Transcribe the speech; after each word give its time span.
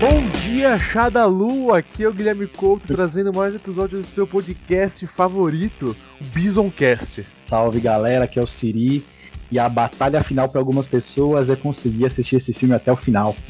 Bom 0.00 0.22
dia, 0.40 0.78
Shadalu! 0.78 1.74
Aqui 1.74 2.04
é 2.04 2.08
o 2.08 2.12
Guilherme 2.14 2.46
Couto 2.46 2.86
trazendo 2.86 3.34
mais 3.34 3.54
episódios 3.54 4.06
do 4.06 4.10
seu 4.10 4.26
podcast 4.26 5.06
favorito, 5.06 5.94
o 6.18 6.24
Bisoncast. 6.24 7.26
Salve 7.44 7.80
galera, 7.80 8.24
aqui 8.24 8.38
é 8.38 8.42
o 8.42 8.46
Siri. 8.46 9.04
E 9.50 9.58
a 9.58 9.68
batalha 9.68 10.22
final 10.22 10.48
para 10.48 10.58
algumas 10.58 10.86
pessoas 10.86 11.50
é 11.50 11.56
conseguir 11.56 12.06
assistir 12.06 12.36
esse 12.36 12.54
filme 12.54 12.74
até 12.74 12.90
o 12.90 12.96
final. 12.96 13.36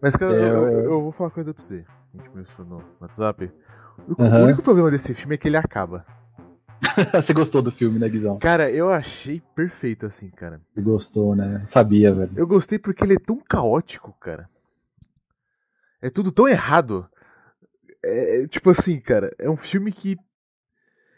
Mas, 0.00 0.16
cara, 0.16 0.34
é, 0.34 0.48
eu, 0.48 0.66
eu, 0.66 0.84
eu, 0.84 1.02
vou 1.02 1.12
falar 1.12 1.28
uma 1.28 1.34
coisa 1.34 1.52
pra 1.52 1.62
você. 1.62 1.84
A 2.14 2.16
gente 2.16 2.30
começou 2.30 2.64
no 2.64 2.82
WhatsApp. 3.02 3.52
O, 3.98 4.22
uhum. 4.22 4.40
o 4.40 4.44
único 4.44 4.62
problema 4.62 4.90
desse 4.90 5.12
filme 5.12 5.34
é 5.34 5.38
que 5.38 5.46
ele 5.46 5.58
acaba. 5.58 6.06
Você 7.14 7.32
gostou 7.32 7.62
do 7.62 7.70
filme, 7.70 7.98
né, 7.98 8.08
Guizão? 8.08 8.38
Cara, 8.38 8.70
eu 8.70 8.90
achei 8.90 9.42
perfeito, 9.54 10.06
assim, 10.06 10.30
cara. 10.30 10.60
Você 10.74 10.80
gostou, 10.80 11.34
né? 11.34 11.62
Sabia, 11.66 12.12
velho. 12.12 12.32
Eu 12.36 12.46
gostei 12.46 12.78
porque 12.78 13.04
ele 13.04 13.14
é 13.14 13.18
tão 13.18 13.36
caótico, 13.36 14.14
cara. 14.20 14.48
É 16.00 16.10
tudo 16.10 16.30
tão 16.30 16.48
errado. 16.48 17.08
É, 18.02 18.46
tipo 18.46 18.70
assim, 18.70 19.00
cara, 19.00 19.34
é 19.38 19.50
um 19.50 19.56
filme 19.56 19.92
que. 19.92 20.16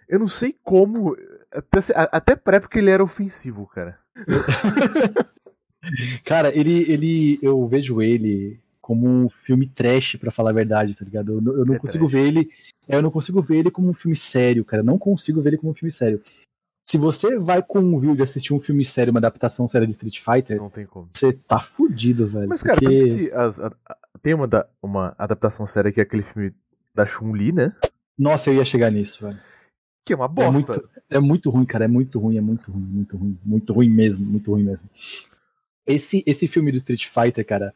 Eu 0.09 0.19
não 0.19 0.28
sei 0.28 0.56
como. 0.62 1.16
Até, 1.52 1.78
até 1.95 2.36
pra 2.36 2.56
época 2.56 2.78
ele 2.78 2.91
era 2.91 3.05
ofensivo, 3.05 3.66
cara. 3.66 3.98
cara, 6.24 6.56
ele, 6.56 6.91
ele. 6.91 7.38
Eu 7.42 7.66
vejo 7.69 8.00
ele 8.00 8.61
como 8.90 9.06
um 9.06 9.28
filme 9.28 9.68
trash, 9.68 10.16
para 10.16 10.32
falar 10.32 10.50
a 10.50 10.54
verdade, 10.54 10.96
tá 10.96 11.04
ligado? 11.04 11.30
Eu, 11.30 11.58
eu 11.58 11.64
não 11.64 11.74
é 11.74 11.78
consigo 11.78 12.08
trash. 12.08 12.12
ver 12.20 12.26
ele. 12.26 12.50
Eu 12.88 13.00
não 13.00 13.10
consigo 13.12 13.40
ver 13.40 13.58
ele 13.58 13.70
como 13.70 13.88
um 13.88 13.92
filme 13.92 14.16
sério, 14.16 14.64
cara. 14.64 14.82
Não 14.82 14.98
consigo 14.98 15.40
ver 15.40 15.50
ele 15.50 15.58
como 15.58 15.70
um 15.70 15.74
filme 15.74 15.92
sério. 15.92 16.20
Se 16.88 16.98
você 16.98 17.38
vai 17.38 17.62
com 17.62 17.78
o 17.78 18.00
view 18.00 18.16
de 18.16 18.22
assistir 18.22 18.52
um 18.52 18.58
filme 18.58 18.84
sério, 18.84 19.12
uma 19.12 19.20
adaptação 19.20 19.68
séria 19.68 19.86
de 19.86 19.92
Street 19.92 20.18
Fighter, 20.18 20.56
não 20.56 20.68
tem 20.68 20.86
como. 20.86 21.08
Você 21.14 21.32
tá 21.32 21.60
fudido, 21.60 22.27
velho. 22.27 22.48
Mas, 22.48 22.64
cara, 22.64 22.80
porque... 22.80 23.30
as, 23.32 23.60
a, 23.60 23.72
tem 24.20 24.34
uma, 24.34 24.48
da, 24.48 24.66
uma 24.82 25.14
adaptação 25.16 25.64
séria 25.66 25.92
que 25.92 26.00
é 26.00 26.02
aquele 26.02 26.25
filme 26.25 26.52
da 26.92 27.06
Chun-Li, 27.06 27.52
né? 27.52 27.72
Nossa, 28.19 28.50
eu 28.50 28.54
ia 28.54 28.64
chegar 28.64 28.91
nisso, 28.91 29.25
velho. 29.25 29.38
Que 30.04 30.14
é 30.14 30.16
uma 30.16 30.27
bosta. 30.27 30.50
É 30.50 30.50
muito, 30.50 30.91
é 31.10 31.19
muito 31.20 31.50
ruim, 31.50 31.64
cara. 31.64 31.84
É 31.84 31.88
muito 31.88 32.19
ruim, 32.19 32.38
é 32.38 32.41
muito 32.41 32.72
ruim, 32.72 32.86
muito 32.86 33.16
ruim. 33.16 33.38
Muito 33.44 33.72
ruim 33.72 33.88
mesmo, 33.88 34.27
muito 34.27 34.50
ruim 34.50 34.64
mesmo. 34.64 34.91
Esse, 35.86 36.25
esse 36.27 36.48
filme 36.48 36.72
do 36.72 36.78
Street 36.78 37.06
Fighter, 37.06 37.47
cara, 37.47 37.72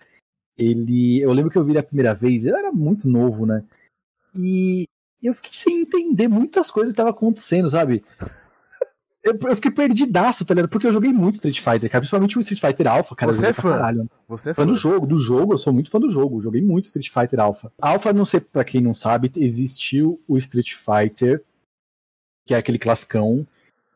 ele. 0.57 1.21
Eu 1.21 1.33
lembro 1.33 1.51
que 1.51 1.59
eu 1.59 1.65
vi 1.65 1.73
ele 1.73 1.79
a 1.79 1.85
primeira 1.85 2.15
vez, 2.15 2.47
eu 2.47 2.57
era 2.57 2.73
muito 2.73 3.09
novo, 3.09 3.47
né? 3.47 3.65
E 4.37 4.85
eu 5.23 5.35
fiquei 5.35 5.53
sem 5.53 5.83
entender 5.83 6.29
muitas 6.29 6.71
coisas 6.71 6.91
que 6.91 6.95
estavam 6.95 7.13
acontecendo, 7.13 7.71
sabe? 7.71 8.05
Eu, 9.27 9.39
eu, 9.49 9.57
fiquei 9.57 9.71
perdidaço, 9.71 10.45
tá 10.45 10.53
ligado? 10.53 10.69
Porque 10.69 10.87
eu 10.87 10.93
joguei 10.93 11.11
muito 11.11 11.37
Street 11.37 11.59
Fighter, 11.59 11.91
cara. 11.91 12.03
Principalmente 12.03 12.37
o 12.37 12.43
Street 12.43 12.61
Fighter 12.61 12.87
Alpha, 12.87 13.17
cara. 13.17 13.33
Você 13.33 13.47
é 13.47 13.53
fã. 13.55 13.71
Caralho. 13.71 14.11
Você 14.29 14.51
é 14.51 14.55
fã. 14.55 14.63
fã 14.63 14.67
do 14.67 14.75
jogo, 14.75 15.07
do 15.07 15.17
jogo, 15.17 15.55
eu 15.55 15.57
sou 15.57 15.73
muito 15.73 15.91
fã 15.91 15.99
do 15.99 16.11
jogo. 16.11 16.43
Joguei 16.43 16.61
muito 16.61 16.85
Street 16.85 17.09
Fighter 17.09 17.41
Alpha. 17.41 17.73
Alpha, 17.81 18.13
não 18.13 18.27
sei 18.27 18.41
pra 18.41 18.63
quem 18.65 18.83
não 18.83 18.95
sabe, 18.95 19.33
existiu 19.37 20.23
o 20.29 20.37
Street 20.37 20.75
Fighter, 20.75 21.43
que 22.47 22.53
é 22.53 22.59
aquele 22.59 22.79
classicão. 22.79 23.47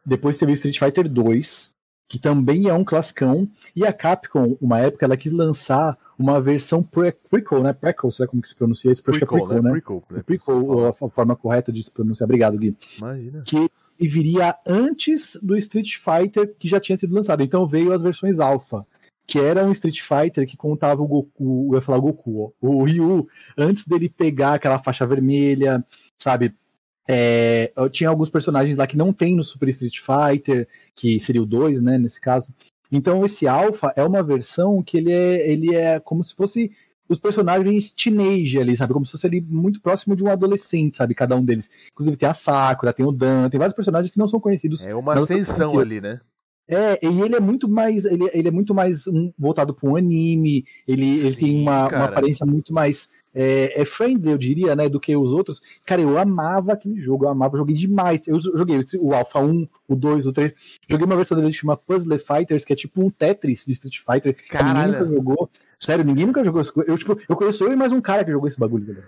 Depois 0.03 0.39
teve 0.39 0.53
o 0.53 0.55
Street 0.55 0.79
Fighter 0.79 1.07
2, 1.07 1.75
que 2.09 2.19
também 2.19 2.69
é 2.69 2.75
um 2.75 2.85
classicão. 2.85 3.47
E 3.77 3.85
a 3.85 3.93
Capcom, 3.93 4.57
uma 4.61 4.81
época, 4.81 5.05
ela 5.05 5.17
quis 5.17 5.31
lançar 5.31 5.97
uma 6.19 6.41
versão 6.41 6.83
pre 6.83 7.13
prequel, 7.13 7.63
né? 7.63 7.73
Prequel, 7.73 8.11
será 8.11 8.29
como 8.29 8.43
que 8.43 8.49
se 8.49 8.57
pronuncia 8.57 8.91
isso? 8.91 9.03
Prequel, 9.03 9.29
prequel, 9.29 9.49
né? 9.49 9.61
né? 9.61 9.71
Prequel, 9.71 10.03
né? 10.11 10.23
prequel 10.25 10.87
a, 10.87 10.89
a 10.89 11.11
forma 11.11 11.37
correta 11.37 11.71
de 11.71 11.85
se 11.85 11.91
pronunciar. 11.91 12.27
Obrigado, 12.27 12.59
Gui. 12.59 12.77
Imagina. 12.99 13.43
Que 13.45 13.71
viria 14.01 14.57
antes 14.67 15.39
do 15.43 15.57
Street 15.57 15.97
Fighter 15.97 16.55
que 16.59 16.69
já 16.69 16.81
tinha 16.81 16.97
sido 16.97 17.15
lançado. 17.15 17.43
Então 17.43 17.67
veio 17.67 17.93
as 17.93 18.01
versões 18.01 18.41
alpha, 18.41 18.87
que 19.27 19.39
era 19.39 19.65
um 19.65 19.73
Street 19.73 20.01
Fighter 20.01 20.47
que 20.47 20.57
contava 20.57 21.03
o 21.03 21.07
Goku, 21.07 21.69
eu 21.71 21.75
ia 21.75 21.83
falar 21.83 21.99
Goku, 21.99 22.55
ó, 22.63 22.67
o 22.67 22.85
Ryu, 22.85 23.29
antes 23.57 23.87
dele 23.87 24.09
pegar 24.09 24.55
aquela 24.55 24.79
faixa 24.79 25.07
vermelha, 25.07 25.85
sabe? 26.17 26.55
É, 27.11 27.73
tinha 27.91 28.11
alguns 28.11 28.29
personagens 28.29 28.77
lá 28.77 28.87
que 28.87 28.97
não 28.97 29.15
tem 29.15 29.35
no 29.35 29.43
Super 29.43 29.71
Street 29.71 29.99
Fighter, 29.99 30.69
que 30.95 31.19
seria 31.19 31.43
o 31.43 31.47
2, 31.47 31.81
né, 31.81 31.97
nesse 31.97 32.21
caso. 32.21 32.53
Então 32.93 33.25
esse 33.25 33.49
Alpha 33.49 33.93
é 33.97 34.05
uma 34.05 34.23
versão 34.23 34.83
que 34.83 34.99
ele 34.99 35.13
é, 35.13 35.51
ele 35.51 35.75
é 35.75 35.99
como 35.99 36.23
se 36.23 36.35
fosse 36.35 36.71
os 37.09 37.19
personagens 37.19 37.91
teenage 37.91 38.59
ali, 38.59 38.77
sabe? 38.77 38.93
Como 38.93 39.07
se 39.07 39.13
fosse 39.13 39.27
ali 39.27 39.41
muito 39.41 39.81
próximo 39.81 40.15
de 40.15 40.23
um 40.23 40.29
adolescente, 40.29 40.99
sabe? 40.99 41.15
Cada 41.15 41.35
um 41.35 41.45
deles. 41.45 41.71
Inclusive 41.91 42.17
tem 42.17 42.29
a 42.29 42.35
Sakura, 42.35 42.93
tem 42.93 43.07
o 43.07 43.13
Dan, 43.13 43.49
tem 43.49 43.59
vários 43.59 43.75
personagens 43.75 44.13
que 44.13 44.19
não 44.19 44.29
são 44.29 44.39
conhecidos. 44.39 44.85
É 44.85 44.95
uma 44.95 45.15
ascensão 45.15 45.79
ali, 45.79 46.01
né? 46.01 46.21
É, 46.71 46.99
e 47.03 47.21
ele 47.23 47.35
é 47.35 47.41
muito 47.41 47.67
mais, 47.67 48.05
ele, 48.05 48.29
ele 48.31 48.49
é 48.49 48.51
muito 48.51 48.75
mais 48.75 49.07
um, 49.07 49.33
voltado 49.39 49.73
para 49.73 49.89
um 49.89 49.97
anime, 49.97 50.67
ele, 50.87 51.21
ele 51.21 51.35
tem 51.35 51.63
uma, 51.63 51.89
uma 51.89 52.05
aparência 52.05 52.45
muito 52.45 52.75
mais 52.75 53.09
é, 53.41 53.83
é 53.83 53.85
friendly, 53.85 54.33
eu 54.33 54.37
diria, 54.37 54.75
né, 54.75 54.89
do 54.89 54.99
que 54.99 55.17
os 55.17 55.31
outros. 55.31 55.63
Cara, 55.87 56.03
eu 56.03 56.19
amava 56.19 56.73
aquele 56.73 57.01
jogo, 57.01 57.25
eu 57.25 57.29
amava, 57.29 57.57
joguei 57.57 57.77
demais. 57.77 58.27
Eu 58.27 58.41
joguei 58.41 58.85
o 58.99 59.15
Alpha 59.15 59.39
1, 59.39 59.69
o 59.87 59.95
2, 59.95 60.27
o 60.27 60.33
3. 60.33 60.53
Joguei 60.89 61.07
uma 61.07 61.15
versão 61.15 61.37
dele 61.37 61.51
que 61.51 61.57
chama 61.57 61.77
Puzzle 61.77 62.19
Fighters, 62.19 62.65
que 62.65 62.73
é 62.73 62.77
tipo 62.77 63.01
um 63.01 63.09
Tetris 63.09 63.65
de 63.65 63.75
Street 63.75 63.99
Fighter. 63.99 64.37
Caralho. 64.49 64.75
Ninguém 64.75 64.93
nunca 64.93 65.07
jogou. 65.07 65.51
Sério, 65.79 66.05
ninguém 66.05 66.27
nunca 66.27 66.45
jogou. 66.45 66.63
Eu, 66.85 66.99
tipo, 66.99 67.17
eu 67.29 67.37
conheço 67.37 67.63
eu 67.63 67.73
e 67.73 67.77
mais 67.77 67.93
um 67.93 68.01
cara 68.01 68.25
que 68.25 68.33
jogou 68.33 68.49
esse 68.49 68.59
bagulho. 68.59 69.05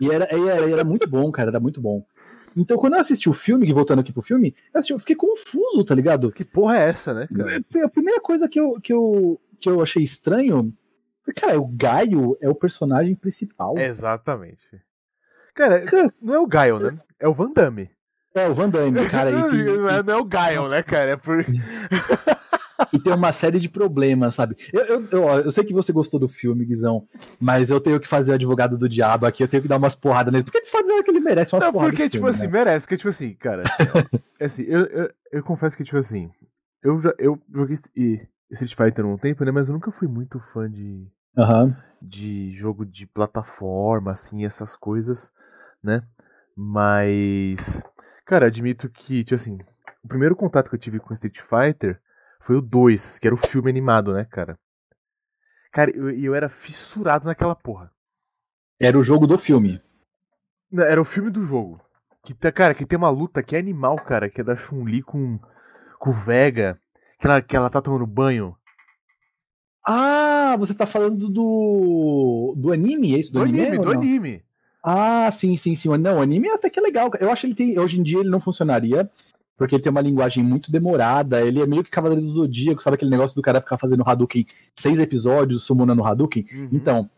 e 0.00 0.10
era, 0.10 0.24
era, 0.24 0.70
era 0.70 0.84
muito 0.84 1.08
bom, 1.08 1.30
cara, 1.30 1.50
era 1.50 1.60
muito 1.60 1.80
bom. 1.80 2.04
Então, 2.56 2.76
quando 2.76 2.94
eu 2.94 3.00
assisti 3.00 3.30
o 3.30 3.34
filme, 3.34 3.72
voltando 3.72 4.00
aqui 4.00 4.12
pro 4.12 4.20
filme, 4.20 4.52
eu, 4.74 4.78
assisti, 4.80 4.92
eu 4.92 4.98
fiquei 4.98 5.14
confuso, 5.14 5.84
tá 5.84 5.94
ligado? 5.94 6.32
Que 6.32 6.44
porra 6.44 6.78
é 6.78 6.88
essa, 6.88 7.14
né, 7.14 7.28
cara? 7.32 7.62
A 7.84 7.88
primeira 7.88 8.20
coisa 8.20 8.48
que 8.48 8.58
eu, 8.58 8.80
que 8.80 8.92
eu, 8.92 9.40
que 9.60 9.68
eu 9.68 9.80
achei 9.80 10.02
estranho 10.02 10.74
Cara, 11.34 11.60
o 11.60 11.66
Gaio 11.66 12.36
é 12.40 12.48
o 12.48 12.54
personagem 12.54 13.14
principal. 13.14 13.76
Exatamente. 13.78 14.66
Cara, 15.54 15.82
não 16.20 16.34
é 16.34 16.38
o 16.38 16.46
Gaio, 16.46 16.78
né? 16.78 16.98
É 17.18 17.26
o 17.28 17.34
Van 17.34 17.52
Damme. 17.52 17.90
É, 18.34 18.46
o 18.46 18.54
Van 18.54 18.70
Damme, 18.70 19.08
cara. 19.08 19.30
E 19.30 19.34
tem, 19.50 19.64
não, 19.64 19.88
é, 19.88 20.02
não 20.02 20.20
o 20.20 20.24
Gaio, 20.24 20.68
né, 20.68 20.82
cara? 20.82 21.10
É 21.10 21.16
por... 21.16 21.44
e 22.92 22.98
tem 22.98 23.12
uma 23.12 23.32
série 23.32 23.58
de 23.58 23.68
problemas, 23.68 24.34
sabe? 24.34 24.56
Eu, 24.72 24.84
eu, 24.84 25.08
eu, 25.10 25.28
eu, 25.44 25.50
sei 25.50 25.64
que 25.64 25.72
você 25.72 25.92
gostou 25.92 26.18
do 26.18 26.28
filme, 26.28 26.64
Guizão, 26.64 27.06
mas 27.40 27.70
eu 27.70 27.80
tenho 27.80 27.98
que 28.00 28.08
fazer 28.08 28.30
o 28.30 28.34
advogado 28.34 28.78
do 28.78 28.88
diabo 28.88 29.26
aqui, 29.26 29.42
eu 29.42 29.48
tenho 29.48 29.62
que 29.62 29.68
dar 29.68 29.76
umas 29.76 29.94
porradas 29.94 30.32
nele, 30.32 30.44
porque 30.44 30.58
ele 30.58 30.66
sabe 30.66 31.02
que 31.02 31.10
ele 31.10 31.20
merece 31.20 31.54
umas 31.54 31.64
não, 31.64 31.72
porradas. 31.72 31.96
Porque, 31.96 32.10
tipo 32.10 32.24
filme, 32.24 32.30
assim, 32.30 32.46
né? 32.46 32.52
merece, 32.52 32.86
porque, 32.86 32.96
tipo 32.96 33.08
assim, 33.08 33.34
cara, 33.34 33.64
é 34.38 34.44
assim, 34.44 34.62
eu, 34.62 34.84
eu, 34.86 35.10
eu, 35.32 35.42
confesso 35.42 35.76
que, 35.76 35.84
tipo 35.84 35.96
assim, 35.96 36.30
eu, 36.82 37.00
já, 37.00 37.12
eu 37.18 37.40
joguei 37.52 37.74
Street 38.50 38.74
Fighter 38.74 39.04
um 39.04 39.18
tempo, 39.18 39.44
né, 39.44 39.50
mas 39.50 39.68
eu 39.68 39.74
nunca 39.74 39.90
fui 39.90 40.06
muito 40.06 40.40
fã 40.52 40.70
de, 40.70 41.06
uhum. 41.36 41.74
de 42.00 42.52
jogo 42.52 42.84
de 42.84 43.06
plataforma, 43.06 44.12
assim, 44.12 44.44
essas 44.44 44.76
coisas, 44.76 45.32
né? 45.82 46.02
Mas, 46.56 47.82
cara, 48.26 48.46
admito 48.46 48.88
que, 48.88 49.22
tipo 49.24 49.34
assim, 49.34 49.58
o 50.02 50.08
primeiro 50.08 50.34
contato 50.34 50.68
que 50.68 50.74
eu 50.74 50.80
tive 50.80 50.98
com 50.98 51.14
Street 51.14 51.40
Fighter 51.40 52.00
foi 52.40 52.56
o 52.56 52.62
2, 52.62 53.18
que 53.18 53.26
era 53.26 53.34
o 53.34 53.38
filme 53.38 53.70
animado, 53.70 54.12
né, 54.12 54.24
cara? 54.24 54.58
Cara, 55.72 55.90
eu, 55.94 56.10
eu 56.10 56.34
era 56.34 56.48
fissurado 56.48 57.26
naquela 57.26 57.54
porra. 57.54 57.92
Era 58.80 58.98
o 58.98 59.02
jogo 59.02 59.26
do 59.26 59.36
filme. 59.36 59.80
Não, 60.70 60.82
era 60.82 61.00
o 61.00 61.04
filme 61.04 61.30
do 61.30 61.42
jogo. 61.42 61.80
Que, 62.24 62.34
cara, 62.52 62.74
que 62.74 62.86
tem 62.86 62.96
uma 62.96 63.10
luta 63.10 63.42
que 63.42 63.54
é 63.54 63.58
animal, 63.58 63.96
cara, 63.96 64.28
que 64.28 64.40
é 64.40 64.44
da 64.44 64.56
Chun-Li 64.56 65.02
com, 65.02 65.38
com 65.98 66.10
o 66.10 66.12
Vega, 66.12 66.80
que 67.18 67.26
ela, 67.26 67.40
que 67.40 67.56
ela 67.56 67.70
tá 67.70 67.80
tomando 67.80 68.06
banho. 68.06 68.56
Ah, 69.90 70.54
você 70.58 70.74
tá 70.74 70.84
falando 70.84 71.30
do. 71.30 72.52
do 72.58 72.72
anime, 72.72 73.14
é 73.14 73.18
isso? 73.20 73.32
Do, 73.32 73.38
do 73.38 73.44
anime? 73.44 73.66
anime 73.68 73.78
do 73.78 73.90
anime. 73.90 74.42
Ah, 74.84 75.30
sim, 75.30 75.56
sim, 75.56 75.74
sim. 75.74 75.88
Não, 75.96 76.18
o 76.18 76.20
anime 76.20 76.50
até 76.50 76.68
que 76.68 76.78
é 76.78 76.82
legal. 76.82 77.10
Eu 77.18 77.30
acho 77.30 77.40
que 77.40 77.46
ele 77.46 77.54
tem. 77.54 77.78
Hoje 77.78 77.98
em 77.98 78.02
dia 78.02 78.20
ele 78.20 78.28
não 78.28 78.38
funcionaria. 78.38 79.10
Porque 79.56 79.74
ele 79.74 79.82
tem 79.82 79.90
uma 79.90 80.02
linguagem 80.02 80.44
muito 80.44 80.70
demorada. 80.70 81.40
Ele 81.40 81.62
é 81.62 81.66
meio 81.66 81.82
que 81.82 81.90
Cavaleiro 81.90 82.22
do 82.22 82.32
Zodíaco, 82.32 82.82
sabe 82.82 82.94
aquele 82.94 83.10
negócio 83.10 83.34
do 83.34 83.42
cara 83.42 83.60
ficar 83.60 83.78
fazendo 83.78 84.04
Hadouken 84.06 84.46
seis 84.78 85.00
episódios, 85.00 85.64
summonando 85.64 86.04
Hadouken? 86.04 86.46
Uhum. 86.52 86.68
Então, 86.70 87.10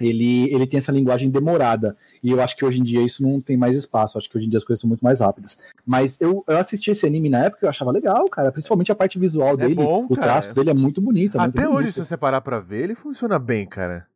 ele, 0.00 0.52
ele 0.52 0.66
tem 0.66 0.78
essa 0.78 0.92
linguagem 0.92 1.30
demorada. 1.30 1.96
E 2.22 2.30
eu 2.30 2.40
acho 2.40 2.56
que 2.56 2.64
hoje 2.64 2.80
em 2.80 2.82
dia 2.82 3.02
isso 3.02 3.22
não 3.22 3.40
tem 3.40 3.56
mais 3.56 3.76
espaço. 3.76 4.18
Acho 4.18 4.28
que 4.28 4.36
hoje 4.36 4.46
em 4.46 4.50
dia 4.50 4.58
as 4.58 4.64
coisas 4.64 4.80
são 4.80 4.88
muito 4.88 5.02
mais 5.02 5.20
rápidas. 5.20 5.58
Mas 5.86 6.20
eu, 6.20 6.44
eu 6.48 6.58
assisti 6.58 6.90
esse 6.90 7.06
anime 7.06 7.28
na 7.28 7.44
época 7.44 7.60
e 7.62 7.66
eu 7.66 7.70
achava 7.70 7.90
legal, 7.90 8.28
cara. 8.28 8.50
Principalmente 8.50 8.90
a 8.90 8.94
parte 8.94 9.18
visual 9.18 9.54
é 9.54 9.56
dele. 9.58 9.74
Bom, 9.74 10.06
o 10.08 10.16
traço 10.16 10.52
dele 10.54 10.70
é 10.70 10.74
muito 10.74 11.00
bonito. 11.00 11.36
É 11.36 11.40
Até 11.40 11.60
muito 11.60 11.74
hoje, 11.74 11.78
bonito. 11.78 11.94
se 11.94 12.04
você 12.04 12.16
parar 12.16 12.40
pra 12.40 12.58
ver, 12.58 12.84
ele 12.84 12.94
funciona 12.94 13.38
bem, 13.38 13.66
cara. 13.66 14.06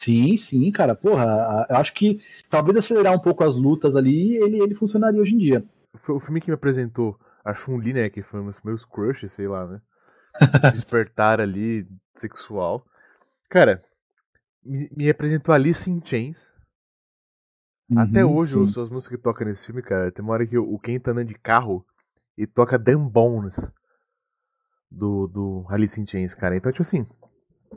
Sim, 0.00 0.36
sim, 0.36 0.70
cara. 0.70 0.94
Porra, 0.94 1.66
eu 1.68 1.76
acho 1.76 1.92
que 1.92 2.18
talvez 2.48 2.76
acelerar 2.76 3.12
um 3.12 3.18
pouco 3.18 3.42
as 3.42 3.56
lutas 3.56 3.96
ali, 3.96 4.36
ele, 4.36 4.60
ele 4.62 4.74
funcionaria 4.74 5.20
hoje 5.20 5.34
em 5.34 5.38
dia. 5.38 5.64
Foi 5.94 6.14
o 6.14 6.20
filme 6.20 6.40
que 6.40 6.48
me 6.48 6.54
apresentou 6.54 7.18
a 7.44 7.52
Chun-Li, 7.54 7.92
né? 7.92 8.08
Que 8.08 8.22
foi 8.22 8.40
um 8.40 8.46
dos 8.46 8.60
meus 8.62 8.84
crushes, 8.84 9.32
sei 9.32 9.48
lá, 9.48 9.66
né? 9.66 9.80
Despertar 10.72 11.40
ali 11.40 11.86
sexual. 12.14 12.84
Cara, 13.48 13.82
me, 14.68 14.90
me 14.96 15.10
apresentou 15.10 15.54
Alice 15.54 15.90
in 15.90 16.00
Chains. 16.04 16.50
Uhum, 17.90 17.98
Até 17.98 18.24
hoje 18.24 18.52
sim. 18.52 18.62
as 18.66 18.90
músicas 18.90 19.16
que 19.16 19.22
tocam 19.22 19.46
nesse 19.46 19.66
filme, 19.66 19.82
cara. 19.82 20.12
Tem 20.12 20.24
uma 20.24 20.34
hora 20.34 20.46
que 20.46 20.58
o 20.58 20.78
Ken 20.78 20.98
tá 21.00 21.10
andando 21.10 21.28
de 21.28 21.34
carro 21.34 21.84
e 22.36 22.46
toca 22.46 22.78
Dan 22.78 23.06
Bones. 23.08 23.56
do, 24.90 25.26
do 25.28 25.66
Alice 25.68 26.00
in 26.00 26.06
Chains, 26.06 26.34
cara. 26.34 26.56
Então, 26.56 26.72
tipo 26.72 26.82
assim, 26.82 27.06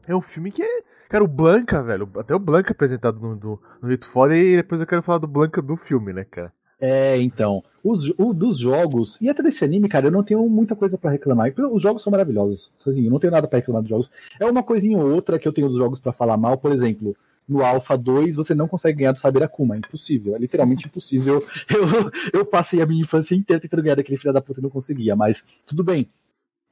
é 0.07 0.15
um 0.15 0.21
filme 0.21 0.51
que 0.51 0.63
é. 0.63 0.83
Cara, 1.09 1.23
o 1.23 1.27
Blanca, 1.27 1.83
velho. 1.83 2.09
Até 2.17 2.33
o 2.35 2.39
Blanca 2.39 2.71
apresentado 2.71 3.19
no, 3.19 3.35
no, 3.35 3.61
no 3.81 3.87
jeito 3.89 4.07
foda. 4.07 4.35
E 4.35 4.57
depois 4.57 4.79
eu 4.81 4.87
quero 4.87 5.03
falar 5.03 5.19
do 5.19 5.27
Blanca 5.27 5.61
do 5.61 5.75
filme, 5.77 6.13
né, 6.13 6.23
cara? 6.25 6.53
É, 6.81 7.21
então. 7.21 7.63
Os, 7.83 8.13
o, 8.17 8.33
dos 8.33 8.59
jogos, 8.59 9.17
e 9.21 9.29
até 9.29 9.41
desse 9.41 9.63
anime, 9.63 9.87
cara, 9.87 10.07
eu 10.07 10.11
não 10.11 10.23
tenho 10.23 10.47
muita 10.47 10.75
coisa 10.75 10.97
para 10.97 11.11
reclamar. 11.11 11.51
Os 11.71 11.81
jogos 11.81 12.03
são 12.03 12.11
maravilhosos. 12.11 12.71
Assim, 12.85 13.05
eu 13.05 13.11
não 13.11 13.19
tenho 13.19 13.31
nada 13.31 13.47
para 13.47 13.59
reclamar 13.59 13.81
dos 13.81 13.89
jogos. 13.89 14.11
É 14.39 14.45
uma 14.45 14.61
coisinha 14.61 14.97
ou 14.97 15.11
outra 15.11 15.39
que 15.39 15.47
eu 15.47 15.53
tenho 15.53 15.67
dos 15.67 15.77
jogos 15.77 15.99
para 15.99 16.11
falar 16.11 16.37
mal, 16.37 16.57
por 16.57 16.71
exemplo. 16.71 17.15
No 17.47 17.63
Alpha 17.63 17.97
2 17.97 18.35
você 18.35 18.53
não 18.53 18.67
consegue 18.67 18.99
ganhar 18.99 19.11
do 19.11 19.19
Saber 19.19 19.43
Akuma, 19.43 19.75
é 19.75 19.79
impossível, 19.79 20.35
é 20.35 20.39
literalmente 20.39 20.85
impossível. 20.85 21.43
Eu, 21.69 22.39
eu 22.41 22.45
passei 22.45 22.81
a 22.81 22.85
minha 22.85 23.01
infância 23.01 23.35
inteira 23.35 23.59
tentando 23.59 23.83
ganhar 23.83 23.95
daquele 23.95 24.17
filho 24.17 24.33
da 24.33 24.41
puta 24.41 24.59
e 24.59 24.63
não 24.63 24.69
conseguia, 24.69 25.15
mas 25.15 25.43
tudo 25.65 25.83
bem 25.83 26.07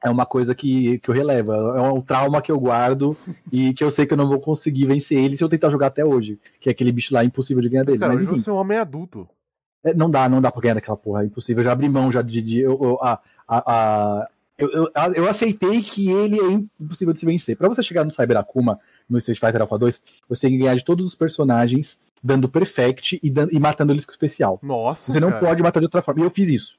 é 0.02 0.08
uma 0.08 0.24
coisa 0.24 0.54
que, 0.54 0.98
que 0.98 1.10
eu 1.10 1.14
relevo, 1.14 1.52
é 1.52 1.92
um 1.92 2.00
trauma 2.00 2.40
que 2.40 2.50
eu 2.50 2.58
guardo 2.58 3.16
e 3.52 3.74
que 3.74 3.84
eu 3.84 3.90
sei 3.90 4.06
que 4.06 4.12
eu 4.12 4.16
não 4.16 4.28
vou 4.28 4.40
conseguir 4.40 4.86
vencer 4.86 5.18
ele 5.18 5.36
se 5.36 5.44
eu 5.44 5.48
tentar 5.48 5.68
jogar 5.68 5.88
até 5.88 6.04
hoje, 6.04 6.38
que 6.58 6.68
é 6.68 6.72
aquele 6.72 6.92
bicho 6.92 7.12
lá 7.12 7.24
impossível 7.24 7.62
de 7.62 7.68
ganhar 7.68 7.84
dele. 7.84 7.98
Mas, 7.98 8.08
cara, 8.08 8.14
Mas 8.14 8.24
enfim, 8.26 8.40
você 8.40 8.50
é 8.50 8.52
um 8.52 8.56
homem 8.56 8.78
adulto. 8.78 9.28
É, 9.84 9.94
não 9.94 10.10
dá, 10.10 10.28
não 10.28 10.40
dá 10.40 10.50
pra 10.50 10.60
ganhar 10.60 10.74
daquela 10.74 10.96
porra, 10.96 11.22
é 11.22 11.26
impossível. 11.26 11.62
Eu 11.62 11.66
já 11.66 11.72
abri 11.72 11.88
mão 11.88 12.12
já 12.12 12.22
de. 12.22 12.42
de 12.42 12.60
eu, 12.60 12.78
eu, 12.82 12.98
a, 13.02 13.20
a, 13.48 14.28
eu, 14.58 14.70
eu, 14.72 14.90
eu, 15.14 15.28
aceitei 15.28 15.80
que 15.80 16.10
ele 16.10 16.38
é 16.38 16.52
impossível 16.78 17.14
de 17.14 17.20
se 17.20 17.26
vencer. 17.26 17.56
Para 17.56 17.68
você 17.68 17.82
chegar 17.82 18.04
no 18.04 18.10
Cyber 18.10 18.36
Akuma, 18.36 18.78
no 19.08 19.16
Street 19.18 19.40
Fighter 19.40 19.62
Alpha 19.62 19.78
2, 19.78 20.02
você 20.28 20.42
tem 20.42 20.50
que 20.50 20.58
ganhar 20.58 20.76
de 20.76 20.84
todos 20.84 21.06
os 21.06 21.14
personagens, 21.14 21.98
dando 22.22 22.48
perfect 22.48 23.18
e, 23.22 23.30
dando, 23.30 23.54
e 23.54 23.58
matando 23.58 23.92
eles 23.92 24.04
com 24.04 24.12
especial. 24.12 24.58
Nossa. 24.62 25.10
Você 25.10 25.18
não 25.18 25.30
cara. 25.30 25.46
pode 25.46 25.62
matar 25.62 25.80
de 25.80 25.86
outra 25.86 26.02
forma. 26.02 26.20
E 26.20 26.24
eu 26.24 26.30
fiz 26.30 26.50
isso. 26.50 26.78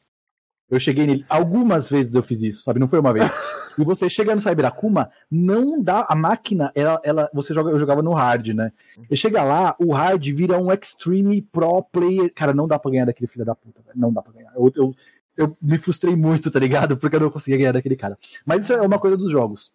Eu 0.70 0.80
cheguei 0.80 1.08
nele. 1.08 1.26
Algumas 1.28 1.90
vezes 1.90 2.14
eu 2.14 2.24
fiz 2.24 2.42
isso, 2.44 2.64
sabe? 2.64 2.80
Não 2.80 2.88
foi 2.88 3.00
uma 3.00 3.12
vez. 3.12 3.26
e 3.78 3.84
você 3.84 4.10
chega 4.10 4.34
no 4.34 4.42
Cyber 4.42 4.66
Akuma, 4.66 5.10
não 5.30 5.82
dá. 5.82 6.06
A 6.10 6.16
máquina, 6.16 6.72
ela, 6.76 7.00
ela, 7.04 7.30
você 7.34 7.54
joga, 7.54 7.72
eu 7.72 7.80
jogava 7.80 8.02
no 8.02 8.14
hard, 8.14 8.50
né? 8.50 8.72
E 9.10 9.16
chega 9.16 9.44
lá, 9.44 9.76
o 9.80 9.94
hard 9.94 10.24
vira 10.28 10.58
um 10.58 10.72
extreme 10.72 11.42
pro 11.42 11.84
player. 11.84 12.32
Cara, 12.34 12.54
não 12.54 12.68
dá 12.68 12.78
pra 12.78 12.92
ganhar 12.92 13.06
daquele 13.06 13.28
filho 13.28 13.46
da 13.46 13.56
puta. 13.56 13.82
Não 13.96 14.12
dá 14.12 14.22
pra 14.22 14.34
ganhar. 14.34 14.52
Eu, 14.56 14.72
eu, 14.76 14.96
eu 15.38 15.58
me 15.62 15.78
frustrei 15.78 16.16
muito, 16.16 16.52
tá 16.52 16.60
ligado? 16.60 16.98
Porque 16.98 17.16
eu 17.16 17.20
não 17.20 17.30
conseguia 17.30 17.58
ganhar 17.58 17.72
daquele 17.72 17.96
cara. 17.96 18.18
Mas 18.46 18.64
isso 18.64 18.74
é 18.74 18.82
uma 18.82 19.00
coisa 19.00 19.18
dos 19.18 19.32
jogos. 19.32 19.72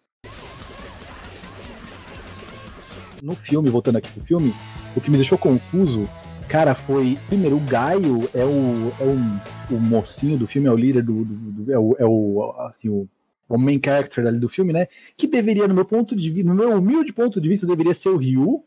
No 3.21 3.35
filme, 3.35 3.69
voltando 3.69 3.97
aqui 3.97 4.11
pro 4.11 4.23
filme, 4.23 4.53
o 4.95 5.01
que 5.01 5.09
me 5.09 5.17
deixou 5.17 5.37
confuso 5.37 6.07
Cara, 6.47 6.73
foi. 6.73 7.17
Primeiro, 7.27 7.57
o 7.57 7.59
Gaio 7.59 8.21
é 8.33 8.45
o, 8.45 8.91
é 8.99 9.03
o, 9.03 9.75
o 9.75 9.79
mocinho 9.79 10.37
do 10.37 10.47
filme, 10.47 10.67
é 10.67 10.71
o 10.71 10.77
líder 10.77 11.03
do. 11.03 11.25
do, 11.25 11.35
do 11.35 11.71
é, 11.71 11.77
o, 11.77 11.95
é 11.99 12.05
o. 12.05 12.55
Assim, 12.69 12.89
o, 12.89 13.07
o 13.47 13.57
main 13.57 13.79
character 13.83 14.25
ali 14.25 14.39
do 14.39 14.49
filme, 14.49 14.73
né? 14.73 14.87
Que 15.15 15.27
deveria, 15.27 15.67
no 15.67 15.73
meu 15.73 15.85
ponto 15.85 16.15
de 16.15 16.29
vista, 16.29 16.49
no 16.49 16.55
meu 16.55 16.77
humilde 16.77 17.13
ponto 17.13 17.39
de 17.39 17.47
vista, 17.47 17.65
deveria 17.65 17.93
ser 17.93 18.09
o 18.09 18.17
Ryu, 18.17 18.63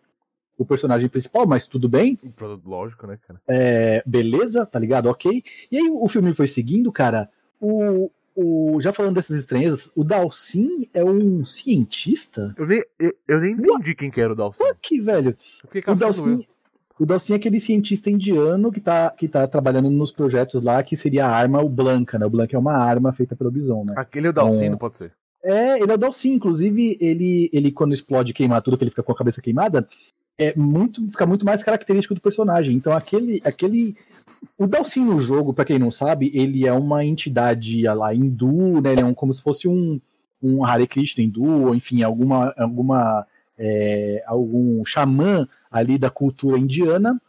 o 0.56 0.64
personagem 0.64 1.08
principal, 1.08 1.46
mas 1.46 1.66
tudo 1.66 1.88
bem. 1.88 2.18
Lógico, 2.64 3.06
né, 3.06 3.18
cara? 3.26 3.40
É, 3.48 4.02
beleza, 4.06 4.66
tá 4.66 4.78
ligado? 4.78 5.06
Ok. 5.06 5.42
E 5.70 5.76
aí 5.76 5.90
o 5.90 6.06
filme 6.08 6.34
foi 6.34 6.46
seguindo, 6.46 6.92
cara. 6.92 7.30
O, 7.60 8.10
o, 8.34 8.78
já 8.80 8.92
falando 8.92 9.14
dessas 9.14 9.38
estranhezas, 9.38 9.90
o 9.94 10.04
Dalsin 10.04 10.88
é 10.92 11.04
um 11.04 11.44
cientista? 11.44 12.54
Eu 12.58 12.66
nem, 12.66 12.84
eu, 12.98 13.14
eu 13.26 13.40
nem 13.40 13.52
entendi 13.52 13.94
quem 13.94 14.10
que 14.10 14.20
era 14.20 14.32
o 14.32 14.36
Dalsin. 14.36 14.58
Que 14.82 15.00
velho. 15.00 15.36
o 15.86 15.94
Dalsin, 15.94 16.46
o 17.00 17.06
Dalsin 17.06 17.32
é 17.32 17.36
aquele 17.36 17.58
cientista 17.58 18.10
indiano 18.10 18.70
que 18.70 18.78
tá, 18.78 19.08
que 19.08 19.26
tá 19.26 19.46
trabalhando 19.48 19.88
nos 19.88 20.12
projetos 20.12 20.62
lá, 20.62 20.82
que 20.82 20.94
seria 20.94 21.24
a 21.24 21.30
arma, 21.30 21.62
o 21.62 21.68
Blanca, 21.68 22.18
né? 22.18 22.26
O 22.26 22.30
Blanca 22.30 22.54
é 22.54 22.58
uma 22.58 22.76
arma 22.76 23.10
feita 23.10 23.34
pelo 23.34 23.50
Bison, 23.50 23.86
né? 23.86 23.94
Aquele 23.96 24.26
é 24.26 24.30
o 24.30 24.32
Dalsin, 24.34 24.58
então, 24.58 24.70
não 24.72 24.78
pode 24.78 24.98
ser. 24.98 25.12
É, 25.42 25.80
ele 25.80 25.90
é 25.90 25.94
o 25.94 25.98
Dalsin. 25.98 26.34
Inclusive, 26.34 26.98
ele, 27.00 27.48
ele 27.54 27.72
quando 27.72 27.94
explode 27.94 28.34
queimar 28.34 28.60
tudo, 28.60 28.76
que 28.76 28.84
ele 28.84 28.90
fica 28.90 29.02
com 29.02 29.12
a 29.12 29.16
cabeça 29.16 29.40
queimada, 29.40 29.88
é 30.36 30.54
muito, 30.54 31.02
fica 31.10 31.24
muito 31.24 31.46
mais 31.46 31.62
característico 31.62 32.14
do 32.14 32.20
personagem. 32.20 32.76
Então, 32.76 32.92
aquele. 32.92 33.40
aquele 33.46 33.96
o 34.58 34.66
Dalsin 34.66 35.02
no 35.02 35.18
jogo, 35.18 35.54
para 35.54 35.64
quem 35.64 35.78
não 35.78 35.90
sabe, 35.90 36.30
ele 36.34 36.66
é 36.66 36.72
uma 36.74 37.02
entidade 37.02 37.82
lá 37.84 38.14
hindu, 38.14 38.78
né? 38.82 38.92
Ele 38.92 39.00
é 39.00 39.06
um, 39.06 39.14
como 39.14 39.32
se 39.32 39.42
fosse 39.42 39.66
um, 39.66 39.98
um 40.42 40.66
Hare 40.66 40.86
Krishna 40.86 41.24
hindu, 41.24 41.66
ou 41.66 41.74
enfim, 41.74 42.02
alguma. 42.02 42.52
alguma 42.58 43.26
é, 43.60 44.24
algum 44.26 44.84
xamã 44.84 45.46
ali 45.70 45.98
da 45.98 46.08
cultura 46.08 46.58
indiana 46.58 47.20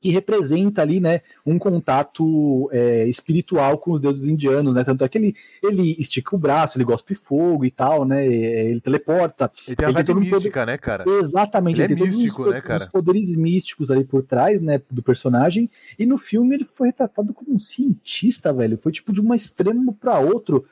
que 0.00 0.10
representa 0.10 0.80
ali, 0.80 1.00
né, 1.00 1.22
um 1.44 1.58
contato 1.58 2.68
é, 2.72 3.08
espiritual 3.08 3.78
com 3.78 3.90
os 3.90 4.00
deuses 4.00 4.28
indianos, 4.28 4.72
né, 4.74 4.84
tanto 4.84 5.04
é 5.04 5.08
que 5.08 5.18
ele, 5.18 5.34
ele 5.62 5.96
estica 5.98 6.36
o 6.36 6.38
braço, 6.38 6.78
ele 6.78 6.84
gospe 6.84 7.14
fogo 7.14 7.64
e 7.64 7.70
tal, 7.70 8.04
né, 8.04 8.24
ele 8.24 8.80
teleporta. 8.80 9.50
Ele 9.66 9.74
tem 9.74 9.86
a 9.86 9.90
ele 9.90 10.04
tem 10.04 10.14
mística, 10.14 10.60
poder... 10.60 10.66
né, 10.66 10.78
cara? 10.78 11.04
Exatamente, 11.06 11.80
ele, 11.80 11.94
ele 11.94 12.02
é 12.02 12.04
tem 12.04 12.16
místico, 12.16 12.42
os, 12.44 12.50
né, 12.52 12.60
cara? 12.60 12.80
os 12.80 12.86
poderes 12.86 13.34
místicos 13.34 13.90
ali 13.90 14.04
por 14.04 14.22
trás, 14.22 14.60
né, 14.60 14.80
do 14.88 15.02
personagem, 15.02 15.68
e 15.98 16.06
no 16.06 16.16
filme 16.16 16.54
ele 16.54 16.68
foi 16.74 16.88
retratado 16.88 17.34
como 17.34 17.52
um 17.52 17.58
cientista, 17.58 18.52
velho, 18.52 18.78
foi 18.78 18.92
tipo 18.92 19.12
de 19.12 19.20
um 19.20 19.34
extremo 19.34 19.92
para 19.92 20.20
outro. 20.20 20.64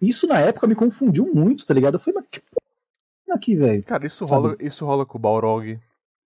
Isso 0.00 0.26
na 0.26 0.40
época 0.40 0.66
me 0.66 0.74
confundiu 0.74 1.30
muito, 1.32 1.64
tá 1.64 1.72
ligado? 1.72 1.94
Eu 1.94 2.00
falei, 2.00 2.20
mas 2.20 2.26
que 2.28 2.40
aqui, 3.32 3.56
velho? 3.56 3.82
Cara, 3.82 4.06
isso 4.06 4.24
rola, 4.24 4.56
isso 4.60 4.84
rola 4.84 5.06
com 5.06 5.18
o 5.18 5.20
Balrog, 5.20 5.78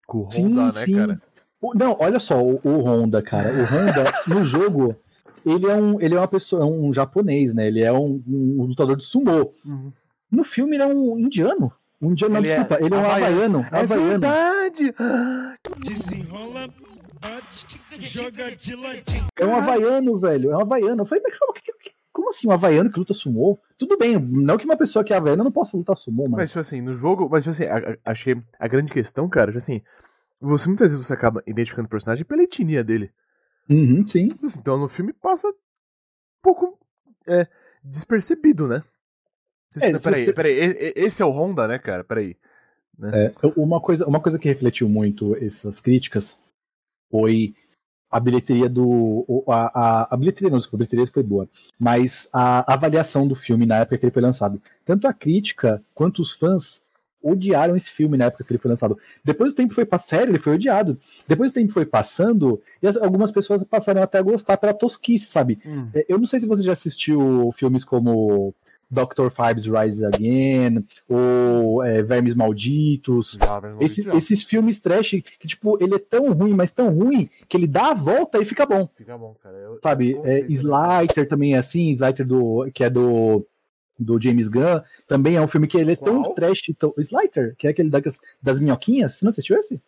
com 0.06 0.18
o 0.18 0.22
Honda, 0.22 0.30
sim, 0.32 0.52
né, 0.52 0.72
sim. 0.72 0.94
cara? 0.94 1.22
Não, 1.74 1.96
olha 1.98 2.18
só, 2.18 2.42
o, 2.42 2.60
o 2.62 2.82
Honda, 2.82 3.22
cara. 3.22 3.50
O 3.50 3.64
Honda, 3.64 4.12
no 4.26 4.44
jogo, 4.44 4.94
ele 5.44 5.66
é 5.66 5.74
um, 5.74 6.00
ele 6.00 6.14
é 6.14 6.18
uma 6.18 6.28
pessoa, 6.28 6.62
é 6.62 6.66
um 6.66 6.92
japonês, 6.92 7.54
né? 7.54 7.66
Ele 7.66 7.82
é 7.82 7.92
um, 7.92 8.22
um 8.26 8.64
lutador 8.64 8.96
de 8.96 9.04
sumô. 9.04 9.52
Uhum. 9.64 9.92
No 10.30 10.44
filme 10.44 10.76
ele 10.76 10.82
é 10.82 10.86
um 10.86 11.18
indiano. 11.18 11.72
Um 12.00 12.10
indiano, 12.12 12.34
não, 12.34 12.42
desculpa, 12.42 12.76
é 12.76 12.84
ele 12.84 12.94
é 12.94 12.98
um 12.98 13.06
havaiano. 13.06 13.66
É 13.72 13.78
havaiano. 13.78 14.08
verdade! 14.08 14.94
Desenrola, 15.78 16.68
joga 17.98 18.54
de 18.54 18.76
ladinho. 18.76 19.26
É 19.38 19.46
um 19.46 19.56
havaiano, 19.56 20.18
velho. 20.18 20.50
É 20.50 20.56
um 20.56 20.60
havaiano. 20.60 21.02
Eu 21.02 21.06
falei, 21.06 21.22
mas 21.24 21.38
calma, 21.38 21.54
como 22.16 22.30
assim 22.30 22.48
um 22.48 22.52
havaiano 22.52 22.90
que 22.90 22.98
luta 22.98 23.12
sumô? 23.12 23.58
Tudo 23.76 23.98
bem, 23.98 24.18
não 24.18 24.56
que 24.56 24.64
uma 24.64 24.76
pessoa 24.76 25.04
que 25.04 25.12
é 25.12 25.16
havaiana 25.16 25.44
não 25.44 25.52
possa 25.52 25.76
lutar 25.76 25.94
sumô, 25.94 26.22
mas... 26.22 26.38
Mas, 26.38 26.48
tipo 26.48 26.60
assim, 26.60 26.80
no 26.80 26.94
jogo... 26.94 27.28
Mas, 27.28 27.44
tipo 27.44 27.50
assim, 27.50 27.66
a, 27.66 27.76
a, 27.76 28.10
achei 28.10 28.42
a 28.58 28.66
grande 28.66 28.90
questão, 28.90 29.28
cara, 29.28 29.48
tipo 29.48 29.58
assim... 29.58 29.82
Você, 30.40 30.66
muitas 30.66 30.92
vezes 30.92 31.06
você 31.06 31.12
acaba 31.12 31.42
identificando 31.46 31.86
o 31.86 31.90
personagem 31.90 32.24
pela 32.24 32.42
etnia 32.42 32.82
dele. 32.82 33.10
Uhum, 33.68 34.06
sim. 34.06 34.24
Então, 34.24 34.46
assim, 34.46 34.58
então 34.58 34.78
no 34.78 34.88
filme 34.88 35.12
passa 35.12 35.46
um 35.46 35.52
pouco 36.42 36.78
é, 37.26 37.46
despercebido, 37.84 38.66
né? 38.66 38.82
É, 39.78 39.92
não, 39.92 40.00
peraí, 40.00 40.24
você... 40.24 40.32
peraí, 40.32 40.92
esse 40.96 41.20
é 41.20 41.24
o 41.24 41.30
Honda, 41.30 41.68
né, 41.68 41.78
cara? 41.78 42.02
Peraí. 42.02 42.34
Né? 42.98 43.26
É, 43.26 43.32
uma, 43.56 43.78
coisa, 43.78 44.06
uma 44.06 44.20
coisa 44.20 44.38
que 44.38 44.48
refletiu 44.48 44.88
muito 44.88 45.36
essas 45.36 45.80
críticas 45.80 46.40
foi 47.10 47.54
a 48.10 48.20
bilheteria 48.20 48.68
do. 48.68 49.44
A, 49.48 49.70
a, 49.74 50.14
a 50.14 50.16
bilheteria 50.16 50.50
não, 50.50 50.58
desculpa, 50.58 50.76
a 50.76 50.86
bilheteria 50.86 51.12
foi 51.12 51.22
boa. 51.22 51.48
Mas 51.78 52.28
a 52.32 52.72
avaliação 52.72 53.26
do 53.26 53.34
filme 53.34 53.66
na 53.66 53.78
época 53.78 53.98
que 53.98 54.04
ele 54.04 54.12
foi 54.12 54.22
lançado. 54.22 54.60
Tanto 54.84 55.06
a 55.06 55.12
crítica 55.12 55.82
quanto 55.94 56.22
os 56.22 56.32
fãs 56.32 56.80
odiaram 57.22 57.74
esse 57.74 57.90
filme 57.90 58.16
na 58.16 58.26
época 58.26 58.44
que 58.44 58.52
ele 58.52 58.58
foi 58.58 58.70
lançado. 58.70 58.96
Depois 59.24 59.50
o 59.50 59.54
tempo 59.54 59.74
foi 59.74 59.84
passando, 59.84 60.20
sério, 60.20 60.30
ele 60.30 60.38
foi 60.38 60.54
odiado. 60.54 60.98
Depois 61.26 61.50
o 61.50 61.54
tempo 61.54 61.72
foi 61.72 61.84
passando 61.84 62.62
e 62.80 62.86
as, 62.86 62.96
algumas 62.96 63.32
pessoas 63.32 63.64
passaram 63.64 64.02
até 64.02 64.18
a 64.18 64.22
gostar 64.22 64.56
pela 64.56 64.72
tosquice, 64.72 65.26
sabe? 65.26 65.58
Hum. 65.66 65.88
É, 65.94 66.06
eu 66.08 66.18
não 66.18 66.26
sei 66.26 66.38
se 66.38 66.46
você 66.46 66.62
já 66.62 66.72
assistiu 66.72 67.52
filmes 67.56 67.84
como 67.84 68.54
Doctor 68.90 69.30
Fibes 69.30 69.66
Rise 69.66 70.04
Again, 70.04 70.86
ou 71.08 71.82
é, 71.82 72.02
Vermes 72.02 72.34
Malditos. 72.34 73.36
Esse, 73.80 74.08
esses 74.10 74.42
filmes 74.42 74.80
trash 74.80 75.22
que, 75.38 75.48
tipo, 75.48 75.82
ele 75.82 75.96
é 75.96 75.98
tão 75.98 76.32
ruim, 76.32 76.54
mas 76.54 76.70
tão 76.70 76.90
ruim, 76.90 77.28
que 77.48 77.56
ele 77.56 77.66
dá 77.66 77.90
a 77.90 77.94
volta 77.94 78.38
e 78.38 78.44
fica 78.44 78.64
bom. 78.64 78.88
Fica 78.94 79.18
bom, 79.18 79.34
cara. 79.42 79.56
Eu, 79.56 79.78
Sabe? 79.82 80.12
Eu 80.12 80.24
é, 80.24 80.40
Slider 80.40 81.28
também 81.28 81.54
é 81.54 81.58
assim, 81.58 81.92
Slider 81.92 82.26
do, 82.26 82.70
que 82.72 82.84
é 82.84 82.90
do, 82.90 83.44
do 83.98 84.20
James 84.20 84.48
Gunn, 84.48 84.80
também 85.06 85.36
é 85.36 85.40
um 85.40 85.48
filme 85.48 85.66
que 85.66 85.76
ele 85.76 85.92
é 85.92 85.96
Qual? 85.96 86.22
tão 86.22 86.34
trash. 86.34 86.62
Tão... 86.78 86.94
Slider, 86.96 87.56
que 87.56 87.66
é 87.66 87.70
aquele 87.70 87.90
das, 87.90 88.20
das 88.40 88.58
minhoquinhas. 88.60 89.14
Você 89.14 89.24
não 89.24 89.30
assistiu 89.30 89.58
esse? 89.58 89.82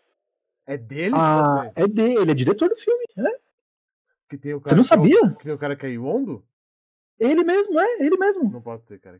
É 0.66 0.76
dele? 0.76 1.14
Ah, 1.14 1.70
é 1.74 1.86
dele, 1.86 2.20
ele 2.20 2.30
é 2.30 2.34
diretor 2.34 2.68
do 2.68 2.76
filme, 2.76 3.04
né? 3.16 3.30
Você 4.30 4.74
não 4.74 4.84
sabia? 4.84 5.30
Que 5.38 5.44
tem 5.44 5.52
o 5.52 5.58
cara 5.58 5.74
que 5.74 5.86
é 5.86 5.90
Iondo? 5.90 6.44
Ele 7.20 7.44
mesmo, 7.44 7.78
é, 7.78 8.06
ele 8.06 8.16
mesmo. 8.16 8.50
Não 8.50 8.60
pode 8.60 8.86
ser, 8.86 8.98
cara. 8.98 9.18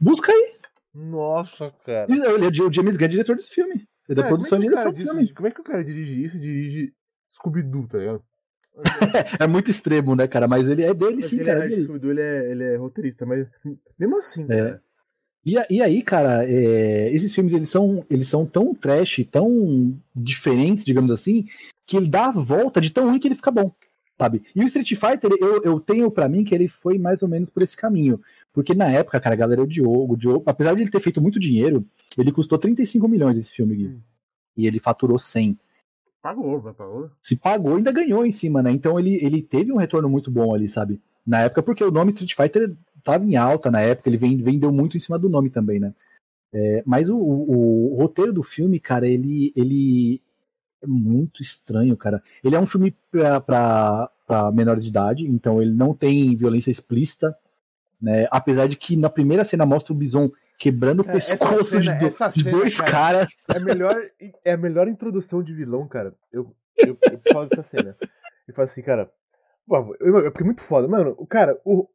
Busca 0.00 0.32
aí. 0.32 0.54
Nossa, 0.94 1.72
cara. 1.84 2.06
Ele 2.10 2.24
é 2.24 2.48
o 2.48 2.72
James 2.72 2.96
Gunn, 2.96 3.08
diretor 3.08 3.36
desse 3.36 3.50
filme. 3.50 3.86
É 4.08 4.14
da 4.14 4.24
produção 4.24 4.58
é 4.58 4.62
e 4.62 4.64
direção 4.64 4.92
do 4.92 5.00
filme. 5.00 5.32
Como 5.32 5.48
é 5.48 5.50
que 5.50 5.60
o 5.60 5.64
cara 5.64 5.84
dirige 5.84 6.24
isso? 6.24 6.38
Dirige 6.38 6.92
Scooby-Doo, 7.30 7.86
tá 7.86 7.98
ligado? 7.98 8.22
é 9.40 9.46
muito 9.46 9.70
extremo, 9.70 10.16
né, 10.16 10.26
cara? 10.26 10.48
Mas 10.48 10.68
ele 10.68 10.82
é 10.82 10.92
dele 10.92 11.16
mas 11.16 11.26
sim, 11.26 11.36
ele 11.36 11.44
cara. 11.44 11.64
É, 11.64 11.68
dele. 11.68 11.82
Scooby-Doo 11.82 12.10
ele 12.10 12.20
é, 12.20 12.50
ele 12.50 12.64
é 12.64 12.76
roteirista, 12.76 13.24
mas 13.24 13.46
mesmo 13.98 14.18
assim, 14.18 14.44
é. 14.44 14.46
cara. 14.48 14.82
E, 15.44 15.56
e 15.70 15.82
aí, 15.82 16.02
cara, 16.02 16.44
é, 16.44 17.12
esses 17.12 17.34
filmes 17.34 17.52
eles 17.52 17.68
são, 17.68 18.04
eles 18.08 18.28
são 18.28 18.46
tão 18.46 18.74
trash, 18.74 19.26
tão 19.30 19.98
diferentes, 20.14 20.84
digamos 20.84 21.10
assim, 21.10 21.46
que 21.86 21.96
ele 21.96 22.08
dá 22.08 22.26
a 22.26 22.32
volta 22.32 22.80
de 22.80 22.90
tão 22.90 23.08
ruim 23.08 23.18
que 23.18 23.28
ele 23.28 23.34
fica 23.34 23.50
bom 23.50 23.72
sabe? 24.22 24.44
E 24.54 24.62
o 24.62 24.66
Street 24.66 24.94
Fighter, 24.94 25.30
eu, 25.40 25.62
eu 25.62 25.80
tenho 25.80 26.10
para 26.10 26.28
mim 26.28 26.44
que 26.44 26.54
ele 26.54 26.68
foi 26.68 26.96
mais 26.96 27.22
ou 27.22 27.28
menos 27.28 27.50
por 27.50 27.62
esse 27.62 27.76
caminho. 27.76 28.20
Porque 28.52 28.74
na 28.74 28.88
época, 28.88 29.20
cara, 29.20 29.34
a 29.34 29.38
galera 29.38 29.62
odiou, 29.62 30.10
odiou. 30.10 30.42
Apesar 30.46 30.74
de 30.74 30.82
ele 30.82 30.90
ter 30.90 31.00
feito 31.00 31.20
muito 31.20 31.40
dinheiro, 31.40 31.84
ele 32.16 32.30
custou 32.30 32.58
35 32.58 33.08
milhões 33.08 33.36
esse 33.36 33.50
filme, 33.50 33.74
Gui. 33.74 33.86
Hum. 33.88 34.00
E 34.56 34.66
ele 34.66 34.78
faturou 34.78 35.18
100. 35.18 35.58
Pagou, 36.22 36.60
pagou. 36.72 37.10
Se 37.20 37.36
pagou, 37.36 37.76
ainda 37.76 37.90
ganhou 37.90 38.24
em 38.24 38.30
cima, 38.30 38.62
né? 38.62 38.70
Então 38.70 38.98
ele, 38.98 39.16
ele 39.24 39.42
teve 39.42 39.72
um 39.72 39.76
retorno 39.76 40.08
muito 40.08 40.30
bom 40.30 40.54
ali, 40.54 40.68
sabe? 40.68 41.00
Na 41.26 41.40
época, 41.40 41.62
porque 41.62 41.82
o 41.82 41.90
nome 41.90 42.12
Street 42.12 42.34
Fighter 42.34 42.76
tava 43.02 43.24
em 43.24 43.34
alta 43.34 43.70
na 43.70 43.80
época, 43.80 44.08
ele 44.08 44.16
vendeu 44.16 44.70
muito 44.70 44.96
em 44.96 45.00
cima 45.00 45.18
do 45.18 45.28
nome 45.28 45.50
também, 45.50 45.80
né? 45.80 45.92
É, 46.54 46.82
mas 46.86 47.08
o, 47.08 47.16
o, 47.16 47.94
o, 47.94 47.96
roteiro 47.96 48.32
do 48.32 48.42
filme, 48.42 48.78
cara, 48.78 49.08
ele, 49.08 49.52
ele 49.56 50.20
é 50.82 50.86
muito 50.86 51.40
estranho, 51.40 51.96
cara. 51.96 52.22
Ele 52.44 52.54
é 52.54 52.60
um 52.60 52.66
filme 52.66 52.94
para 54.32 54.50
menores 54.50 54.82
de 54.82 54.88
idade, 54.88 55.28
então 55.28 55.60
ele 55.60 55.74
não 55.74 55.94
tem 55.94 56.34
violência 56.34 56.70
explícita, 56.70 57.36
né? 58.00 58.26
Apesar 58.30 58.66
de 58.66 58.76
que 58.76 58.96
na 58.96 59.10
primeira 59.10 59.44
cena 59.44 59.66
mostra 59.66 59.92
o 59.92 59.96
Bison 59.96 60.30
quebrando 60.58 61.00
o 61.00 61.04
pescoço 61.04 61.82
cena, 61.82 61.96
de, 61.96 62.10
cena, 62.10 62.30
de, 62.30 62.50
dois 62.50 62.80
cara, 62.80 62.90
caras. 62.90 63.34
É 63.46 63.58
a, 63.58 63.60
melhor, 63.60 63.94
é 64.42 64.52
a 64.52 64.56
melhor 64.56 64.88
introdução 64.88 65.42
de 65.42 65.52
vilão, 65.52 65.86
cara. 65.86 66.14
Eu, 66.32 66.50
eu, 66.78 66.96
eu 67.10 67.20
falo 67.30 67.46
dessa 67.46 67.62
cena. 67.62 67.94
E 68.48 68.52
falo 68.54 68.64
assim, 68.64 68.80
cara. 68.80 69.02
é 69.02 70.30
porque 70.30 70.42
é 70.42 70.46
muito 70.46 70.62
foda. 70.62 70.88
Mano, 70.88 71.14
o 71.18 71.26
cara, 71.26 71.60
o, 71.62 71.86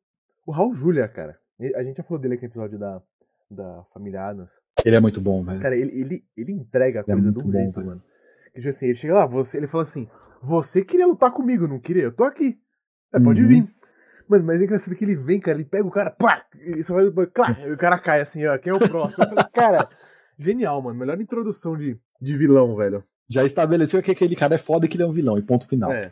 o 0.45 0.51
Raul 0.51 0.75
Julia, 0.75 1.07
cara. 1.07 1.39
A 1.75 1.83
gente 1.83 1.97
já 1.97 2.03
falou 2.03 2.21
dele 2.21 2.35
aqui 2.35 2.43
no 2.43 2.49
episódio 2.51 2.77
da, 2.77 3.01
da 3.49 3.83
Família 3.91 4.27
Adams. 4.27 4.51
Ele 4.85 4.95
é 4.95 4.99
muito 4.99 5.19
bom, 5.19 5.43
velho. 5.43 5.59
Cara, 5.59 5.75
ele, 5.75 5.99
ele, 5.99 6.23
ele 6.37 6.51
entrega 6.51 6.99
a 6.99 7.01
é 7.01 7.03
coisa 7.03 7.29
é 7.29 7.31
do 7.31 7.51
jeito, 7.51 7.83
mano. 7.83 8.03
Que, 8.53 8.59
tipo 8.59 8.69
assim, 8.69 8.85
ele 8.85 8.95
chega 8.95 9.15
lá, 9.15 9.25
você, 9.25 9.57
ele 9.57 9.65
fala 9.65 9.83
assim: 9.83 10.07
Você 10.41 10.83
queria 10.83 11.07
lutar 11.07 11.31
comigo, 11.31 11.67
não 11.67 11.79
queria? 11.79 12.03
Eu 12.03 12.15
tô 12.15 12.23
aqui. 12.23 12.57
É, 13.13 13.19
pode 13.19 13.41
uhum. 13.41 13.47
vir. 13.47 13.77
Mano, 14.27 14.43
mas 14.43 14.59
é 14.59 14.65
engraçado 14.65 14.95
que 14.95 15.05
ele 15.05 15.15
vem, 15.15 15.39
cara, 15.39 15.57
ele 15.57 15.67
pega 15.67 15.87
o 15.87 15.91
cara, 15.91 16.11
pá, 16.11 16.45
e 16.53 16.83
só 16.83 16.93
vai, 16.93 17.27
claro, 17.27 17.55
e 17.65 17.71
o 17.71 17.77
cara 17.77 17.97
cai 17.97 18.19
assim, 18.19 18.45
ó, 18.45 18.57
quem 18.57 18.73
é 18.73 18.75
o 18.75 18.89
próximo? 18.89 19.25
Falei, 19.25 19.45
cara, 19.53 19.87
genial, 20.37 20.81
mano, 20.81 20.99
melhor 20.99 21.19
introdução 21.21 21.77
de, 21.77 21.97
de 22.21 22.35
vilão, 22.35 22.75
velho. 22.75 23.03
Já 23.29 23.45
estabeleceu 23.45 24.03
que 24.03 24.11
aquele 24.11 24.35
cara 24.35 24.55
é 24.55 24.57
foda 24.57 24.85
e 24.85 24.89
que 24.89 24.97
ele 24.97 25.03
é 25.03 25.07
um 25.07 25.13
vilão, 25.13 25.37
e 25.37 25.41
ponto 25.41 25.65
final. 25.65 25.93
É. 25.93 26.11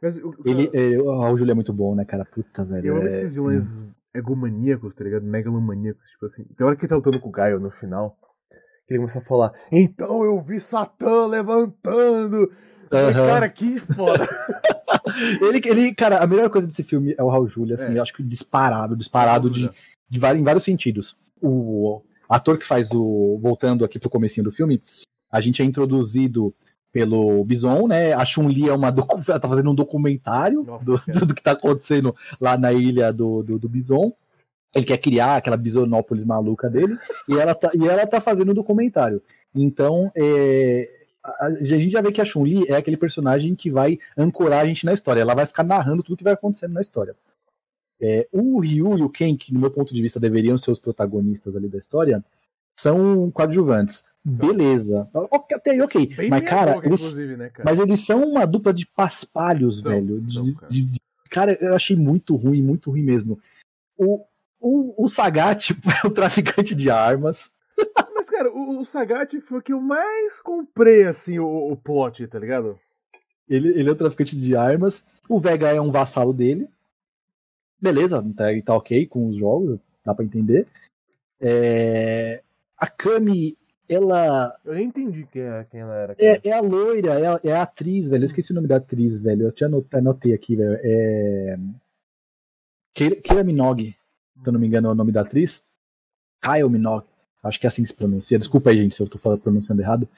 Mas, 0.00 0.16
o, 0.16 0.32
ele, 0.44 0.70
é, 0.72 0.96
o 0.96 1.20
Raul 1.20 1.36
Júlio 1.36 1.50
é 1.50 1.54
muito 1.54 1.72
bom, 1.72 1.94
né, 1.94 2.04
cara? 2.04 2.24
Puta, 2.24 2.64
velho. 2.64 2.86
Eu 2.86 2.96
amo 2.96 3.02
é... 3.02 3.06
esses 3.06 3.34
vilões 3.34 3.76
hum. 3.76 3.90
egomaníacos, 4.14 4.94
tá 4.94 5.02
ligado? 5.02 5.24
Megalomaníacos, 5.24 6.08
tipo 6.08 6.26
assim. 6.26 6.44
Tem 6.56 6.64
hora 6.64 6.76
que 6.76 6.82
ele 6.82 6.88
tá 6.88 6.96
lutando 6.96 7.18
com 7.18 7.28
o 7.28 7.32
Gaio 7.32 7.58
no 7.58 7.70
final, 7.72 8.16
que 8.86 8.94
ele 8.94 8.98
começa 8.98 9.18
a 9.18 9.22
falar, 9.22 9.52
então 9.72 10.24
eu 10.24 10.40
vi 10.40 10.60
Satã 10.60 11.26
levantando 11.26 12.50
Uhum. 12.92 13.12
Cara, 13.12 13.48
que 13.48 13.78
foda. 13.78 14.26
ele, 15.40 15.60
ele, 15.64 15.94
cara, 15.94 16.18
a 16.18 16.26
melhor 16.26 16.50
coisa 16.50 16.66
desse 16.66 16.82
filme 16.82 17.14
é 17.16 17.22
o 17.22 17.28
Raul 17.28 17.48
Julia, 17.48 17.76
assim, 17.76 17.92
é. 17.92 17.98
eu 17.98 18.02
acho 18.02 18.12
que 18.12 18.22
disparado, 18.22 18.96
disparado 18.96 19.48
de, 19.48 19.70
de, 20.08 20.18
em 20.18 20.42
vários 20.42 20.64
sentidos. 20.64 21.16
O 21.40 22.02
ator 22.28 22.58
que 22.58 22.66
faz 22.66 22.90
o. 22.92 23.38
Voltando 23.40 23.84
aqui 23.84 23.98
pro 23.98 24.10
comecinho 24.10 24.44
do 24.44 24.52
filme, 24.52 24.82
a 25.30 25.40
gente 25.40 25.62
é 25.62 25.64
introduzido 25.64 26.54
pelo 26.92 27.44
Bison, 27.44 27.86
né? 27.86 28.12
A 28.12 28.24
Chun-Li 28.24 28.68
é 28.68 28.72
uma 28.72 28.90
docu... 28.90 29.22
tá 29.24 29.48
fazendo 29.48 29.70
um 29.70 29.74
documentário 29.74 30.64
Nossa, 30.64 30.84
do, 30.84 31.26
do, 31.26 31.34
que 31.34 31.42
tá 31.42 31.52
acontecendo 31.52 32.14
lá 32.40 32.58
na 32.58 32.72
ilha 32.72 33.12
do, 33.12 33.42
do, 33.42 33.58
do 33.58 33.68
Bison. 33.68 34.12
Ele 34.74 34.84
quer 34.84 34.98
criar 34.98 35.36
aquela 35.36 35.56
bisonópolis 35.56 36.24
maluca 36.24 36.70
dele, 36.70 36.96
e 37.28 37.36
ela 37.36 37.56
tá, 37.56 37.72
e 37.74 37.88
ela 37.88 38.06
tá 38.06 38.20
fazendo 38.20 38.52
um 38.52 38.54
documentário. 38.54 39.20
Então, 39.52 40.12
é, 40.16 40.99
a, 41.22 41.50
gente 41.62 41.90
já 41.90 42.00
vê 42.00 42.10
que 42.10 42.20
a 42.20 42.24
Chun-Li 42.24 42.66
é 42.68 42.76
aquele 42.76 42.96
personagem 42.96 43.54
que 43.54 43.70
vai 43.70 43.98
ancorar 44.16 44.60
a 44.60 44.66
gente 44.66 44.86
na 44.86 44.94
história. 44.94 45.20
Ela 45.20 45.34
vai 45.34 45.46
ficar 45.46 45.64
narrando 45.64 46.02
tudo 46.02 46.16
que 46.16 46.24
vai 46.24 46.32
acontecendo 46.32 46.72
na 46.72 46.80
história. 46.80 47.14
É, 48.00 48.26
o 48.32 48.60
Ryu 48.60 48.98
e 48.98 49.02
o 49.02 49.10
Ken, 49.10 49.36
que 49.36 49.52
no 49.52 49.60
meu 49.60 49.70
ponto 49.70 49.92
de 49.92 50.00
vista 50.00 50.18
deveriam 50.18 50.56
ser 50.56 50.70
os 50.70 50.80
protagonistas 50.80 51.54
ali 51.54 51.68
da 51.68 51.76
história, 51.76 52.24
são 52.78 53.30
coadjuvantes. 53.30 54.04
Beleza. 54.24 55.08
Até 55.54 55.72
aí, 55.72 55.80
ok. 55.80 56.06
Bem 56.14 56.30
mas, 56.30 56.44
cara, 56.44 56.74
boca, 56.74 56.88
eles, 56.88 57.14
né, 57.14 57.50
cara, 57.50 57.64
mas 57.64 57.78
eles 57.78 58.00
são 58.00 58.24
uma 58.24 58.46
dupla 58.46 58.72
de 58.72 58.86
paspalhos, 58.86 59.82
são, 59.82 59.92
velho. 59.92 60.20
De, 60.20 60.34
são, 60.34 60.54
cara. 60.54 60.68
De, 60.68 60.86
de, 60.86 61.00
cara. 61.30 61.52
eu 61.60 61.74
achei 61.74 61.96
muito 61.96 62.36
ruim, 62.36 62.62
muito 62.62 62.90
ruim 62.90 63.02
mesmo. 63.02 63.38
O, 63.96 64.24
o, 64.58 65.04
o 65.04 65.08
Sagat 65.08 65.70
é 66.02 66.06
o 66.06 66.10
traficante 66.10 66.74
de 66.74 66.90
armas. 66.90 67.50
Mas, 68.20 68.28
cara, 68.28 68.52
o, 68.52 68.80
o 68.80 68.84
Sagat 68.84 69.40
foi 69.40 69.60
o 69.60 69.62
que 69.62 69.72
eu 69.72 69.80
mais 69.80 70.38
comprei, 70.40 71.06
assim, 71.06 71.38
o, 71.38 71.72
o 71.72 71.74
plot, 71.74 72.26
tá 72.26 72.38
ligado? 72.38 72.78
Ele, 73.48 73.70
ele 73.70 73.88
é 73.88 73.92
um 73.92 73.96
traficante 73.96 74.38
de 74.38 74.54
armas. 74.54 75.06
O 75.26 75.40
Vega 75.40 75.70
é 75.70 75.80
um 75.80 75.90
vassalo 75.90 76.34
dele. 76.34 76.68
Beleza, 77.80 78.22
tá, 78.36 78.44
tá 78.62 78.76
ok 78.76 79.06
com 79.06 79.30
os 79.30 79.38
jogos, 79.38 79.80
dá 80.04 80.14
pra 80.14 80.22
entender. 80.22 80.68
É... 81.40 82.42
A 82.76 82.86
Kami, 82.88 83.56
ela. 83.88 84.54
Eu 84.66 84.74
nem 84.74 84.88
entendi 84.88 85.26
quem, 85.32 85.40
é, 85.40 85.66
quem 85.70 85.80
ela 85.80 85.94
era. 85.94 86.16
É, 86.20 86.46
é, 86.50 86.52
a 86.52 86.60
loira, 86.60 87.18
é 87.18 87.26
a, 87.26 87.40
é 87.42 87.52
a, 87.52 87.62
atriz, 87.62 88.06
velho. 88.06 88.24
Eu 88.24 88.26
esqueci 88.26 88.52
o 88.52 88.54
nome 88.54 88.68
da 88.68 88.76
atriz, 88.76 89.18
velho. 89.18 89.46
Eu 89.46 89.52
te 89.52 89.64
anotei, 89.64 89.98
anotei 89.98 90.34
aqui, 90.34 90.56
velho. 90.56 90.78
É. 90.82 91.58
Keira 92.92 93.42
Minogue, 93.42 93.96
se 94.42 94.46
eu 94.46 94.52
não 94.52 94.60
me 94.60 94.66
engano 94.66 94.88
é 94.88 94.92
o 94.92 94.94
nome 94.94 95.10
da 95.10 95.22
atriz. 95.22 95.64
Kyle 96.42 96.68
Minogue. 96.68 97.09
Acho 97.42 97.58
que 97.58 97.66
é 97.66 97.68
assim 97.68 97.82
que 97.82 97.88
se 97.88 97.94
pronuncia. 97.94 98.38
Desculpa 98.38 98.70
aí, 98.70 98.76
gente, 98.76 98.94
se 98.94 99.02
eu 99.02 99.06
estou 99.06 99.38
pronunciando 99.38 99.82
errado. 99.82 100.08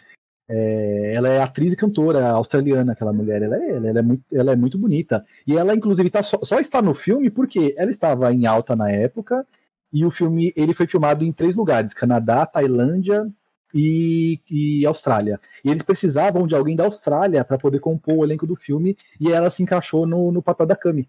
É, 0.49 1.14
ela 1.14 1.29
é 1.29 1.41
atriz 1.41 1.73
e 1.73 1.76
cantora 1.76 2.31
australiana, 2.31 2.93
aquela 2.93 3.12
mulher. 3.12 3.43
Ela 3.43 3.57
é, 3.57 3.71
ela 3.76 3.99
é, 3.99 4.02
muito, 4.02 4.25
ela 4.33 4.52
é 4.52 4.57
muito 4.57 4.76
bonita. 4.76 5.25
E 5.47 5.57
ela, 5.57 5.75
inclusive, 5.75 6.11
tá 6.11 6.23
só, 6.23 6.38
só, 6.43 6.59
está 6.59 6.83
no 6.83 6.95
filme 6.95 7.31
porque 7.31 7.75
ela 7.79 7.91
estava 7.91 8.33
em 8.33 8.47
alta 8.47 8.75
na 8.75 8.91
época. 8.91 9.47
E 9.93 10.05
o 10.05 10.11
filme 10.11 10.52
ele 10.57 10.75
foi 10.75 10.87
filmado 10.87 11.25
em 11.25 11.33
três 11.33 11.55
lugares: 11.55 11.95
Canadá, 11.95 12.45
Tailândia 12.45 13.31
e, 13.75 14.41
e 14.50 14.87
Austrália. 14.87 15.41
E 15.64 15.71
eles 15.71 15.83
precisavam 15.83 16.47
de 16.47 16.55
alguém 16.55 16.76
da 16.76 16.85
Austrália 16.85 17.45
para 17.45 17.59
poder 17.59 17.79
compor 17.79 18.19
o 18.19 18.25
elenco 18.25 18.47
do 18.47 18.57
filme. 18.57 18.97
E 19.21 19.31
ela 19.31 19.49
se 19.49 19.62
encaixou 19.62 20.07
no, 20.07 20.33
no 20.33 20.43
papel 20.43 20.67
da 20.67 20.76
Cami. 20.76 21.09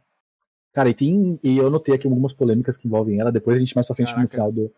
Cara, 0.74 0.90
e 0.90 0.94
tem. 0.94 1.40
E 1.44 1.58
eu 1.58 1.70
notei 1.70 1.96
aqui 1.96 2.08
algumas 2.08 2.34
polêmicas 2.34 2.78
que 2.78 2.88
envolvem 2.88 3.20
ela. 3.20 3.32
Depois 3.32 3.58
a 3.58 3.60
gente 3.60 3.76
mais 3.76 3.88
pra 3.88 3.96
frente 3.96 4.10
Caraca. 4.10 4.24
no 4.24 4.30
final 4.30 4.52
do, 4.52 4.72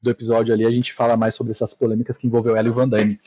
do 0.00 0.10
episódio 0.10 0.52
ali, 0.52 0.64
a 0.64 0.70
gente 0.70 0.92
fala 0.92 1.16
mais 1.16 1.34
sobre 1.34 1.52
essas 1.52 1.74
polêmicas 1.74 2.16
que 2.16 2.26
envolveu 2.26 2.56
ela 2.56 2.68
e 2.68 2.70
o 2.70 2.74
Van 2.74 2.88
Damme 2.88 3.18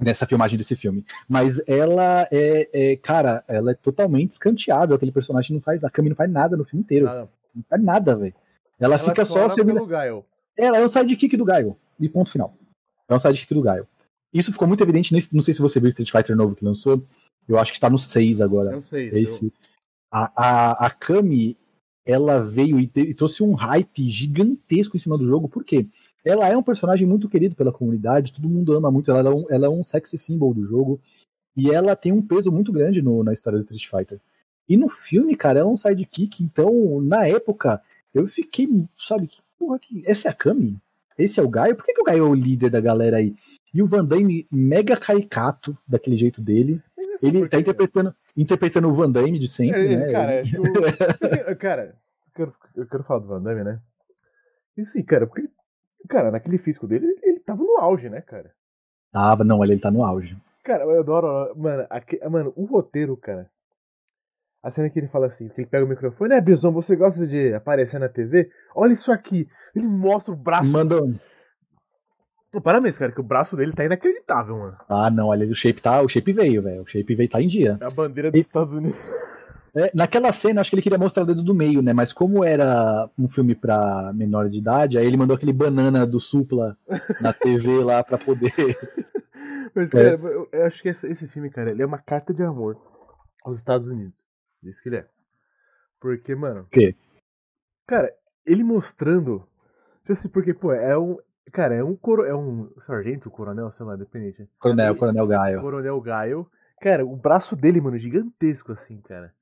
nessa 0.00 0.26
filmagem 0.26 0.58
desse 0.58 0.76
filme. 0.76 1.04
Mas 1.28 1.62
ela 1.66 2.26
é, 2.32 2.68
é, 2.72 2.96
cara, 2.96 3.44
ela 3.46 3.72
é 3.72 3.74
totalmente 3.74 4.32
escanteável, 4.32 4.96
aquele 4.96 5.12
personagem 5.12 5.54
não 5.54 5.62
faz, 5.62 5.84
a 5.84 5.90
Cami 5.90 6.08
não 6.08 6.16
faz 6.16 6.30
nada 6.30 6.56
no 6.56 6.64
filme 6.64 6.82
inteiro. 6.82 7.06
Nada. 7.06 7.28
Não 7.54 7.64
faz 7.68 7.82
nada, 7.82 8.16
velho. 8.16 8.34
Ela, 8.80 8.96
ela, 8.96 8.98
fica 8.98 9.24
só 9.24 9.48
pelo 9.54 9.86
Gaio. 9.86 10.24
Ela 10.58 10.78
é 10.78 10.84
um 10.84 10.88
sidekick 10.88 11.36
do 11.36 11.44
Gaio, 11.44 11.76
e 11.98 12.08
ponto 12.08 12.30
final. 12.30 12.56
É 13.08 13.14
um 13.14 13.18
sidekick 13.18 13.54
do 13.54 13.62
Gaio. 13.62 13.86
Isso 14.32 14.52
ficou 14.52 14.66
muito 14.66 14.82
evidente 14.82 15.12
nesse, 15.12 15.34
não 15.34 15.42
sei 15.42 15.54
se 15.54 15.60
você 15.60 15.78
viu 15.78 15.86
o 15.86 15.90
Street 15.90 16.10
Fighter 16.10 16.36
novo 16.36 16.56
que 16.56 16.64
lançou, 16.64 17.04
eu 17.48 17.58
acho 17.58 17.72
que 17.72 17.78
tá 17.78 17.88
no 17.88 17.98
6 17.98 18.40
agora. 18.40 18.72
É 18.72 18.76
o 18.76 18.80
6. 18.80 19.14
Esse. 19.14 19.46
Eu... 19.46 19.52
A, 20.10 20.32
a, 20.36 20.86
a 20.86 20.90
Kami, 20.90 21.56
ela 22.06 22.38
veio 22.38 22.78
e, 22.78 22.90
e, 22.94 23.14
trouxe 23.14 23.42
um 23.42 23.54
hype 23.54 24.10
gigantesco 24.10 24.96
em 24.96 25.00
cima 25.00 25.16
do 25.16 25.26
jogo, 25.26 25.48
porque 25.48 25.86
ela 26.24 26.48
é 26.48 26.56
um 26.56 26.62
personagem 26.62 27.06
muito 27.06 27.28
querido 27.28 27.54
pela 27.54 27.72
comunidade, 27.72 28.32
todo 28.32 28.48
mundo 28.48 28.74
ama 28.74 28.90
muito, 28.90 29.10
ela 29.10 29.28
é 29.28 29.32
um, 29.32 29.46
ela 29.50 29.66
é 29.66 29.68
um 29.68 29.82
sexy 29.82 30.18
symbol 30.18 30.52
do 30.52 30.64
jogo, 30.64 31.00
e 31.56 31.70
ela 31.70 31.94
tem 31.94 32.12
um 32.12 32.22
peso 32.22 32.50
muito 32.50 32.72
grande 32.72 33.00
no, 33.00 33.22
na 33.22 33.32
história 33.32 33.58
do 33.58 33.62
Street 33.62 33.88
Fighter. 33.88 34.20
E 34.68 34.76
no 34.76 34.88
filme, 34.88 35.36
cara, 35.36 35.60
ela 35.60 35.68
é 35.68 35.72
um 35.72 35.76
sidekick, 35.76 36.42
então, 36.42 37.00
na 37.00 37.26
época, 37.26 37.80
eu 38.12 38.26
fiquei, 38.26 38.68
sabe, 38.94 39.26
que 39.26 39.38
porra, 39.58 39.78
que, 39.78 40.02
essa 40.06 40.28
é 40.28 40.30
a 40.30 40.34
Kami? 40.34 40.76
Esse 41.18 41.38
é 41.38 41.42
o 41.42 41.48
Gaio? 41.48 41.76
Por 41.76 41.84
que, 41.84 41.94
que 41.94 42.00
o 42.00 42.04
Gaio 42.04 42.24
é 42.24 42.28
o 42.28 42.34
líder 42.34 42.70
da 42.70 42.80
galera 42.80 43.18
aí? 43.18 43.34
E 43.74 43.82
o 43.82 43.86
Van 43.88 44.04
Damme, 44.04 44.46
mega 44.52 44.96
caricato, 44.96 45.76
daquele 45.86 46.16
jeito 46.16 46.40
dele. 46.40 46.80
Ele 47.20 47.48
tá 47.48 47.58
interpretando, 47.58 48.14
interpretando 48.36 48.88
o 48.88 48.94
Van 48.94 49.10
Damme 49.10 49.36
de 49.36 49.48
sempre, 49.48 49.94
é, 49.94 49.96
né? 49.96 50.12
Cara, 50.12 50.40
acho 50.40 50.52
que 50.62 51.54
cara, 51.56 51.96
eu 52.28 52.32
quero, 52.34 52.54
eu 52.76 52.86
quero 52.86 53.02
falar 53.02 53.20
do 53.20 53.26
Van 53.26 53.42
Damme, 53.42 53.64
né? 53.64 53.80
E 54.76 54.82
assim, 54.82 55.02
cara, 55.02 55.26
porque, 55.26 55.48
cara, 56.08 56.30
naquele 56.30 56.56
físico 56.56 56.86
dele, 56.86 57.04
ele, 57.04 57.20
ele 57.24 57.40
tava 57.40 57.64
no 57.64 57.76
auge, 57.78 58.08
né, 58.08 58.20
cara? 58.20 58.52
Tava, 59.10 59.42
não, 59.42 59.62
ele, 59.64 59.72
ele 59.72 59.80
tá 59.80 59.90
no 59.90 60.04
auge. 60.04 60.40
Cara, 60.62 60.84
eu 60.84 61.00
adoro, 61.00 61.52
mano, 61.56 61.84
aqui, 61.90 62.18
mano, 62.28 62.52
o 62.54 62.64
roteiro, 62.66 63.16
cara. 63.16 63.50
A 64.62 64.70
cena 64.70 64.88
que 64.88 64.98
ele 64.98 65.08
fala 65.08 65.26
assim, 65.26 65.48
que 65.48 65.60
ele 65.60 65.68
pega 65.68 65.84
o 65.84 65.88
microfone, 65.88 66.32
é, 66.32 66.40
Bison, 66.40 66.72
você 66.72 66.96
gosta 66.96 67.26
de 67.26 67.52
aparecer 67.52 67.98
na 67.98 68.08
TV? 68.08 68.48
Olha 68.74 68.92
isso 68.92 69.12
aqui. 69.12 69.46
Ele 69.74 69.86
mostra 69.86 70.32
o 70.32 70.36
braço. 70.36 70.72
Manda, 70.72 70.96
Parabéns, 72.60 72.98
cara, 72.98 73.12
que 73.12 73.20
o 73.20 73.24
braço 73.24 73.56
dele 73.56 73.72
tá 73.72 73.84
inacreditável, 73.84 74.58
mano. 74.58 74.76
Ah, 74.88 75.10
não, 75.10 75.28
olha, 75.28 75.46
o 75.46 75.54
shape 75.54 75.80
tá. 75.80 76.00
O 76.02 76.08
shape 76.08 76.32
veio, 76.32 76.62
velho. 76.62 76.82
O 76.82 76.86
shape 76.86 77.14
veio 77.14 77.28
tá 77.28 77.40
em 77.40 77.48
dia. 77.48 77.78
É 77.80 77.84
a 77.84 77.90
bandeira 77.90 78.30
dos 78.30 78.38
e... 78.38 78.40
Estados 78.40 78.74
Unidos. 78.74 78.98
É, 79.76 79.90
naquela 79.92 80.32
cena, 80.32 80.60
acho 80.60 80.70
que 80.70 80.76
ele 80.76 80.82
queria 80.82 80.98
mostrar 80.98 81.24
o 81.24 81.26
dedo 81.26 81.42
do 81.42 81.52
meio, 81.52 81.82
né? 81.82 81.92
Mas 81.92 82.12
como 82.12 82.44
era 82.44 83.10
um 83.18 83.26
filme 83.26 83.56
pra 83.56 84.12
menor 84.14 84.48
de 84.48 84.58
idade, 84.58 84.96
aí 84.96 85.04
ele 85.04 85.16
mandou 85.16 85.34
aquele 85.34 85.52
banana 85.52 86.06
do 86.06 86.20
Supla 86.20 86.78
na 87.20 87.32
TV 87.32 87.82
lá 87.82 88.04
pra 88.04 88.16
poder. 88.16 88.52
Mas, 89.74 89.90
cara, 89.90 90.10
é. 90.10 90.14
eu, 90.14 90.48
eu, 90.52 90.64
acho 90.64 90.80
que 90.80 90.88
esse, 90.88 91.08
esse, 91.08 91.26
filme, 91.26 91.50
cara, 91.50 91.72
ele 91.72 91.82
é 91.82 91.86
uma 91.86 91.98
carta 91.98 92.32
de 92.32 92.44
amor 92.44 92.80
aos 93.44 93.58
Estados 93.58 93.88
Unidos. 93.88 94.22
Diz 94.62 94.80
que 94.80 94.88
ele 94.88 94.98
é. 94.98 95.08
Porque, 96.00 96.36
mano. 96.36 96.60
O 96.60 96.66
quê? 96.66 96.94
Cara, 97.86 98.14
ele 98.46 98.62
mostrando. 98.62 99.48
Tipo 100.02 100.12
assim, 100.12 100.28
porque, 100.28 100.54
pô, 100.54 100.72
é 100.72 100.96
um. 100.96 101.18
Cara, 101.52 101.74
é 101.74 101.84
um 101.84 101.94
coro, 101.94 102.24
é 102.24 102.34
um 102.34 102.70
sargento, 102.80 103.30
coronel, 103.30 103.70
sei 103.72 103.86
lá, 103.86 103.96
dependente. 103.96 104.48
Coronel, 104.58 104.90
Ele- 104.92 104.98
Coronel 104.98 105.26
Gaio. 105.26 105.60
Coronel 105.60 106.00
Gaio. 106.00 106.46
Cara, 106.80 107.04
o 107.06 107.16
braço 107.16 107.54
dele, 107.54 107.80
mano, 107.80 107.96
gigantesco, 107.98 108.72
assim, 108.72 109.00
cara. 109.02 109.32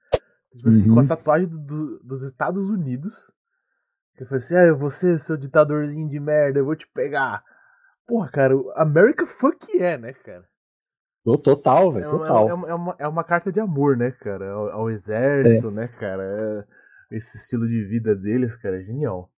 Tipo 0.55 0.69
assim, 0.69 0.89
Uhum. 0.89 0.95
com 0.97 1.01
a 1.01 1.07
tatuagem 1.07 1.49
do- 1.49 1.59
do- 1.59 1.99
dos 2.01 2.23
Estados 2.25 2.69
Unidos. 2.71 3.15
Que 4.17 4.25
falei 4.27 4.39
assim, 4.39 4.57
ah, 4.57 4.73
você, 4.75 5.19
seu 5.19 5.37
ditadorzinho 5.39 6.09
de 6.09 6.21
merda, 6.21 6.59
eu 6.59 6.65
vou 6.67 6.77
te 6.77 6.87
pegar. 6.89 7.43
Porra, 8.07 8.31
cara, 8.31 8.55
America 8.77 9.27
fuck 9.27 9.81
é, 9.83 9.97
né, 9.97 10.13
cara? 10.13 10.45
Total, 11.43 11.89
É, 11.91 11.95
velho, 11.95 12.11
uma- 12.11 12.19
total. 12.19 12.49
é 12.49 12.53
uma, 12.55 12.69
é, 12.69 12.75
uma, 12.75 12.97
é 12.99 13.09
uma 13.09 13.25
carta 13.25 13.51
de 13.51 13.61
amor, 13.61 13.97
né, 13.97 14.11
cara? 14.11 14.51
Ao, 14.53 14.71
ao 14.71 14.91
exército, 14.91 15.71
né, 15.71 15.89
cara? 15.89 16.23
É- 16.23 17.17
esse 17.17 17.39
estilo 17.39 17.67
de 17.67 17.83
vida 17.87 18.15
deles, 18.15 18.55
cara, 18.57 18.79
é 18.81 18.85
genial. 18.85 19.31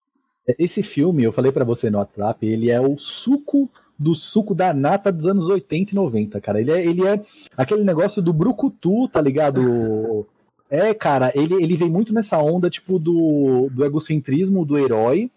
Esse 0.59 0.83
filme, 0.83 1.23
eu 1.25 1.33
falei 1.33 1.51
pra 1.53 1.65
você 1.65 1.91
no 1.91 1.99
WhatsApp, 1.99 2.47
ele 2.47 2.71
é 2.71 2.81
o 2.81 2.99
suco 2.99 3.69
do 3.99 4.15
suco 4.15 4.55
da 4.55 4.75
nata 4.75 5.11
dos 5.13 5.25
anos 5.27 5.47
80 5.47 5.93
e 5.93 5.95
90, 5.95 6.41
cara. 6.41 6.61
Ele 6.61 6.71
é, 6.73 6.85
ele 6.85 7.07
é 7.07 7.25
aquele 7.57 7.85
negócio 7.85 8.21
do 8.21 8.33
brucutu, 8.33 9.09
tá 9.09 9.21
ligado? 9.21 10.27
É, 10.71 10.93
cara, 10.93 11.31
ele, 11.37 11.55
ele 11.63 11.77
vem 11.77 11.89
muito 11.91 12.13
nessa 12.13 12.39
onda, 12.39 12.69
tipo, 12.69 12.99
do, 12.99 13.69
do 13.71 13.85
egocentrismo 13.85 14.65
do 14.65 14.77
herói 14.77 15.31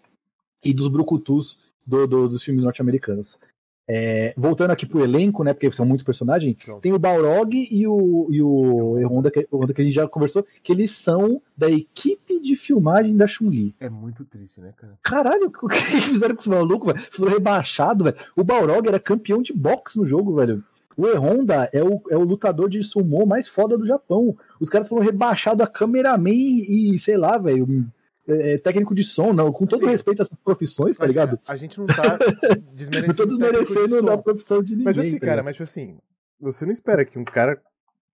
e 0.64 0.72
dos 0.74 0.88
brucutus 0.88 1.58
do, 1.86 2.06
do- 2.08 2.28
dos 2.28 2.42
filmes 2.42 2.62
norte-americanos. 2.64 3.38
É, 3.88 4.34
voltando 4.36 4.70
aqui 4.70 4.84
pro 4.84 5.02
elenco, 5.02 5.42
né, 5.42 5.54
porque 5.54 5.72
são 5.72 5.86
muitos 5.86 6.04
personagens, 6.04 6.56
tem 6.82 6.92
o 6.92 6.98
Balrog 6.98 7.54
e 7.54 7.86
o, 7.86 8.28
e 8.30 8.42
o, 8.42 9.08
Honda, 9.08 9.30
que, 9.30 9.46
o 9.50 9.56
Honda 9.56 9.72
que 9.72 9.80
a 9.80 9.84
gente 9.84 9.94
já 9.94 10.06
conversou, 10.06 10.46
que 10.62 10.72
eles 10.72 10.90
são 10.90 11.40
da 11.56 11.70
equipe 11.70 12.38
de 12.40 12.54
filmagem 12.54 13.16
da 13.16 13.26
Chun-Li. 13.26 13.74
é 13.80 13.88
muito 13.88 14.24
triste, 14.26 14.60
né, 14.60 14.74
cara? 14.76 14.92
Caralho, 15.02 15.46
o 15.62 15.68
que 15.68 15.78
fizeram 15.78 16.34
com 16.34 16.40
esse 16.40 16.50
maluco, 16.50 16.86
velho? 16.86 17.00
Foram 17.10 17.32
rebaixado, 17.32 18.04
velho. 18.04 18.16
O 18.36 18.44
Balrog 18.44 18.86
era 18.86 19.00
campeão 19.00 19.40
de 19.40 19.54
boxe 19.54 19.98
no 19.98 20.06
jogo, 20.06 20.34
velho. 20.34 20.62
O 20.98 21.06
E-Honda 21.06 21.70
é 21.72 21.82
o, 21.82 22.02
é 22.10 22.16
o 22.16 22.24
lutador 22.24 22.68
de 22.68 22.82
sumô 22.82 23.24
mais 23.24 23.46
foda 23.46 23.78
do 23.78 23.86
Japão. 23.86 24.36
Os 24.58 24.68
caras 24.68 24.88
foram 24.88 25.04
rebaixados 25.04 25.64
a 25.64 25.66
cameraman 25.68 26.32
e, 26.34 26.98
sei 26.98 27.16
lá, 27.16 27.38
velho, 27.38 27.86
é, 28.28 28.54
é, 28.54 28.58
técnico 28.58 28.94
de 28.94 29.02
som, 29.02 29.32
não. 29.32 29.50
Com 29.50 29.66
todo 29.66 29.82
Assim, 29.82 29.92
respeito 29.92 30.22
às 30.22 30.28
profissões, 30.28 30.96
tá 30.96 31.04
Mas, 31.04 31.08
ligado? 31.08 31.38
A, 31.46 31.56
gente 31.56 31.78
não 31.78 31.86
tá 31.86 32.18
desmerecendo. 32.72 33.08
Não 33.08 33.14
tô 33.14 33.26
desmerecendo 33.26 34.02
da 34.02 34.18
profissão 34.18 34.62
de 34.62 34.72
ninguém. 34.72 34.84
Mas 34.84 34.98
assim, 34.98 35.18
tá 35.18 35.26
cara, 35.26 35.42
mas 35.42 35.56
tipo 35.56 35.64
assim, 35.64 35.98
você 36.38 36.66
não 36.66 36.72
espera 36.72 37.04
que 37.04 37.18
um 37.18 37.24
cara, 37.24 37.60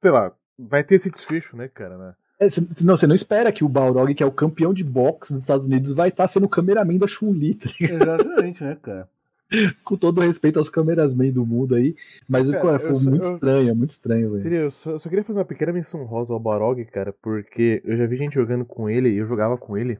sei 0.00 0.10
lá, 0.10 0.32
vai 0.58 0.84
ter 0.84 0.94
esse 0.94 1.10
desfecho, 1.10 1.56
né, 1.56 1.68
cara? 1.68 1.98
né? 1.98 2.14
É, 2.40 2.46
não, 2.82 2.96
você 2.96 3.06
não 3.06 3.14
espera 3.14 3.52
que 3.52 3.64
o 3.64 3.68
Balrog, 3.68 4.14
que 4.14 4.22
é 4.22 4.26
o 4.26 4.32
campeão 4.32 4.72
de 4.72 4.84
boxe 4.84 5.32
dos 5.32 5.42
Estados 5.42 5.66
Unidos, 5.66 5.92
vai 5.92 6.08
estar 6.08 6.26
sendo 6.28 6.46
o 6.46 6.48
cameraman 6.48 6.98
da 6.98 7.06
Chun-Li, 7.06 7.54
tá? 7.54 7.68
Exatamente, 7.80 8.62
né, 8.62 8.76
cara? 8.80 9.08
com 9.84 9.96
todo 9.96 10.20
respeito 10.20 10.58
aos 10.58 10.68
camerasmen 10.68 11.32
do 11.32 11.44
mundo 11.46 11.74
aí. 11.74 11.94
Mas 12.28 12.50
Cara, 12.50 12.62
cara, 12.62 12.78
foi 12.78 12.94
só- 12.96 13.10
muito 13.10 13.24
eu- 13.26 13.34
estranho, 13.34 13.68
é 13.70 13.74
muito 13.74 13.90
estranho, 13.90 14.30
velho. 14.30 14.40
Seria, 14.42 14.58
eu 14.60 14.70
só, 14.70 14.90
eu 14.92 14.98
só 14.98 15.08
queria 15.08 15.24
fazer 15.24 15.38
uma 15.38 15.44
pequena 15.44 15.72
menção 15.72 16.04
rosa 16.04 16.32
ao 16.32 16.40
Barog, 16.40 16.84
cara, 16.86 17.12
porque 17.22 17.82
eu 17.84 17.96
já 17.96 18.06
vi 18.06 18.16
gente 18.16 18.34
jogando 18.34 18.64
com 18.64 18.88
ele 18.88 19.10
e 19.10 19.16
eu 19.18 19.26
jogava 19.26 19.56
com 19.56 19.76
ele. 19.76 19.98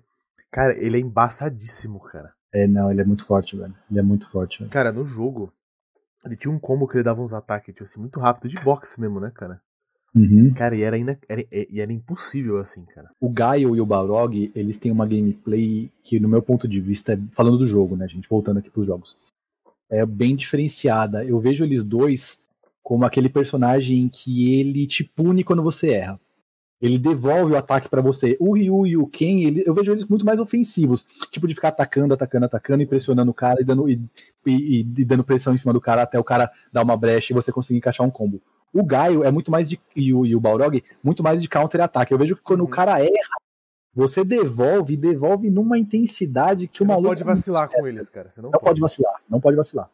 Cara, 0.50 0.76
ele 0.78 0.96
é 0.96 1.00
embaçadíssimo, 1.00 1.98
cara. 2.00 2.32
É, 2.52 2.66
não, 2.66 2.90
ele 2.90 3.00
é 3.00 3.04
muito 3.04 3.26
forte, 3.26 3.56
velho. 3.56 3.74
Ele 3.90 3.98
é 3.98 4.02
muito 4.02 4.28
forte, 4.30 4.60
velho. 4.60 4.70
Cara, 4.70 4.92
no 4.92 5.04
jogo, 5.04 5.52
ele 6.24 6.36
tinha 6.36 6.52
um 6.52 6.58
combo 6.58 6.86
que 6.86 6.96
ele 6.96 7.02
dava 7.02 7.20
uns 7.20 7.32
ataques, 7.32 7.74
tipo 7.74 7.84
assim, 7.84 7.98
muito 8.00 8.20
rápido, 8.20 8.48
de 8.54 8.62
boxe 8.62 9.00
mesmo, 9.00 9.18
né, 9.18 9.32
cara? 9.34 9.60
Uhum. 10.14 10.54
Cara, 10.54 10.76
e 10.76 10.82
era, 10.82 10.96
ina- 10.96 11.18
era, 11.28 11.44
era 11.50 11.92
impossível, 11.92 12.58
assim, 12.58 12.84
cara. 12.84 13.08
O 13.20 13.28
Gaio 13.28 13.74
e 13.74 13.80
o 13.80 13.86
Balrog, 13.86 14.52
eles 14.54 14.78
têm 14.78 14.92
uma 14.92 15.04
gameplay 15.08 15.90
que, 16.04 16.20
no 16.20 16.28
meu 16.28 16.40
ponto 16.40 16.68
de 16.68 16.80
vista, 16.80 17.14
é- 17.14 17.18
falando 17.32 17.58
do 17.58 17.66
jogo, 17.66 17.96
né, 17.96 18.06
gente? 18.06 18.28
Voltando 18.28 18.58
aqui 18.60 18.70
pros 18.70 18.86
jogos. 18.86 19.16
É 19.94 20.06
bem 20.06 20.34
diferenciada. 20.36 21.24
Eu 21.24 21.38
vejo 21.40 21.64
eles 21.64 21.84
dois 21.84 22.40
como 22.82 23.04
aquele 23.04 23.28
personagem 23.28 24.08
que 24.08 24.58
ele 24.60 24.86
te 24.86 25.02
pune 25.04 25.42
quando 25.44 25.62
você 25.62 25.90
erra. 25.92 26.20
Ele 26.82 26.98
devolve 26.98 27.52
o 27.54 27.56
ataque 27.56 27.88
pra 27.88 28.02
você. 28.02 28.36
O 28.38 28.52
Ryu 28.54 28.86
e 28.86 28.96
o 28.96 29.06
Ken, 29.06 29.42
ele- 29.44 29.62
eu 29.64 29.72
vejo 29.72 29.90
eles 29.92 30.04
muito 30.04 30.24
mais 30.26 30.38
ofensivos. 30.38 31.06
Tipo, 31.30 31.48
de 31.48 31.54
ficar 31.54 31.68
atacando, 31.68 32.12
atacando, 32.12 32.44
atacando, 32.44 32.82
impressionando 32.82 33.30
o 33.30 33.34
cara 33.34 33.60
e 33.62 33.64
dando, 33.64 33.88
e, 33.88 33.98
e- 34.44 34.80
e 34.80 35.04
dando 35.04 35.24
pressão 35.24 35.54
em 35.54 35.58
cima 35.58 35.72
do 35.72 35.80
cara 35.80 36.02
até 36.02 36.18
o 36.18 36.24
cara 36.24 36.50
dar 36.70 36.82
uma 36.82 36.96
brecha 36.96 37.32
e 37.32 37.34
você 37.34 37.50
conseguir 37.50 37.78
encaixar 37.78 38.06
um 38.06 38.10
combo. 38.10 38.42
O 38.70 38.84
Gaio 38.84 39.24
é 39.24 39.30
muito 39.30 39.50
mais 39.50 39.70
de. 39.70 39.80
E 39.96 40.12
o, 40.12 40.26
e 40.26 40.34
o 40.36 40.40
Balrog, 40.40 40.82
muito 41.02 41.22
mais 41.22 41.40
de 41.40 41.48
counter-ataque. 41.48 42.12
Eu 42.12 42.18
vejo 42.18 42.36
que 42.36 42.42
quando 42.42 42.60
Uhum. 42.60 42.66
o 42.66 42.70
cara 42.70 43.00
erra, 43.00 43.36
você 43.94 44.24
devolve, 44.24 44.96
devolve 44.96 45.48
numa 45.50 45.78
intensidade 45.78 46.66
que 46.68 46.78
Você 46.78 46.84
o 46.84 46.86
não 46.86 46.94
maluco. 46.94 47.10
pode 47.10 47.24
vacilar 47.24 47.68
com 47.70 47.86
eles, 47.86 48.08
cara. 48.10 48.30
Você 48.30 48.40
não, 48.42 48.50
Não 48.50 48.58
pode 48.58 48.80
vacilar, 48.80 49.22
não 49.28 49.40
pode 49.40 49.56
vacilar. 49.56 49.90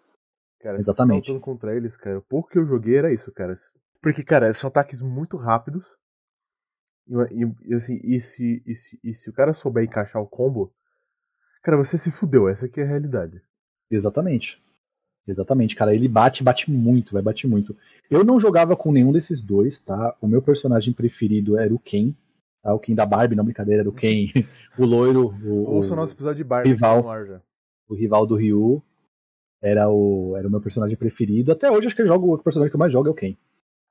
Cara, 0.61 0.79
Exatamente. 0.79 1.27
você 1.27 1.35
tá 1.35 1.41
contra 1.41 1.75
eles, 1.77 1.97
cara, 1.97 2.19
o 2.19 2.23
pouco 2.23 2.51
que 2.51 2.59
eu 2.59 2.67
joguei 2.67 2.97
era 2.97 3.13
isso, 3.13 3.31
cara. 3.33 3.55
Porque, 4.03 4.23
cara, 4.23 4.53
são 4.53 4.69
ataques 4.69 5.01
muito 5.01 5.37
rápidos. 5.37 5.85
E, 7.09 7.15
e- 7.45 7.71
e, 7.71 7.75
assim, 7.75 8.01
e 8.05 8.21
se, 8.21 8.63
e, 8.67 8.75
se, 8.77 8.99
e 9.03 9.15
se 9.15 9.29
o 9.31 9.33
cara 9.33 9.53
souber 9.55 9.85
encaixar 9.85 10.23
o 10.23 10.27
combo, 10.27 10.73
cara, 11.63 11.77
você 11.77 11.99
se 11.99 12.11
fudeu. 12.11 12.49
Essa 12.49 12.67
aqui 12.67 12.81
é 12.81 12.85
a 12.85 12.87
realidade. 12.87 13.43
Exatamente. 13.91 14.63
Exatamente, 15.27 15.77
cara. 15.77 15.95
Ele 15.95 16.09
bate, 16.09 16.43
bate 16.43 16.71
muito, 16.71 17.13
vai 17.13 17.23
bate 17.23 17.47
muito. 17.47 17.77
Eu 18.11 18.25
não 18.25 18.39
jogava 18.41 18.77
com 18.77 18.93
nenhum 18.93 19.13
desses 19.13 19.43
dois, 19.43 19.79
tá? 19.81 20.17
O 20.21 20.27
meu 20.27 20.41
personagem 20.43 20.93
preferido 20.95 21.59
era 21.59 21.73
o 21.75 21.79
Ken. 21.79 22.15
Tá? 22.63 22.75
O 22.75 22.79
Ken 22.79 22.95
da 22.95 23.07
Barbie, 23.07 23.37
não 23.37 23.45
brincadeira, 23.45 23.83
era 23.83 23.89
o 23.89 23.93
Ken. 23.93 24.27
o 24.79 24.85
loiro, 24.85 25.35
o, 25.45 25.75
Ouça 25.75 25.93
o 25.93 25.97
nosso 25.97 26.15
episódio 26.15 26.37
de 26.37 26.45
Barbie 26.45 26.71
rival. 26.71 27.03
já. 27.27 27.41
o 27.89 27.95
rival 27.95 28.27
do 28.27 28.37
Ryu. 28.37 28.83
Era 29.63 29.91
o, 29.91 30.35
era 30.39 30.49
o 30.49 30.51
meu 30.51 30.61
personagem 30.61 30.97
preferido. 30.97 31.53
Até 31.53 31.71
hoje, 31.71 31.87
acho 31.87 31.97
que 31.97 32.01
eu 32.01 32.07
jogo, 32.07 32.35
o 32.35 32.39
personagem 32.39 32.71
que 32.71 32.77
eu 32.77 32.79
mais 32.79 32.93
jogo 32.93 33.09
é 33.09 33.11
o 33.11 33.15
Ken. 33.15 33.37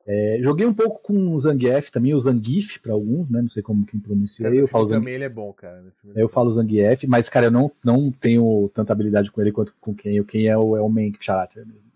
É, 0.08 0.39
joguei 0.41 0.65
um 0.65 0.73
pouco 0.73 0.99
com 1.03 1.36
o 1.36 1.39
Zangief 1.39 1.91
também, 1.91 2.15
o 2.15 2.19
Zangief 2.19 2.79
pra 2.79 2.93
alguns, 2.93 3.29
né? 3.29 3.43
Não 3.43 3.49
sei 3.49 3.62
como 3.62 3.86
quem 3.86 3.99
pronuncia. 3.99 4.43
Cara, 4.43 4.55
eu 4.55 4.65
falo 4.67 4.88
Zangief. 4.88 5.01
também 5.01 5.13
ele 5.13 5.25
é 5.25 5.29
bom, 5.29 5.53
cara. 5.53 5.84
ele 6.03 6.19
é 6.19 6.23
Eu 6.23 6.27
falo 6.27 6.51
Zangief, 6.51 7.05
mas, 7.05 7.29
cara, 7.29 7.45
eu 7.45 7.51
não, 7.51 7.71
não 7.84 8.12
tenho 8.12 8.71
tanta 8.73 8.91
habilidade 8.91 9.32
com 9.32 9.39
ele 9.39 9.51
quanto 9.51 9.75
com 9.79 9.93
quem. 9.93 10.19
O 10.19 10.25
quem 10.25 10.47
é 10.47 10.58
o, 10.58 10.75
é 10.75 10.82
o 10.82 10.89
main 10.89 11.13
character 11.19 11.63
mesmo. 11.63 11.88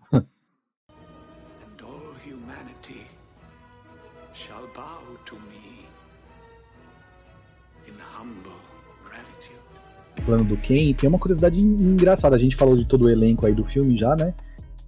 Falando 10.24 10.44
do 10.48 10.56
Ken, 10.56 10.92
tem 10.94 11.08
uma 11.08 11.18
curiosidade 11.18 11.62
en- 11.62 11.76
engraçada. 11.80 12.34
A 12.34 12.38
gente 12.38 12.56
falou 12.56 12.76
de 12.76 12.86
todo 12.86 13.04
o 13.04 13.10
elenco 13.10 13.46
aí 13.46 13.52
do 13.54 13.64
filme 13.64 13.96
já, 13.96 14.16
né? 14.16 14.34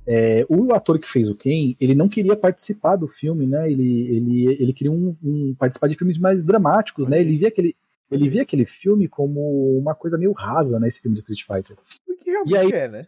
É, 0.06 0.46
o 0.48 0.72
ator 0.72 0.98
que 0.98 1.10
fez 1.10 1.28
o 1.28 1.34
Ken, 1.34 1.74
ele 1.80 1.94
não 1.94 2.08
queria 2.08 2.36
participar 2.36 2.96
do 2.96 3.06
filme, 3.08 3.46
né? 3.46 3.70
Ele, 3.70 4.08
ele, 4.16 4.46
ele 4.62 4.72
queria 4.72 4.92
um, 4.92 5.16
um- 5.22 5.54
participar 5.58 5.88
de 5.88 5.96
filmes 5.96 6.16
mais 6.16 6.42
dramáticos, 6.44 7.06
né? 7.06 7.20
Ele 7.20 7.36
via 7.36 7.48
aquele, 7.48 7.74
ele 8.10 8.28
via 8.28 8.42
aquele 8.42 8.64
filme 8.64 9.08
como 9.08 9.76
uma 9.78 9.94
coisa 9.94 10.16
meio 10.16 10.32
rasa, 10.32 10.78
né? 10.80 10.88
Esse 10.88 11.00
filme 11.02 11.16
de 11.16 11.20
Street 11.22 11.42
Fighter. 11.42 11.76
Que 12.22 12.30
realmente 12.30 12.52
E 12.54 12.56
aí- 12.56 12.72
é, 12.72 12.88
né? 12.88 13.06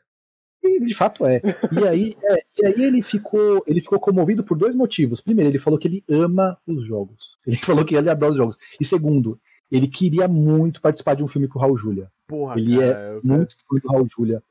E 0.63 0.85
de 0.85 0.93
fato 0.95 1.25
é. 1.25 1.41
E 1.81 1.87
aí, 1.87 2.15
é, 2.25 2.37
e 2.59 2.67
aí 2.67 2.83
ele 2.85 3.01
ficou, 3.01 3.63
ele 3.67 3.81
ficou 3.81 3.99
comovido 3.99 4.45
por 4.45 4.59
dois 4.59 4.75
motivos. 4.75 5.21
Primeiro, 5.21 5.51
ele 5.51 5.59
falou 5.59 5.79
que 5.79 5.89
ele 5.89 6.05
ama 6.11 6.59
os 6.67 6.85
jogos. 6.85 7.37
Ele 7.47 7.57
falou 7.83 7.85
que 7.87 7.95
ele 7.95 8.11
adora 8.11 8.33
os 8.33 8.37
jogos. 8.37 8.59
E 8.79 8.85
segundo, 8.85 9.41
ele 9.71 9.87
queria 9.87 10.27
muito 10.29 10.81
participar 10.83 11.15
de 11.15 11.23
um 11.23 11.29
filme 11.29 11.47
com 11.49 11.59
o 11.59 11.63
Raul 11.63 11.77
Julia. 11.77 12.11
Porra, 12.29 12.57
Ele 12.59 12.77
cara. 12.79 12.87
é 12.87 13.15
eu- 13.17 13.21
Muito 13.25 13.57
fã 13.67 13.77
do 13.83 13.89
Raul 13.89 14.07
Julia. 14.09 14.43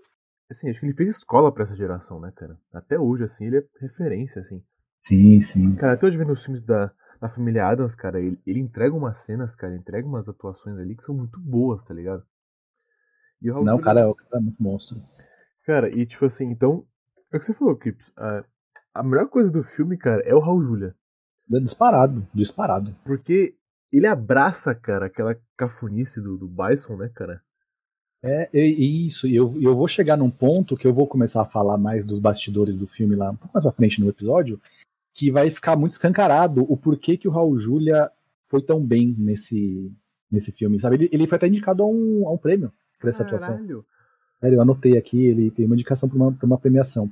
Assim, 0.50 0.70
acho 0.70 0.80
que 0.80 0.86
ele 0.86 0.94
fez 0.96 1.10
escola 1.18 1.52
pra 1.54 1.64
essa 1.64 1.76
geração, 1.76 2.20
né, 2.20 2.32
cara? 2.36 2.58
Até 2.74 2.98
hoje, 3.00 3.24
assim, 3.24 3.46
ele 3.46 3.58
é 3.60 3.64
referência, 3.80 4.42
assim. 4.42 4.62
Sim, 5.00 5.40
sim. 5.42 5.76
Cara, 5.76 5.94
até 5.94 6.08
hoje 6.08 6.18
vendo 6.18 6.32
os 6.32 6.44
filmes 6.44 6.64
da, 6.66 6.92
da 7.22 7.30
família 7.30 7.68
Adams, 7.68 7.96
cara, 7.96 8.20
ele, 8.20 8.40
ele 8.48 8.60
entrega 8.60 8.96
umas 8.96 9.20
cenas, 9.20 9.54
cara, 9.56 9.76
entrega 9.76 10.08
umas 10.08 10.28
atuações 10.28 10.78
ali 10.78 10.96
que 10.96 11.04
são 11.04 11.16
muito 11.16 11.40
boas, 11.40 11.84
tá 11.86 11.94
ligado? 11.94 12.24
E 13.42 13.50
o 13.50 13.54
Raul 13.54 13.66
Não, 13.66 13.74
o 13.76 13.78
Julia- 13.78 13.94
cara, 13.94 14.10
o 14.10 14.16
cara 14.16 14.38
é 14.38 14.40
muito 14.40 14.62
monstro. 14.64 14.98
Cara, 15.66 15.90
e 15.96 16.06
tipo 16.06 16.26
assim, 16.26 16.46
então. 16.50 16.86
É 17.32 17.38
o 17.38 17.40
que 17.40 17.46
você 17.46 17.54
falou, 17.54 17.76
Kips. 17.76 18.10
A, 18.18 18.44
a 18.96 19.04
melhor 19.04 19.28
coisa 19.28 19.52
do 19.52 19.64
filme, 19.64 19.98
cara, 19.98 20.22
é 20.24 20.34
o 20.34 20.40
Raul 20.40 20.64
Julia. 20.64 20.96
Disparado, 21.50 22.26
disparado. 22.34 22.96
Porque 23.06 23.54
ele 23.92 24.08
abraça, 24.08 24.74
cara, 24.74 25.06
aquela 25.08 25.38
cafunice 25.58 26.22
do, 26.22 26.38
do 26.38 26.48
Bison, 26.48 26.96
né, 26.98 27.10
cara? 27.14 27.42
É, 28.24 28.50
e- 28.54 29.08
isso, 29.08 29.28
e 29.28 29.36
eu, 29.36 29.56
eu 29.62 29.76
vou 29.76 29.88
chegar 29.88 30.18
num 30.18 30.30
ponto 30.30 30.76
que 30.76 30.88
eu 30.88 30.94
vou 30.94 31.08
começar 31.08 31.42
a 31.42 31.46
falar 31.46 31.78
mais 31.78 32.04
dos 32.04 32.20
bastidores 32.20 32.78
do 32.78 32.88
filme 32.88 33.16
lá 33.16 33.30
um 33.32 33.36
pouco 33.36 33.54
mais 33.54 33.64
pra 33.64 33.72
frente 33.72 34.02
no 34.02 34.10
episódio, 34.10 34.60
que 35.14 35.32
vai 35.32 35.50
ficar 35.50 35.76
muito 35.76 35.94
escancarado 35.94 36.66
o 36.72 36.76
porquê 36.76 37.18
que 37.18 37.28
o 37.28 37.32
Raul 37.32 37.60
Julia 37.60 38.10
foi 38.48 38.62
tão 38.62 38.84
bem 38.84 39.16
nesse, 39.18 39.92
nesse 40.32 40.52
filme, 40.52 40.80
sabe? 40.80 40.96
Ele, 40.96 41.10
ele 41.12 41.28
foi 41.28 41.36
até 41.36 41.48
indicado 41.48 41.84
a 41.84 41.88
um, 41.88 42.28
a 42.28 42.32
um 42.32 42.38
prêmio 42.38 42.72
por 43.00 43.10
essa 43.10 43.24
atuação. 43.24 43.54
Caralho. 43.56 43.86
Sério, 44.40 44.56
eu 44.58 44.62
anotei 44.62 44.98
aqui, 44.98 45.26
ele 45.26 45.50
tem 45.52 45.66
uma 45.66 45.76
indicação 45.76 46.08
para 46.08 46.16
uma, 46.18 46.32
pra 46.32 46.46
uma 46.46 46.58
premiação. 46.58 47.10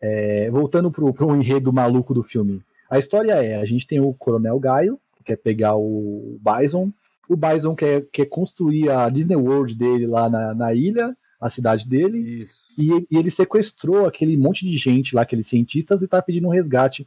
É, 0.00 0.50
voltando 0.50 0.90
pro, 0.90 1.12
pro 1.12 1.36
enredo 1.36 1.72
maluco 1.72 2.14
do 2.14 2.22
filme. 2.22 2.62
A 2.88 2.98
história 2.98 3.32
é, 3.32 3.56
a 3.56 3.64
gente 3.64 3.86
tem 3.86 4.00
o 4.00 4.14
Coronel 4.14 4.58
Gaio, 4.58 4.98
quer 5.24 5.36
pegar 5.36 5.76
o 5.76 6.38
Bison. 6.40 6.90
O 7.32 7.36
Bison 7.36 7.74
quer, 7.74 8.06
quer 8.12 8.26
construir 8.26 8.90
a 8.90 9.08
Disney 9.08 9.36
World 9.36 9.74
dele 9.76 10.06
lá 10.06 10.28
na, 10.28 10.54
na 10.54 10.74
ilha, 10.74 11.16
a 11.40 11.48
cidade 11.48 11.88
dele. 11.88 12.18
Isso. 12.38 12.54
E, 12.78 12.90
ele- 12.92 13.06
e 13.10 13.16
ele 13.16 13.30
sequestrou 13.30 14.06
aquele 14.06 14.36
monte 14.36 14.68
de 14.68 14.76
gente 14.76 15.14
lá, 15.14 15.22
aqueles 15.22 15.46
cientistas, 15.46 16.02
e 16.02 16.08
tá 16.08 16.20
pedindo 16.20 16.48
um 16.48 16.50
resgate 16.50 17.06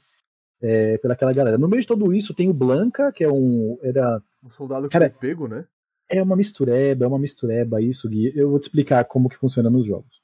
é, 0.61 0.97
pelaquela 0.99 1.33
galera. 1.33 1.57
No 1.57 1.67
meio 1.67 1.81
de 1.81 1.87
tudo 1.87 2.13
isso 2.13 2.33
tem 2.33 2.49
o 2.49 2.53
Blanca, 2.53 3.11
que 3.11 3.23
é 3.23 3.29
um. 3.29 3.77
Era, 3.81 4.21
Um 4.41 4.49
soldado 4.49 4.87
que 4.87 4.93
Cara, 4.93 5.09
foi 5.09 5.19
pego, 5.29 5.47
né? 5.47 5.65
é 6.09 6.21
uma 6.23 6.35
mistureba, 6.37 7.03
é 7.03 7.07
uma 7.07 7.19
mistureba 7.19 7.81
isso, 7.81 8.07
Gui. 8.07 8.31
Eu 8.33 8.49
vou 8.49 8.59
te 8.59 8.63
explicar 8.63 9.03
como 9.05 9.27
que 9.27 9.35
funciona 9.37 9.69
nos 9.69 9.85
jogos. 9.85 10.21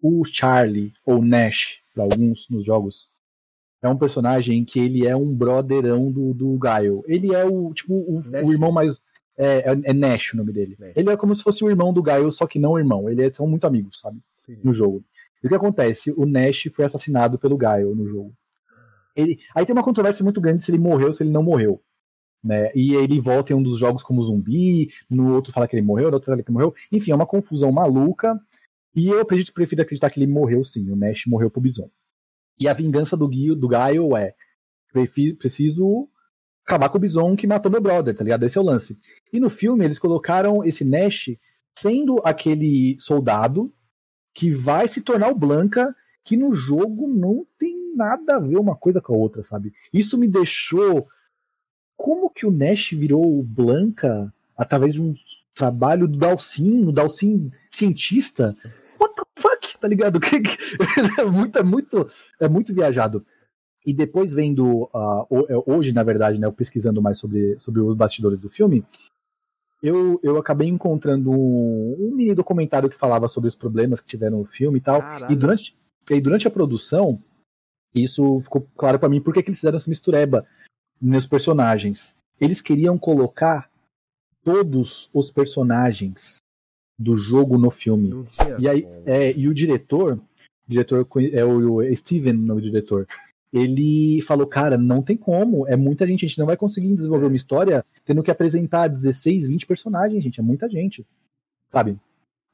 O 0.00 0.24
Charlie, 0.24 0.92
ou 1.06 1.22
Nash, 1.22 1.80
para 1.94 2.02
alguns 2.02 2.48
nos 2.50 2.64
jogos, 2.64 3.08
é 3.82 3.88
um 3.88 3.98
personagem 3.98 4.64
que 4.64 4.78
ele 4.78 5.06
é 5.06 5.16
um 5.16 5.34
brotherão 5.34 6.10
do, 6.10 6.32
do 6.32 6.56
Gaio. 6.56 7.02
Ele 7.06 7.34
é 7.34 7.44
o, 7.44 7.74
tipo, 7.74 7.92
o, 7.92 8.20
o 8.44 8.52
irmão 8.52 8.70
mais. 8.70 9.02
É, 9.36 9.72
é, 9.72 9.80
é 9.84 9.92
Nash 9.92 10.34
o 10.34 10.36
nome 10.36 10.52
dele. 10.52 10.76
Nash. 10.78 10.92
Ele 10.94 11.10
é 11.10 11.16
como 11.16 11.34
se 11.34 11.42
fosse 11.42 11.64
o 11.64 11.70
irmão 11.70 11.92
do 11.92 12.02
Gaio, 12.02 12.30
só 12.30 12.46
que 12.46 12.58
não 12.58 12.72
o 12.72 12.78
irmão. 12.78 13.10
Eles 13.10 13.34
são 13.34 13.46
muito 13.46 13.66
amigos, 13.66 13.98
sabe? 14.00 14.18
Entendi. 14.44 14.60
no 14.64 14.72
jogo. 14.72 15.04
E 15.42 15.46
o 15.46 15.48
que 15.48 15.54
acontece? 15.54 16.12
O 16.16 16.24
Nash 16.24 16.68
foi 16.72 16.84
assassinado 16.84 17.38
pelo 17.38 17.56
Gaio 17.56 17.94
no 17.94 18.06
jogo. 18.06 18.32
Ele, 19.16 19.38
aí 19.54 19.66
tem 19.66 19.74
uma 19.74 19.82
controvérsia 19.82 20.22
muito 20.22 20.40
grande 20.40 20.62
se 20.62 20.70
ele 20.70 20.78
morreu 20.78 21.08
ou 21.08 21.12
se 21.12 21.22
ele 21.22 21.30
não 21.30 21.42
morreu. 21.42 21.82
Né? 22.42 22.70
E 22.74 22.94
ele 22.94 23.20
volta 23.20 23.52
em 23.52 23.56
um 23.56 23.62
dos 23.62 23.78
jogos 23.78 24.02
como 24.02 24.22
zumbi, 24.22 24.90
no 25.08 25.34
outro 25.34 25.52
fala 25.52 25.68
que 25.68 25.76
ele 25.76 25.86
morreu, 25.86 26.08
no 26.08 26.14
outro 26.14 26.26
fala 26.26 26.42
que 26.42 26.48
ele 26.48 26.54
morreu. 26.54 26.74
Enfim, 26.90 27.12
é 27.12 27.14
uma 27.14 27.26
confusão 27.26 27.70
maluca. 27.70 28.38
E 28.94 29.08
eu 29.08 29.20
acredito, 29.20 29.52
prefiro 29.52 29.82
acreditar 29.82 30.10
que 30.10 30.20
ele 30.20 30.30
morreu 30.30 30.62
sim. 30.64 30.90
O 30.90 30.96
Nash 30.96 31.24
morreu 31.26 31.50
pro 31.50 31.60
Bison. 31.60 31.88
E 32.62 32.68
a 32.68 32.72
vingança 32.72 33.16
do, 33.16 33.26
Gui, 33.26 33.54
do 33.56 33.66
Gaio 33.66 34.16
é: 34.16 34.34
preciso 35.38 36.08
acabar 36.64 36.88
com 36.88 36.98
o 36.98 37.00
Bison 37.00 37.34
que 37.34 37.46
matou 37.46 37.70
meu 37.70 37.80
brother, 37.80 38.14
tá 38.14 38.22
ligado? 38.22 38.44
Esse 38.44 38.56
é 38.56 38.60
o 38.60 38.64
lance. 38.64 38.96
E 39.32 39.40
no 39.40 39.50
filme 39.50 39.84
eles 39.84 39.98
colocaram 39.98 40.64
esse 40.64 40.84
Nash 40.84 41.30
sendo 41.76 42.20
aquele 42.24 42.96
soldado 43.00 43.72
que 44.32 44.50
vai 44.50 44.86
se 44.86 45.00
tornar 45.00 45.30
o 45.30 45.34
Blanca, 45.34 45.94
que 46.24 46.36
no 46.36 46.54
jogo 46.54 47.08
não 47.08 47.44
tem 47.58 47.94
nada 47.96 48.36
a 48.36 48.40
ver 48.40 48.58
uma 48.58 48.76
coisa 48.76 49.00
com 49.00 49.12
a 49.12 49.16
outra, 49.16 49.42
sabe? 49.42 49.72
Isso 49.92 50.16
me 50.16 50.28
deixou. 50.28 51.08
Como 51.96 52.30
que 52.30 52.46
o 52.46 52.50
Nash 52.50 52.92
virou 52.92 53.38
o 53.38 53.42
Blanca 53.42 54.32
através 54.56 54.94
de 54.94 55.02
um 55.02 55.14
trabalho 55.54 56.06
do 56.06 56.16
Dalsin, 56.16 56.84
o 56.84 56.92
Dalsin 56.92 57.50
cientista? 57.68 58.56
What 59.00 59.14
the 59.16 59.22
fuck? 59.36 59.61
Tá 59.82 59.88
ligado? 59.88 60.20
É 61.18 61.24
muito, 61.24 61.58
é 61.58 61.62
muito, 61.62 62.08
é 62.40 62.48
muito 62.48 62.72
viajado. 62.72 63.26
E 63.84 63.92
depois 63.92 64.32
vendo, 64.32 64.88
é, 65.48 65.54
hoje, 65.66 65.92
na 65.92 66.04
verdade, 66.04 66.38
né, 66.38 66.46
eu 66.46 66.52
pesquisando 66.52 67.02
mais 67.02 67.18
sobre, 67.18 67.58
sobre 67.58 67.80
os 67.80 67.96
bastidores 67.96 68.38
do 68.38 68.48
filme, 68.48 68.86
eu, 69.82 70.20
eu 70.22 70.38
acabei 70.38 70.68
encontrando 70.68 71.32
um, 71.32 71.96
um 71.98 72.14
mini 72.14 72.32
documentário 72.32 72.88
que 72.88 72.96
falava 72.96 73.26
sobre 73.26 73.48
os 73.48 73.56
problemas 73.56 74.00
que 74.00 74.06
tiveram 74.06 74.38
no 74.38 74.44
filme 74.44 74.78
e 74.78 74.80
tal. 74.80 75.02
E 75.28 75.34
durante, 75.34 75.76
e 76.08 76.20
durante 76.20 76.46
a 76.46 76.50
produção, 76.50 77.20
isso 77.92 78.40
ficou 78.42 78.64
claro 78.76 79.00
pra 79.00 79.08
mim 79.08 79.20
por 79.20 79.34
que 79.34 79.42
que 79.42 79.50
eles 79.50 79.58
fizeram 79.58 79.78
essa 79.78 79.90
mistureba 79.90 80.46
nos 81.00 81.26
personagens. 81.26 82.16
Eles 82.40 82.60
queriam 82.60 82.96
colocar 82.96 83.68
todos 84.44 85.10
os 85.12 85.28
personagens 85.32 86.41
do 87.02 87.16
jogo 87.16 87.58
no 87.58 87.70
filme. 87.70 88.26
E 88.58 88.68
aí, 88.68 88.86
é, 89.04 89.36
e 89.36 89.48
o 89.48 89.54
diretor, 89.54 90.14
o 90.14 90.70
diretor 90.70 91.06
é 91.32 91.44
o, 91.44 91.76
o 91.76 91.96
Steven, 91.96 92.34
o 92.34 92.38
nome 92.38 92.60
do 92.60 92.66
diretor. 92.66 93.06
Ele 93.52 94.22
falou, 94.22 94.46
cara, 94.46 94.78
não 94.78 95.02
tem 95.02 95.16
como, 95.16 95.66
é 95.68 95.76
muita 95.76 96.06
gente, 96.06 96.24
a 96.24 96.28
gente 96.28 96.38
não 96.38 96.46
vai 96.46 96.56
conseguir 96.56 96.94
desenvolver 96.94 97.26
uma 97.26 97.36
história 97.36 97.84
tendo 98.04 98.22
que 98.22 98.30
apresentar 98.30 98.88
16, 98.88 99.46
20 99.46 99.66
personagens, 99.66 100.24
gente, 100.24 100.40
é 100.40 100.42
muita 100.42 100.68
gente. 100.70 101.06
Sabe? 101.68 101.98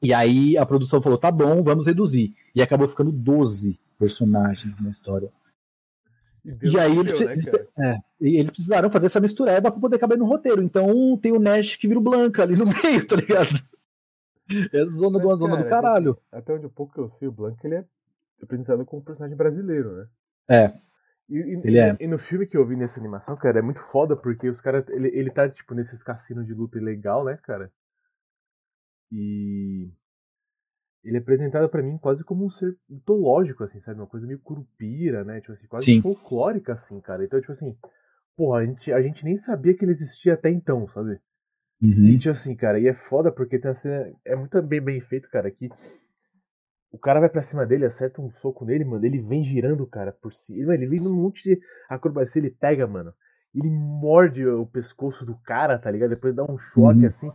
E 0.01 0.13
aí 0.13 0.57
a 0.57 0.65
produção 0.65 1.01
falou, 1.01 1.17
tá 1.17 1.31
bom, 1.31 1.63
vamos 1.63 1.87
reduzir. 1.87 2.33
E 2.53 2.61
acabou 2.61 2.87
ficando 2.87 3.11
12 3.11 3.79
personagens 3.97 4.73
na 4.81 4.89
história. 4.89 5.29
Deus 6.43 6.73
E 6.73 6.79
aí 6.79 6.97
eles, 6.97 7.43
céu, 7.43 7.67
né, 7.77 7.91
é, 7.91 7.97
e 8.21 8.37
eles 8.37 8.49
precisaram 8.49 8.89
fazer 8.89 9.07
essa 9.07 9.19
mistureba 9.19 9.69
pra 9.71 9.79
poder 9.79 9.99
caber 9.99 10.17
no 10.17 10.25
roteiro. 10.25 10.61
Então 10.61 11.17
tem 11.21 11.31
o 11.31 11.39
Nash 11.39 11.75
que 11.75 11.87
vira 11.87 11.99
o 11.99 12.03
Blanca 12.03 12.43
ali 12.43 12.55
no 12.55 12.65
meio, 12.83 13.05
tá 13.05 13.15
ligado? 13.15 13.49
É 14.73 14.85
zona, 14.85 15.19
de 15.19 15.25
uma 15.25 15.31
Mas, 15.31 15.39
zona 15.39 15.57
do 15.57 15.69
caralho. 15.69 16.11
assim, 16.11 16.21
Até 16.31 16.53
onde 16.53 16.67
pouco 16.69 16.99
eu 16.99 17.09
sei, 17.09 17.27
o 17.27 17.31
Blanco 17.31 17.65
ele 17.65 17.75
é 17.75 17.85
apresentado 18.41 18.85
como 18.85 19.01
um 19.01 19.05
personagem 19.05 19.37
brasileiro, 19.37 19.95
né? 19.95 20.07
É. 20.49 20.73
E, 21.29 21.37
e- 21.37 21.61
Ele 21.63 21.77
é. 21.77 21.95
e 21.99 22.07
no 22.07 22.17
filme 22.17 22.47
que 22.47 22.57
eu 22.57 22.65
vi 22.65 22.75
nessa 22.75 22.99
animação, 22.99 23.35
cara, 23.37 23.59
é 23.59 23.61
muito 23.61 23.81
foda 23.91 24.15
porque 24.15 24.49
os 24.49 24.59
caras. 24.61 24.87
Ele, 24.89 25.09
ele 25.09 25.29
tá, 25.29 25.47
tipo, 25.47 25.75
nesses 25.75 26.01
cassinos 26.01 26.45
de 26.45 26.53
luta 26.53 26.77
ilegal, 26.79 27.23
né, 27.23 27.37
cara? 27.43 27.71
E. 29.11 29.91
Ele 31.03 31.17
é 31.17 31.19
apresentado 31.19 31.69
pra 31.69 31.81
mim 31.81 31.97
quase 31.97 32.23
como 32.23 32.43
um 32.45 32.49
ser 32.49 32.75
mitológico, 32.89 33.63
assim, 33.63 33.79
sabe? 33.81 33.99
Uma 33.99 34.07
coisa 34.07 34.27
meio 34.27 34.39
curupira, 34.39 35.23
né? 35.23 35.39
Tipo 35.39 35.53
assim, 35.53 35.67
quase 35.67 35.85
Sim. 35.85 36.01
folclórica, 36.01 36.73
assim, 36.73 36.99
cara. 36.99 37.23
Então, 37.23 37.39
tipo 37.39 37.51
assim, 37.51 37.75
porra, 38.35 38.59
a 38.59 38.65
gente, 38.65 38.91
a 38.91 39.01
gente 39.01 39.23
nem 39.23 39.37
sabia 39.37 39.75
que 39.75 39.85
ele 39.85 39.91
existia 39.91 40.33
até 40.33 40.49
então, 40.49 40.87
sabe? 40.89 41.19
Uhum. 41.81 42.07
E 42.09 42.19
tipo 42.19 42.33
assim, 42.33 42.55
cara, 42.55 42.79
e 42.79 42.87
é 42.87 42.93
foda 42.93 43.31
porque 43.31 43.57
tem 43.57 43.69
uma 43.69 43.73
cena. 43.75 44.11
É 44.25 44.35
muito 44.35 44.61
bem, 44.61 44.81
bem 44.81 44.99
feito, 45.01 45.29
cara, 45.29 45.49
que 45.49 45.69
o 46.91 46.97
cara 46.97 47.19
vai 47.19 47.29
pra 47.29 47.41
cima 47.41 47.65
dele, 47.65 47.85
acerta 47.85 48.21
um 48.21 48.31
soco 48.31 48.65
nele, 48.65 48.83
mano. 48.83 49.05
Ele 49.05 49.21
vem 49.21 49.43
girando, 49.43 49.85
cara, 49.87 50.11
por 50.11 50.33
cima. 50.33 50.73
Ele 50.73 50.87
vem 50.87 50.99
num 50.99 51.13
monte 51.13 51.43
de 51.43 51.59
acrobacia, 51.89 52.41
ele 52.41 52.49
pega, 52.49 52.85
mano. 52.87 53.13
Ele 53.55 53.69
morde 53.69 54.45
o 54.45 54.65
pescoço 54.65 55.25
do 55.25 55.35
cara, 55.43 55.77
tá 55.79 55.89
ligado? 55.89 56.09
Depois 56.09 56.35
dá 56.35 56.43
um 56.43 56.57
choque 56.57 56.99
Uhum. 56.99 57.07
assim. 57.07 57.31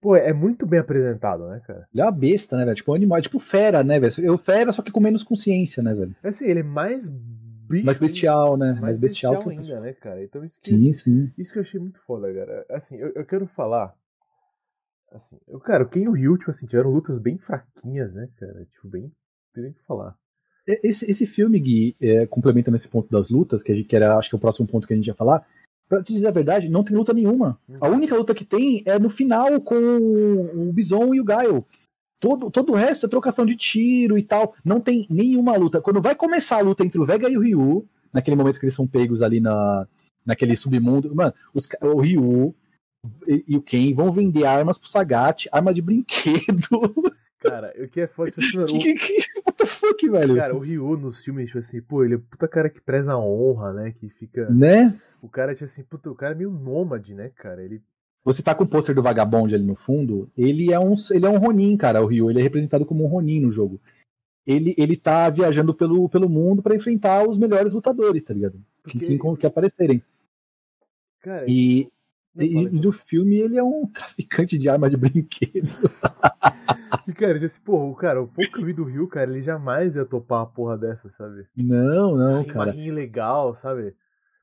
Pô, 0.00 0.14
é 0.14 0.32
muito 0.32 0.66
bem 0.66 0.78
apresentado, 0.78 1.48
né, 1.48 1.60
cara? 1.66 1.88
Ele 1.92 2.02
é 2.02 2.04
uma 2.04 2.12
besta, 2.12 2.56
né, 2.56 2.64
velho? 2.64 2.76
Tipo 2.76 2.92
um 2.92 2.94
animal, 2.94 3.20
tipo 3.22 3.38
fera, 3.40 3.82
né, 3.82 3.98
velho? 3.98 4.12
Eu 4.18 4.36
fera, 4.38 4.72
só 4.72 4.82
que 4.82 4.92
com 4.92 5.00
menos 5.00 5.22
consciência, 5.24 5.82
né, 5.82 5.94
velho? 5.94 6.14
Assim, 6.22 6.46
ele 6.46 6.60
é 6.60 6.62
mais 6.62 7.10
bicho. 7.68 7.86
Mais 7.86 7.98
bestial, 7.98 8.56
né? 8.56 8.68
ainda, 8.68 8.80
Mais 8.80 8.98
bestial, 8.98 9.42
que 9.42 9.50
ainda, 9.50 9.80
né, 9.80 9.92
cara? 9.92 10.22
Então 10.22 10.44
isso 10.44 10.60
que, 10.60 10.70
Sim, 10.70 10.92
sim. 10.92 11.32
Isso 11.36 11.52
que 11.52 11.58
eu 11.58 11.62
achei 11.62 11.80
muito 11.80 12.00
foda, 12.00 12.32
cara. 12.32 12.66
Assim, 12.70 12.96
eu, 12.96 13.12
eu 13.14 13.24
quero 13.24 13.46
falar. 13.46 13.94
Assim, 15.12 15.38
eu, 15.48 15.60
cara, 15.60 15.84
o 15.84 15.88
Ken 15.88 16.02
e 16.02 16.08
o 16.08 16.12
Ryu, 16.12 16.36
tipo 16.36 16.50
assim, 16.50 16.66
tiveram 16.66 16.90
lutas 16.90 17.18
bem 17.18 17.38
fraquinhas, 17.38 18.12
né, 18.12 18.28
cara? 18.38 18.66
Tipo, 18.72 18.88
bem. 18.88 19.12
Tem 19.54 19.62
nem 19.62 19.72
o 19.72 19.74
que 19.74 19.82
falar. 19.84 20.16
Esse, 20.66 21.08
esse 21.08 21.26
filme, 21.26 21.60
Gui, 21.60 21.96
é, 22.00 22.26
complementando 22.26 22.76
esse 22.76 22.88
ponto 22.88 23.08
das 23.08 23.28
lutas, 23.28 23.62
que, 23.62 23.70
a 23.70 23.74
gente, 23.74 23.86
que 23.86 23.94
era, 23.94 24.18
acho 24.18 24.28
que 24.28 24.34
é 24.34 24.38
o 24.38 24.40
próximo 24.40 24.66
ponto 24.66 24.86
que 24.86 24.92
a 24.92 24.96
gente 24.96 25.06
ia 25.06 25.14
falar, 25.14 25.46
pra 25.88 26.02
te 26.02 26.12
dizer 26.12 26.26
a 26.26 26.32
verdade, 26.32 26.68
não 26.68 26.82
tem 26.82 26.96
luta 26.96 27.14
nenhuma. 27.14 27.58
A 27.80 27.88
única 27.88 28.16
luta 28.16 28.34
que 28.34 28.44
tem 28.44 28.82
é 28.84 28.98
no 28.98 29.08
final 29.08 29.60
com 29.60 29.76
o 29.76 30.72
Bison 30.72 31.14
e 31.14 31.20
o 31.20 31.24
Gaio. 31.24 31.64
Todo, 32.18 32.50
todo 32.50 32.72
o 32.72 32.76
resto 32.76 33.06
é 33.06 33.08
trocação 33.08 33.44
de 33.44 33.56
tiro 33.56 34.16
e 34.16 34.22
tal. 34.22 34.54
Não 34.64 34.80
tem 34.80 35.06
nenhuma 35.10 35.56
luta. 35.56 35.80
Quando 35.80 36.00
vai 36.00 36.14
começar 36.14 36.58
a 36.58 36.62
luta 36.62 36.84
entre 36.84 37.00
o 37.00 37.04
Vega 37.04 37.28
e 37.28 37.36
o 37.36 37.40
Ryu, 37.40 37.86
naquele 38.12 38.36
momento 38.36 38.58
que 38.58 38.64
eles 38.64 38.74
são 38.74 38.86
pegos 38.86 39.22
ali 39.22 39.40
na, 39.40 39.86
naquele 40.24 40.56
submundo, 40.56 41.14
mano, 41.14 41.34
os 41.52 41.68
o 41.82 42.00
Ryu 42.00 42.54
e, 43.28 43.44
e 43.48 43.56
o 43.56 43.62
Ken 43.62 43.94
vão 43.94 44.10
vender 44.10 44.44
armas 44.44 44.78
pro 44.78 44.88
Sagat, 44.88 45.46
arma 45.52 45.72
de 45.72 45.82
brinquedo. 45.82 46.94
Cara, 47.38 47.72
o 47.78 47.88
que 47.88 48.00
é 48.00 48.06
foda, 48.06 48.30
tipo 48.30 48.62
assim, 48.62 48.78
que, 48.78 48.94
que, 48.94 49.18
what 49.44 49.56
the 49.56 49.66
fuck, 49.66 50.08
velho? 50.08 50.36
cara, 50.36 50.56
o 50.56 50.58
Ryu 50.58 50.96
nos 50.96 51.22
filmes, 51.22 51.46
tipo 51.46 51.58
assim, 51.58 51.80
pô, 51.80 52.02
ele 52.02 52.14
é 52.14 52.18
puta 52.18 52.48
cara 52.48 52.68
que 52.68 52.80
preza 52.80 53.12
a 53.12 53.18
honra, 53.18 53.72
né? 53.72 53.92
Que 53.92 54.08
fica. 54.08 54.50
Né? 54.50 54.98
O 55.22 55.28
cara, 55.28 55.52
tipo 55.54 55.66
assim, 55.66 55.84
puta, 55.84 56.10
o 56.10 56.14
cara 56.14 56.34
é 56.34 56.38
meio 56.38 56.50
nômade, 56.50 57.14
né, 57.14 57.30
cara? 57.36 57.62
Ele. 57.62 57.82
Você 58.26 58.42
tá 58.42 58.56
com 58.56 58.64
o 58.64 58.66
pôster 58.66 58.92
do 58.92 59.04
Vagabond 59.04 59.54
ali 59.54 59.62
no 59.62 59.76
fundo, 59.76 60.28
ele 60.36 60.72
é 60.72 60.80
um 60.80 60.96
ele 61.12 61.24
é 61.24 61.28
um 61.28 61.38
Ronin, 61.38 61.76
cara, 61.76 62.02
o 62.02 62.06
Ryu, 62.06 62.28
ele 62.28 62.40
é 62.40 62.42
representado 62.42 62.84
como 62.84 63.04
um 63.04 63.06
Ronin 63.06 63.38
no 63.38 63.52
jogo. 63.52 63.80
Ele, 64.44 64.74
ele 64.76 64.96
tá 64.96 65.30
viajando 65.30 65.72
pelo, 65.72 66.08
pelo 66.08 66.28
mundo 66.28 66.60
pra 66.60 66.74
enfrentar 66.74 67.24
os 67.28 67.38
melhores 67.38 67.72
lutadores, 67.72 68.24
tá 68.24 68.34
ligado? 68.34 68.54
Que, 68.84 68.98
Porque- 68.98 69.18
que, 69.18 69.36
que 69.36 69.46
aparecerem. 69.46 70.02
Cara, 71.20 71.44
E, 71.48 71.88
e, 72.36 72.68
no 72.68 72.90
filme 72.90 73.36
ele 73.36 73.58
é 73.58 73.62
um 73.62 73.86
traficante 73.94 74.58
de 74.58 74.68
arma 74.68 74.90
de 74.90 74.96
brinquedo. 74.96 75.68
E, 77.06 77.12
cara, 77.12 77.44
assim, 77.44 77.60
porra, 77.60 77.84
o 77.84 77.94
cara, 77.94 78.20
o 78.22 78.26
pouco 78.26 78.50
que 78.52 78.60
eu 78.60 78.66
vi 78.66 78.72
do 78.72 78.82
Ryu, 78.82 79.06
cara, 79.06 79.30
ele 79.30 79.42
jamais 79.42 79.94
ia 79.94 80.04
topar 80.04 80.40
uma 80.40 80.46
porra 80.46 80.76
dessa, 80.76 81.08
sabe? 81.10 81.46
Não, 81.56 82.16
não, 82.16 82.44
cara. 82.44 82.72
rim 82.72 82.90
legal, 82.90 83.54
sabe? 83.54 83.94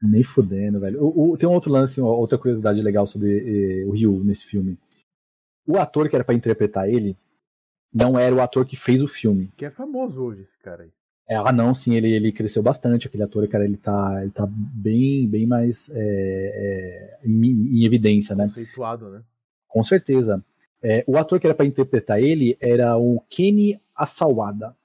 Nem 0.06 0.22
fudendo, 0.24 0.80
velho. 0.82 1.02
O, 1.02 1.32
o- 1.32 1.38
tem 1.38 1.48
um 1.48 1.54
outro 1.54 1.72
lance, 1.72 2.02
outra 2.02 2.38
curiosidade 2.38 2.82
legal 2.82 3.08
sobre 3.08 3.82
eh, 3.82 3.86
o 3.86 3.92
Ryu 3.92 4.22
nesse 4.24 4.46
filme. 4.46 4.78
O 5.66 5.78
ator 5.78 6.10
que 6.10 6.16
era 6.16 6.26
pra 6.26 6.36
interpretar 6.36 6.90
ele 6.90 7.16
não 7.94 8.20
era 8.20 8.36
o 8.36 8.42
ator 8.42 8.66
que 8.66 8.76
fez 8.76 9.02
o 9.02 9.08
filme. 9.08 9.50
Que 9.56 9.66
é 9.66 9.72
famoso 9.72 10.22
hoje, 10.22 10.42
esse 10.42 10.58
cara 10.60 10.84
aí. 10.84 10.90
É, 11.30 11.36
ah, 11.38 11.54
não, 11.54 11.74
sim, 11.74 11.96
ele, 11.96 12.12
ele 12.12 12.34
cresceu 12.34 12.62
bastante, 12.62 13.08
aquele 13.08 13.24
ator, 13.24 13.48
cara, 13.48 13.64
ele 13.64 13.78
tá, 13.78 14.20
ele 14.22 14.32
tá 14.32 14.46
bem, 14.46 15.26
bem 15.26 15.48
mais 15.48 15.90
é, 15.94 15.96
é, 15.96 17.20
em, 17.26 17.80
em 17.80 17.86
evidência, 17.86 18.36
né? 18.36 18.44
Conceituado, 18.46 19.10
né? 19.10 19.22
Com 19.70 19.82
certeza. 19.84 20.44
É, 20.82 21.02
o 21.08 21.18
ator 21.18 21.40
que 21.40 21.48
era 21.48 21.56
pra 21.56 21.66
interpretar 21.66 22.22
ele 22.22 22.58
era 22.60 22.98
o 22.98 23.22
Kenny 23.30 23.80
Asawada, 23.96 24.76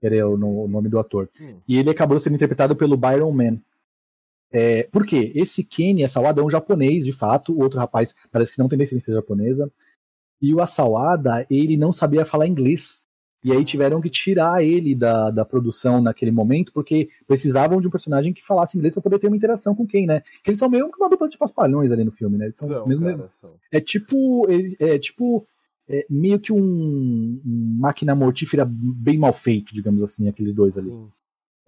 era 0.00 0.26
o, 0.26 0.32
o 0.64 0.68
nome 0.68 0.88
do 0.88 0.98
ator. 0.98 1.28
Hum. 1.38 1.56
E 1.68 1.76
ele 1.76 1.90
acabou 1.90 2.18
sendo 2.18 2.36
interpretado 2.36 2.74
pelo 2.74 2.96
Byron 2.96 3.30
Man. 3.32 3.58
É, 4.52 4.84
por 4.84 5.04
quê? 5.04 5.32
Esse 5.34 5.62
Kenny 5.62 6.04
Asawada 6.04 6.40
é 6.40 6.44
um 6.44 6.50
japonês, 6.50 7.04
de 7.04 7.12
fato, 7.12 7.52
o 7.52 7.62
outro 7.62 7.78
rapaz 7.78 8.14
parece 8.30 8.52
que 8.52 8.58
não 8.58 8.68
tem 8.68 8.78
descendência 8.78 9.14
japonesa. 9.14 9.70
E 10.40 10.54
o 10.54 10.60
Asawada, 10.60 11.46
ele 11.50 11.76
não 11.76 11.92
sabia 11.92 12.24
falar 12.24 12.46
inglês. 12.46 13.02
E 13.44 13.52
aí 13.52 13.64
tiveram 13.64 14.00
que 14.00 14.10
tirar 14.10 14.64
ele 14.64 14.96
da, 14.96 15.30
da 15.30 15.44
produção 15.44 16.02
naquele 16.02 16.32
momento, 16.32 16.72
porque 16.72 17.08
precisavam 17.26 17.80
de 17.80 17.86
um 17.86 17.90
personagem 17.90 18.32
que 18.32 18.44
falasse 18.44 18.76
inglês 18.76 18.92
para 18.92 19.02
poder 19.02 19.18
ter 19.18 19.28
uma 19.28 19.36
interação 19.36 19.76
com 19.76 19.86
quem, 19.86 20.06
né? 20.06 20.22
Que 20.42 20.50
eles 20.50 20.58
são 20.58 20.68
meio 20.68 20.90
que 20.90 20.96
uma 20.96 21.08
dupla 21.08 21.28
de 21.28 21.38
paspalhões 21.38 21.92
ali 21.92 22.04
no 22.04 22.10
filme, 22.10 22.36
né? 22.36 22.46
Eles 22.46 22.56
são, 22.56 22.66
São, 22.66 22.86
mesmo, 22.86 23.04
cara, 23.04 23.30
são. 23.32 23.54
é 23.70 23.80
tipo. 23.80 24.46
É, 24.50 24.94
é 24.94 24.98
tipo. 24.98 25.46
é 25.88 26.04
meio 26.10 26.40
que 26.40 26.52
um, 26.52 26.58
um 26.58 27.76
máquina 27.78 28.14
mortífera 28.14 28.66
bem 28.68 29.18
mal 29.18 29.32
feito, 29.32 29.72
digamos 29.72 30.02
assim, 30.02 30.28
aqueles 30.28 30.52
dois 30.52 30.76
ali. 30.76 30.88
Sim. 30.88 31.08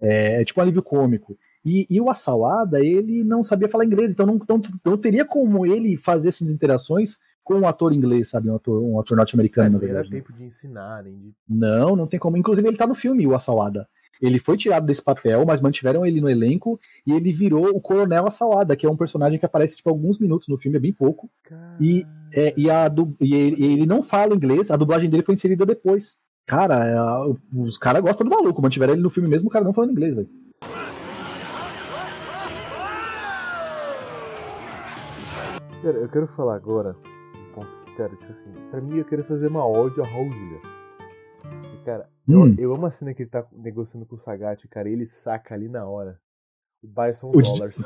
É, 0.01 0.41
é 0.41 0.45
tipo 0.45 0.59
um 0.59 0.63
alívio 0.63 0.83
cômico. 0.83 1.37
E, 1.65 1.85
e 1.89 2.01
o 2.01 2.09
Asawada, 2.09 2.83
ele 2.83 3.23
não 3.23 3.43
sabia 3.43 3.69
falar 3.69 3.85
inglês, 3.85 4.11
então 4.11 4.25
não, 4.25 4.39
não, 4.49 4.61
não 4.85 4.97
teria 4.97 5.23
como 5.25 5.65
ele 5.65 5.95
fazer 5.97 6.29
essas 6.29 6.51
interações 6.51 7.17
com 7.43 7.55
um 7.55 7.67
ator 7.67 7.91
inglês, 7.93 8.29
sabe? 8.29 8.49
Um 8.49 8.55
ator, 8.55 8.81
um 8.81 8.99
ator 8.99 9.17
norte-americano, 9.17 9.69
na 9.69 9.77
não 9.77 9.83
era 9.83 9.93
verdade. 9.93 10.09
né? 10.13 10.21
tempo 10.21 10.33
de 10.33 10.43
ensinarem. 10.43 11.13
De... 11.17 11.33
Não, 11.49 11.95
não 11.95 12.07
tem 12.07 12.19
como. 12.19 12.37
Inclusive, 12.37 12.67
ele 12.67 12.77
tá 12.77 12.85
no 12.87 12.95
filme, 12.95 13.25
o 13.27 13.35
Asawada. 13.35 13.87
Ele 14.21 14.37
foi 14.37 14.55
tirado 14.55 14.85
desse 14.85 15.01
papel, 15.01 15.43
mas 15.47 15.59
mantiveram 15.61 16.05
ele 16.05 16.21
no 16.21 16.29
elenco 16.29 16.79
e 17.07 17.11
ele 17.11 17.33
virou 17.33 17.69
o 17.75 17.81
Coronel 17.81 18.27
Asawada, 18.27 18.75
que 18.75 18.85
é 18.85 18.89
um 18.89 18.95
personagem 18.95 19.39
que 19.39 19.45
aparece 19.45 19.77
tipo 19.77 19.89
alguns 19.89 20.19
minutos 20.19 20.47
no 20.47 20.59
filme, 20.59 20.77
é 20.77 20.81
bem 20.81 20.93
pouco. 20.93 21.27
E, 21.79 22.03
é, 22.31 22.53
e, 22.55 22.69
a 22.69 22.85
e 23.19 23.33
ele, 23.33 23.63
ele 23.65 23.85
não 23.87 24.03
fala 24.03 24.35
inglês, 24.35 24.69
a 24.69 24.77
dublagem 24.77 25.09
dele 25.09 25.23
foi 25.23 25.33
inserida 25.33 25.65
depois. 25.65 26.17
Cara, 26.45 26.75
é, 26.85 26.95
a- 26.97 27.25
os 27.55 27.79
caras 27.79 28.01
gostam 28.03 28.27
do 28.27 28.29
maluco, 28.35 28.61
mantiveram 28.61 28.93
ele 28.93 29.01
no 29.01 29.09
filme 29.09 29.27
mesmo, 29.27 29.47
o 29.47 29.51
cara 29.51 29.65
não 29.65 29.73
falando 29.73 29.91
inglês, 29.91 30.15
velho. 30.15 30.29
Cara, 35.81 35.97
eu 35.97 36.09
quero 36.09 36.27
falar 36.27 36.55
agora 36.55 36.95
um 37.35 37.53
ponto 37.53 37.85
que, 37.85 37.95
cara, 37.95 38.09
tipo 38.15 38.31
assim, 38.31 38.51
pra 38.69 38.79
mim 38.81 38.97
eu 38.97 39.05
quero 39.05 39.23
fazer 39.23 39.47
uma 39.47 39.65
ódio 39.65 40.03
a 40.03 40.07
Raul 40.07 40.31
Julia. 40.31 40.59
E, 41.73 41.83
cara, 41.85 42.09
eu, 42.27 42.41
Hum. 42.41 42.55
eu 42.57 42.73
amo 42.73 42.85
a 42.85 42.91
cena 42.91 43.13
que 43.13 43.23
ele 43.23 43.29
tá 43.29 43.45
negociando 43.51 44.05
com 44.05 44.15
o 44.15 44.19
Sagat, 44.19 44.67
cara, 44.67 44.89
e 44.89 44.93
ele 44.93 45.05
saca 45.05 45.55
ali 45.55 45.67
na 45.67 45.85
hora 45.85 46.19
o 46.83 46.87
Bison 46.87 47.31
O 47.33 47.41
Dollars. 47.41 47.77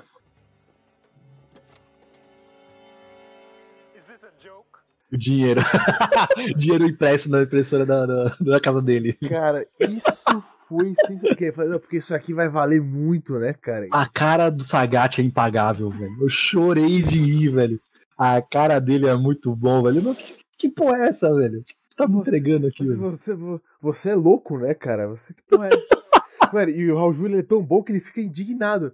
O 5.11 5.17
dinheiro. 5.17 5.61
dinheiro 6.57 6.85
impresso 6.85 7.29
na 7.29 7.43
impressora 7.43 7.85
da, 7.85 8.05
da, 8.05 8.35
da 8.41 8.59
casa 8.59 8.81
dele. 8.81 9.13
Cara, 9.29 9.65
isso 9.79 10.43
foi. 10.67 10.93
Porque, 11.21 11.51
não, 11.57 11.79
porque 11.79 11.97
isso 11.97 12.13
aqui 12.15 12.33
vai 12.33 12.49
valer 12.49 12.81
muito, 12.81 13.37
né, 13.39 13.53
cara? 13.53 13.87
A 13.91 14.07
cara 14.07 14.49
do 14.49 14.63
Sagat 14.63 15.19
é 15.19 15.23
impagável, 15.23 15.89
velho. 15.89 16.15
Eu 16.21 16.29
chorei 16.29 17.01
de 17.01 17.17
rir, 17.19 17.49
velho. 17.49 17.79
A 18.17 18.41
cara 18.41 18.79
dele 18.79 19.07
é 19.07 19.15
muito 19.15 19.55
bom, 19.55 19.83
velho. 19.83 20.01
Meu, 20.01 20.15
que, 20.15 20.37
que 20.57 20.69
porra 20.69 20.97
é 20.97 21.07
essa, 21.07 21.33
velho? 21.35 21.59
O 21.59 21.63
que 21.63 21.73
você 21.89 21.95
tá 21.97 22.07
me 22.07 22.17
entregando 22.17 22.67
aqui, 22.67 22.79
Mas 22.79 22.89
velho? 22.95 23.01
você, 23.01 23.33
vo- 23.35 23.61
você 23.81 24.09
é 24.11 24.15
louco, 24.15 24.57
né, 24.57 24.73
cara? 24.73 25.07
Você 25.07 25.33
que 25.33 25.41
porra 25.43 25.67
é? 25.67 25.69
Mano, 26.53 26.69
e 26.71 26.91
o 26.91 26.95
Raul 26.95 27.13
Júlia 27.13 27.39
é 27.39 27.43
tão 27.43 27.61
bom 27.63 27.81
que 27.83 27.91
ele 27.91 27.99
fica 27.99 28.21
indignado. 28.21 28.93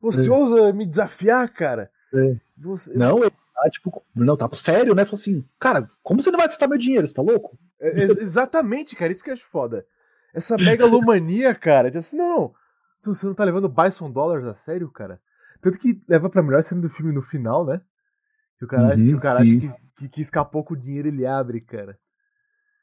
Você 0.00 0.28
É. 0.28 0.32
ousa 0.32 0.72
me 0.72 0.84
desafiar, 0.86 1.48
cara? 1.48 1.90
É. 2.12 2.36
Você... 2.58 2.94
Não, 2.94 3.18
ele 3.20 3.30
tá, 3.30 3.70
tipo, 3.70 4.02
não, 4.14 4.36
tá 4.36 4.48
sério, 4.54 4.94
né? 4.94 5.04
Falou 5.04 5.18
assim, 5.20 5.44
cara, 5.58 5.88
como 6.02 6.22
você 6.22 6.30
não 6.30 6.38
vai 6.38 6.46
aceitar 6.46 6.68
meu 6.68 6.78
dinheiro? 6.78 7.06
Você 7.06 7.14
tá 7.14 7.22
louco? 7.22 7.56
É, 7.80 8.02
ex- 8.02 8.18
exatamente, 8.18 8.96
cara, 8.96 9.12
isso 9.12 9.22
que 9.22 9.30
eu 9.30 9.34
acho 9.34 9.44
foda. 9.44 9.84
Essa 10.36 10.58
megalomania, 10.58 11.54
cara, 11.54 11.90
de 11.90 11.96
assim, 11.96 12.18
não, 12.18 12.28
não. 12.28 12.54
Se 12.98 13.08
Você 13.08 13.26
não 13.26 13.32
tá 13.32 13.42
levando 13.42 13.70
Bison 13.70 14.10
Dollars 14.10 14.44
a 14.44 14.54
sério, 14.54 14.90
cara. 14.90 15.18
Tanto 15.62 15.78
que 15.78 15.98
leva 16.06 16.28
pra 16.28 16.42
melhor 16.42 16.62
cena 16.62 16.82
do 16.82 16.90
filme 16.90 17.10
no 17.10 17.22
final, 17.22 17.64
né? 17.64 17.80
Que 18.58 18.66
o 18.66 18.68
cara, 18.68 18.88
acha, 18.88 19.02
que, 19.02 19.10
Uhum, 19.10 19.16
o 19.16 19.20
cara 19.20 19.40
acha 19.40 19.56
que, 19.56 19.72
que, 19.96 20.08
que 20.10 20.20
escapou 20.20 20.62
com 20.62 20.74
o 20.74 20.76
dinheiro 20.76 21.08
ele 21.08 21.24
abre, 21.24 21.62
cara. 21.62 21.98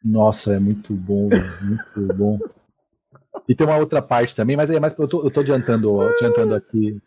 Nossa, 0.03 0.55
é 0.55 0.59
muito 0.59 0.95
bom, 0.95 1.29
muito 1.61 2.13
bom. 2.15 2.39
E 3.47 3.53
tem 3.53 3.67
uma 3.67 3.77
outra 3.77 4.01
parte 4.01 4.35
também, 4.35 4.57
mas 4.57 4.71
é 4.71 4.79
mais 4.79 4.97
eu 4.97 5.07
tô, 5.07 5.23
eu 5.23 5.29
tô 5.29 5.41
adiantando, 5.41 6.01
adiantando 6.01 6.55
aqui. 6.55 6.99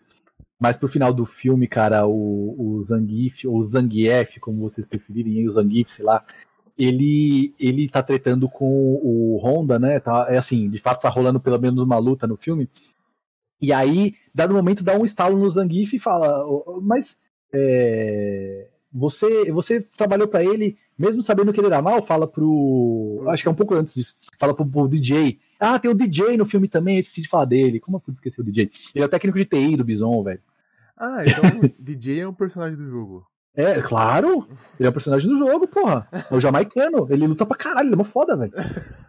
Mas 0.60 0.76
pro 0.76 0.88
final 0.88 1.12
do 1.12 1.26
filme, 1.26 1.66
cara, 1.66 2.06
o, 2.06 2.54
o 2.56 2.82
Zangief, 2.82 3.46
ou 3.46 3.60
Zangief, 3.62 4.38
como 4.38 4.60
vocês 4.60 4.86
preferirem, 4.86 5.46
o 5.46 5.50
Zangief, 5.50 5.90
sei 5.90 6.04
lá, 6.04 6.24
ele, 6.78 7.54
ele 7.58 7.88
tá 7.88 8.02
tretando 8.02 8.48
com 8.48 9.00
o 9.02 9.38
Honda, 9.42 9.78
né? 9.78 9.98
Tá, 10.00 10.26
é 10.28 10.36
assim, 10.36 10.68
de 10.68 10.78
fato 10.78 11.02
tá 11.02 11.08
rolando 11.08 11.40
pelo 11.40 11.58
menos 11.58 11.82
uma 11.82 11.98
luta 11.98 12.26
no 12.26 12.36
filme. 12.36 12.68
E 13.60 13.72
aí, 13.72 14.14
dado 14.34 14.54
momento, 14.54 14.84
dá 14.84 14.94
um 14.94 15.04
estalo 15.04 15.38
no 15.38 15.50
Zangief 15.50 15.94
e 15.94 15.98
fala, 15.98 16.46
"Ô, 16.46 16.62
ô, 16.66 16.80
mas 16.80 17.18
é, 17.52 18.68
você, 18.92 19.50
você 19.52 19.80
trabalhou 19.96 20.28
pra 20.28 20.44
ele, 20.44 20.76
mesmo 20.98 21.22
sabendo 21.22 21.52
que 21.52 21.60
ele 21.60 21.66
era 21.66 21.82
mal, 21.82 22.02
fala 22.02 22.26
pro. 22.26 23.24
Acho 23.28 23.42
que 23.42 23.48
é 23.48 23.52
um 23.52 23.56
pouco 23.56 23.74
antes 23.74 23.94
disso. 23.94 24.14
Fala 24.38 24.54
pro, 24.54 24.66
pro 24.66 24.88
DJ. 24.88 25.38
Ah, 25.58 25.78
tem 25.78 25.90
o 25.90 25.94
DJ 25.94 26.36
no 26.36 26.44
filme 26.44 26.68
também, 26.68 26.96
eu 26.96 27.00
esqueci 27.00 27.22
de 27.22 27.28
falar 27.28 27.46
dele. 27.46 27.80
Como 27.80 27.96
eu 27.96 28.00
pude 28.00 28.18
esquecer 28.18 28.40
o 28.40 28.44
DJ? 28.44 28.70
Ele 28.94 29.04
é 29.04 29.06
o 29.06 29.10
técnico 29.10 29.38
de 29.38 29.44
TI 29.46 29.76
do 29.76 29.84
Bison, 29.84 30.22
velho. 30.22 30.40
Ah, 30.96 31.22
então 31.26 31.60
o 31.60 31.72
DJ 31.82 32.20
é 32.20 32.28
um 32.28 32.34
personagem 32.34 32.76
do 32.76 32.88
jogo. 32.88 33.26
É, 33.56 33.80
claro. 33.80 34.46
Ele 34.78 34.86
é 34.86 34.90
o 34.90 34.92
personagem 34.92 35.28
do 35.28 35.36
jogo, 35.36 35.66
porra. 35.66 36.06
É 36.30 36.34
o 36.34 36.40
jamaicano. 36.40 37.06
Ele 37.10 37.26
luta 37.26 37.46
pra 37.46 37.56
caralho, 37.56 37.86
ele 37.86 37.94
é 37.94 37.96
uma 37.98 38.04
foda, 38.04 38.36
velho. 38.36 38.52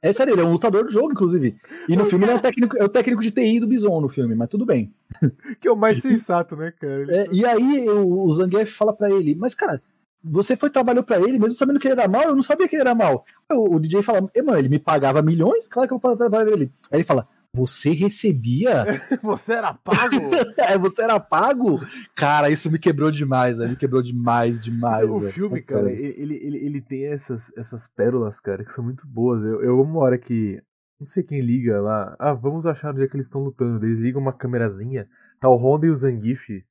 É 0.00 0.12
sério, 0.12 0.32
ele 0.32 0.40
é 0.42 0.44
um 0.44 0.52
lutador 0.52 0.84
do 0.84 0.92
jogo, 0.92 1.10
inclusive. 1.10 1.56
E 1.88 1.96
no 1.96 2.04
filme 2.06 2.24
ele 2.24 2.30
é 2.30 2.36
o 2.36 2.40
técnico, 2.40 2.76
é 2.78 2.84
o 2.84 2.88
técnico 2.88 3.20
de 3.20 3.32
TI 3.32 3.58
do 3.58 3.66
Bison 3.66 4.00
no 4.00 4.08
filme, 4.08 4.32
mas 4.36 4.48
tudo 4.48 4.64
bem. 4.64 4.94
Que 5.60 5.66
é 5.66 5.72
o 5.72 5.76
mais 5.76 6.00
sensato, 6.00 6.54
né, 6.54 6.72
cara? 6.80 7.02
Ele- 7.02 7.16
É, 7.16 7.26
e 7.32 7.44
aí 7.44 7.88
o, 7.90 8.22
o 8.22 8.30
Zangief 8.32 8.70
fala 8.72 8.92
pra 8.94 9.10
ele, 9.10 9.34
mas 9.34 9.56
cara, 9.56 9.82
você 10.22 10.54
foi 10.54 10.70
trabalhou 10.70 11.02
pra 11.02 11.18
ele, 11.18 11.36
mesmo 11.36 11.56
sabendo 11.56 11.80
que 11.80 11.88
ele 11.88 11.98
era 12.00 12.08
mal, 12.08 12.22
eu 12.28 12.36
não 12.36 12.44
sabia 12.44 12.68
que 12.68 12.76
ele 12.76 12.82
era 12.82 12.94
mal. 12.94 13.24
O, 13.50 13.74
o 13.74 13.80
DJ 13.80 14.00
fala, 14.04 14.30
"Eh, 14.36 14.40
mano, 14.40 14.58
ele 14.60 14.68
me 14.68 14.78
pagava 14.78 15.20
milhões, 15.20 15.66
claro 15.66 15.88
que 15.88 15.94
eu 15.94 15.98
vou 15.98 16.16
trabalhar 16.16 16.44
dele. 16.44 16.70
Aí 16.92 16.98
ele 16.98 17.04
fala, 17.04 17.26
você 17.54 17.90
recebia? 17.92 18.84
Você 19.22 19.54
era 19.54 19.72
pago? 19.74 20.16
é, 20.58 20.76
você 20.78 21.02
era 21.02 21.18
pago? 21.18 21.80
Cara, 22.14 22.50
isso 22.50 22.70
me 22.70 22.78
quebrou 22.78 23.10
demais, 23.10 23.56
velho, 23.56 23.70
me 23.70 23.76
quebrou 23.76 24.02
demais, 24.02 24.60
demais. 24.60 25.08
o 25.08 25.18
velho. 25.18 25.32
filme, 25.32 25.62
cara, 25.62 25.90
ele, 25.90 26.34
ele, 26.36 26.56
ele 26.58 26.80
tem 26.80 27.06
essas, 27.06 27.50
essas 27.56 27.88
pérolas, 27.88 28.38
cara, 28.38 28.64
que 28.64 28.72
são 28.72 28.84
muito 28.84 29.06
boas. 29.06 29.42
Eu, 29.42 29.62
eu 29.62 29.72
amo 29.80 29.84
uma 29.94 30.00
hora 30.00 30.18
que. 30.18 30.62
Não 31.00 31.06
sei 31.06 31.22
quem 31.22 31.40
liga 31.40 31.80
lá. 31.80 32.16
Ah, 32.18 32.32
vamos 32.32 32.66
achar 32.66 32.92
onde 32.92 33.04
é 33.04 33.08
que 33.08 33.16
eles 33.16 33.26
estão 33.28 33.42
lutando. 33.42 33.84
Eles 33.86 33.98
ligam 33.98 34.20
uma 34.20 34.32
câmerazinha. 34.32 35.08
Tá 35.40 35.48
o 35.48 35.56
Honda 35.56 35.86
e 35.86 35.90
o 35.90 35.96
Zangief 35.96 36.64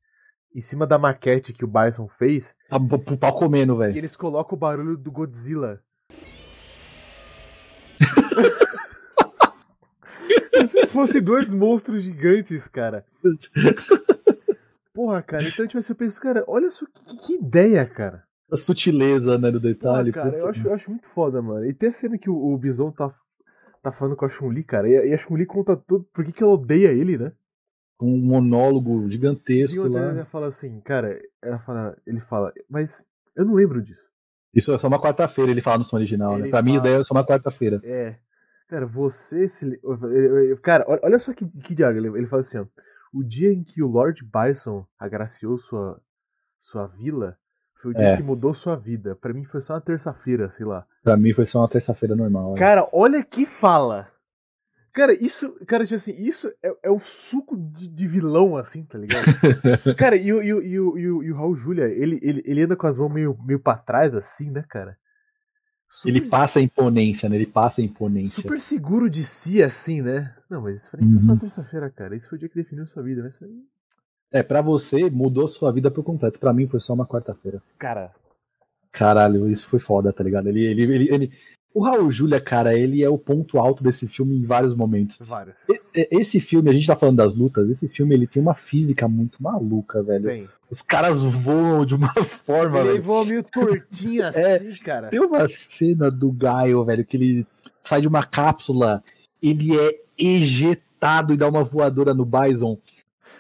em 0.54 0.62
cima 0.62 0.86
da 0.86 0.98
maquete 0.98 1.54
que 1.54 1.64
o 1.64 1.68
Bison 1.68 2.08
fez. 2.08 2.54
Tá 2.70 2.78
pro 2.80 3.18
pau 3.18 3.34
comendo, 3.34 3.74
E 3.76 3.78
velho. 3.78 3.98
eles 3.98 4.16
colocam 4.16 4.56
o 4.56 4.60
barulho 4.60 4.98
do 4.98 5.12
Godzilla. 5.12 5.80
Se 10.68 10.88
fosse 10.88 11.22
dois 11.22 11.54
monstros 11.54 12.04
gigantes, 12.04 12.68
cara. 12.68 13.06
Porra, 14.94 15.22
cara, 15.22 15.44
então 15.48 15.68
tipo 15.68 15.78
assim, 15.78 15.94
eu 15.94 15.98
penso, 15.98 16.20
cara, 16.20 16.44
olha 16.48 16.72
só 16.72 16.86
que, 16.86 17.18
que 17.18 17.34
ideia, 17.36 17.86
cara. 17.86 18.24
A 18.52 18.58
sutileza, 18.58 19.38
né, 19.38 19.52
do 19.52 19.60
detalhe. 19.60 20.12
Porra, 20.12 20.26
cara, 20.32 20.38
eu 20.38 20.48
acho, 20.48 20.68
eu 20.68 20.74
acho 20.74 20.90
muito 20.90 21.08
foda, 21.08 21.42
mano. 21.42 21.66
E 21.66 21.74
tem 21.74 21.90
a 21.90 21.94
cena 21.94 22.18
que 22.18 22.30
o, 22.30 22.36
o 22.36 22.58
Bison 22.58 22.92
tá, 22.92 23.14
tá 23.84 23.92
falando 23.92 24.16
com 24.16 24.26
a 24.26 24.30
Chun-Li, 24.30 24.64
cara, 24.64 24.90
e, 24.90 24.98
a- 24.98 25.06
e 25.06 25.14
a 25.14 25.18
Chun-Li 25.18 25.46
conta 25.46 25.76
tudo 25.76 26.06
por 26.14 26.26
que 26.26 26.32
que 26.32 26.42
ela 26.44 26.54
odeia 26.54 26.88
ele, 26.92 27.18
né? 27.18 27.32
Com 27.98 28.08
um 28.14 28.22
monólogo 28.22 29.10
gigantesco 29.10 29.84
Sim, 29.88 29.90
lá. 29.94 30.02
ela 30.12 30.26
fala 30.26 30.48
assim, 30.48 30.80
cara, 30.82 31.20
ela 31.44 31.60
fala, 31.60 31.96
ele 32.06 32.20
fala, 32.20 32.54
mas 32.70 33.04
eu 33.36 33.46
não 33.46 33.54
lembro 33.56 33.82
disso. 33.82 34.02
Isso 34.54 34.72
é 34.74 34.78
só 34.80 34.88
uma 34.88 35.00
quarta-feira, 35.02 35.52
ele 35.52 35.62
fala 35.62 35.80
no 35.80 35.84
som 35.86 35.98
original, 35.98 36.34
Ele 36.36 36.44
né? 36.44 36.50
Pra 36.50 36.62
mim, 36.62 36.72
isso 36.72 36.80
fala- 36.80 36.92
daí 36.92 37.02
é 37.02 37.04
só 37.04 37.14
uma 37.14 37.26
quarta-feira. 37.26 37.82
É. 37.84 38.16
Cara, 38.68 38.86
você 38.86 39.48
se. 39.48 39.80
Cara, 40.62 40.86
olha 41.02 41.20
só 41.20 41.34
que, 41.34 41.48
que 41.48 41.74
diálogo. 41.74 42.00
Ele, 42.06 42.18
ele 42.20 42.28
fala 42.28 42.42
assim, 42.42 42.58
ó. 42.58 42.66
O 43.14 43.24
dia 43.24 43.52
em 43.54 43.64
que 43.64 43.82
o 43.82 43.88
Lord 43.88 44.22
Bison 44.26 44.86
agraciou 45.00 45.58
sua, 45.58 46.00
sua 46.60 46.88
vila 46.88 47.38
foi 47.82 47.92
o 47.92 47.94
dia 47.94 48.10
É. 48.10 48.18
que 48.18 48.24
mudou 48.24 48.54
sua 48.54 48.76
vida. 48.76 49.16
Pra 49.16 49.34
mim 49.34 49.46
foi 49.46 49.62
só 49.62 49.74
uma 49.76 49.82
terça-feira, 49.82 50.50
sei 50.52 50.66
lá. 50.66 50.86
Pra 51.04 51.16
mim 51.16 51.34
foi 51.34 51.46
só 51.46 51.60
uma 51.60 51.70
terça-feira 51.70 52.16
normal. 52.16 52.54
né? 52.54 52.60
Cara, 52.60 52.88
olha 52.92 53.24
que 53.24 53.46
fala. 53.46 54.10
Cara, 54.92 55.14
isso. 55.14 55.54
Cara, 55.68 55.84
tipo 55.86 55.96
assim, 55.96 56.12
isso 56.14 56.52
é, 56.62 56.76
é 56.84 56.90
o 56.92 57.00
suco 57.00 57.56
de, 57.56 57.88
de 57.88 58.08
vilão, 58.08 58.58
assim, 58.58 58.84
tá 58.84 58.98
ligado? 58.98 59.24
cara, 59.96 60.16
e, 60.18 60.34
o- 60.34 60.42
e, 60.44 60.54
o- 60.54 60.62
e, 60.62 60.80
o- 60.80 60.98
e, 60.98 61.10
o- 61.12 61.24
e 61.24 61.32
o 61.32 61.36
Raul 61.36 61.56
Julia, 61.56 61.86
ele, 61.86 62.20
ele, 62.22 62.42
ele 62.46 62.64
anda 62.64 62.76
com 62.76 62.88
as 62.88 62.98
mãos 62.98 63.10
meio, 63.14 63.38
meio 63.46 63.60
pra 63.60 63.78
trás, 63.78 64.16
assim, 64.16 64.50
né, 64.52 64.64
cara? 64.68 64.98
Super- 65.90 66.10
Ele 66.10 66.22
passa 66.30 66.60
a 66.60 66.62
imponência, 66.62 67.30
né? 67.30 67.36
Ele 67.38 67.46
passa 67.46 67.82
a 67.82 67.84
imponência. 67.84 68.42
Super 68.42 68.60
seguro 68.60 69.10
de 69.10 69.24
si, 69.24 69.64
assim, 69.64 70.02
né? 70.02 70.36
Não, 70.50 70.62
mas 70.62 70.82
isso 70.82 70.92
foi 70.92 71.00
só 71.02 71.32
Uhum. 71.32 71.38
terça-feira, 71.38 71.90
cara. 71.90 72.16
Isso 72.16 72.28
foi 72.30 72.38
o 72.38 72.40
dia 72.40 72.50
que 72.50 72.56
definiu 72.56 72.86
sua 72.88 73.02
vida, 73.04 73.24
mas 73.24 73.34
isso 73.36 73.44
aí. 73.46 73.64
É, 74.32 74.44
pra 74.44 74.62
você, 74.62 75.10
mudou 75.10 75.48
sua 75.48 75.72
vida 75.72 75.90
por 75.90 76.04
completo. 76.04 76.40
Pra 76.40 76.52
mim 76.54 76.68
foi 76.68 76.82
só 76.82 76.94
uma 76.94 77.06
quarta-feira. 77.08 77.62
Cara, 77.78 78.12
Caralho, 78.92 79.48
isso 79.50 79.68
foi 79.70 79.80
foda, 79.80 80.12
tá 80.12 80.24
ligado? 80.24 80.48
Ele, 80.50 80.62
ele, 80.66 80.82
ele, 80.82 81.14
ele- 81.14 81.32
O 81.78 81.84
Raul 81.84 82.12
Júlia, 82.12 82.40
cara, 82.42 82.78
ele 82.78 83.04
é 83.04 83.10
o 83.10 83.18
ponto 83.18 83.60
alto 83.60 83.84
desse 83.84 84.08
filme 84.08 84.36
em 84.36 84.44
vários 84.44 84.74
momentos. 84.74 85.20
Várias. 85.22 85.58
E- 85.96 86.08
Esse 86.12 86.40
filme, 86.40 86.70
a 86.70 86.74
gente 86.74 86.88
tá 86.88 86.96
falando 86.96 87.18
das 87.18 87.36
lutas, 87.36 87.70
esse 87.70 87.88
filme 87.88 88.16
ele 88.16 88.26
tem 88.26 88.42
uma 88.42 88.56
física 88.56 89.08
muito 89.08 89.42
maluca, 89.42 90.02
velho. 90.02 90.26
Tem. 90.26 90.50
Os 90.70 90.82
caras 90.82 91.24
voam 91.24 91.86
de 91.86 91.94
uma 91.96 92.14
forma, 92.24 92.80
Ele 92.80 92.90
velho. 92.94 93.04
voa 93.04 93.26
meio 93.26 93.44
tortinho 93.44 94.24
É. 94.34 94.56
assim, 94.56 94.76
cara. 94.84 95.10
Tem 95.10 95.20
uma 95.20 95.48
cena 95.48 96.10
do 96.10 96.32
Gaio, 96.32 96.84
velho, 96.84 97.06
que 97.06 97.16
ele 97.18 97.48
sai 97.84 98.02
de 98.02 98.08
uma 98.08 98.24
cápsula, 98.24 99.04
ele 99.42 99.78
é 99.78 100.00
ejetado 100.18 101.34
e 101.34 101.38
dá 101.38 101.48
uma 101.48 101.64
voadora 101.64 102.14
no 102.14 102.26
Bison. 102.26 102.78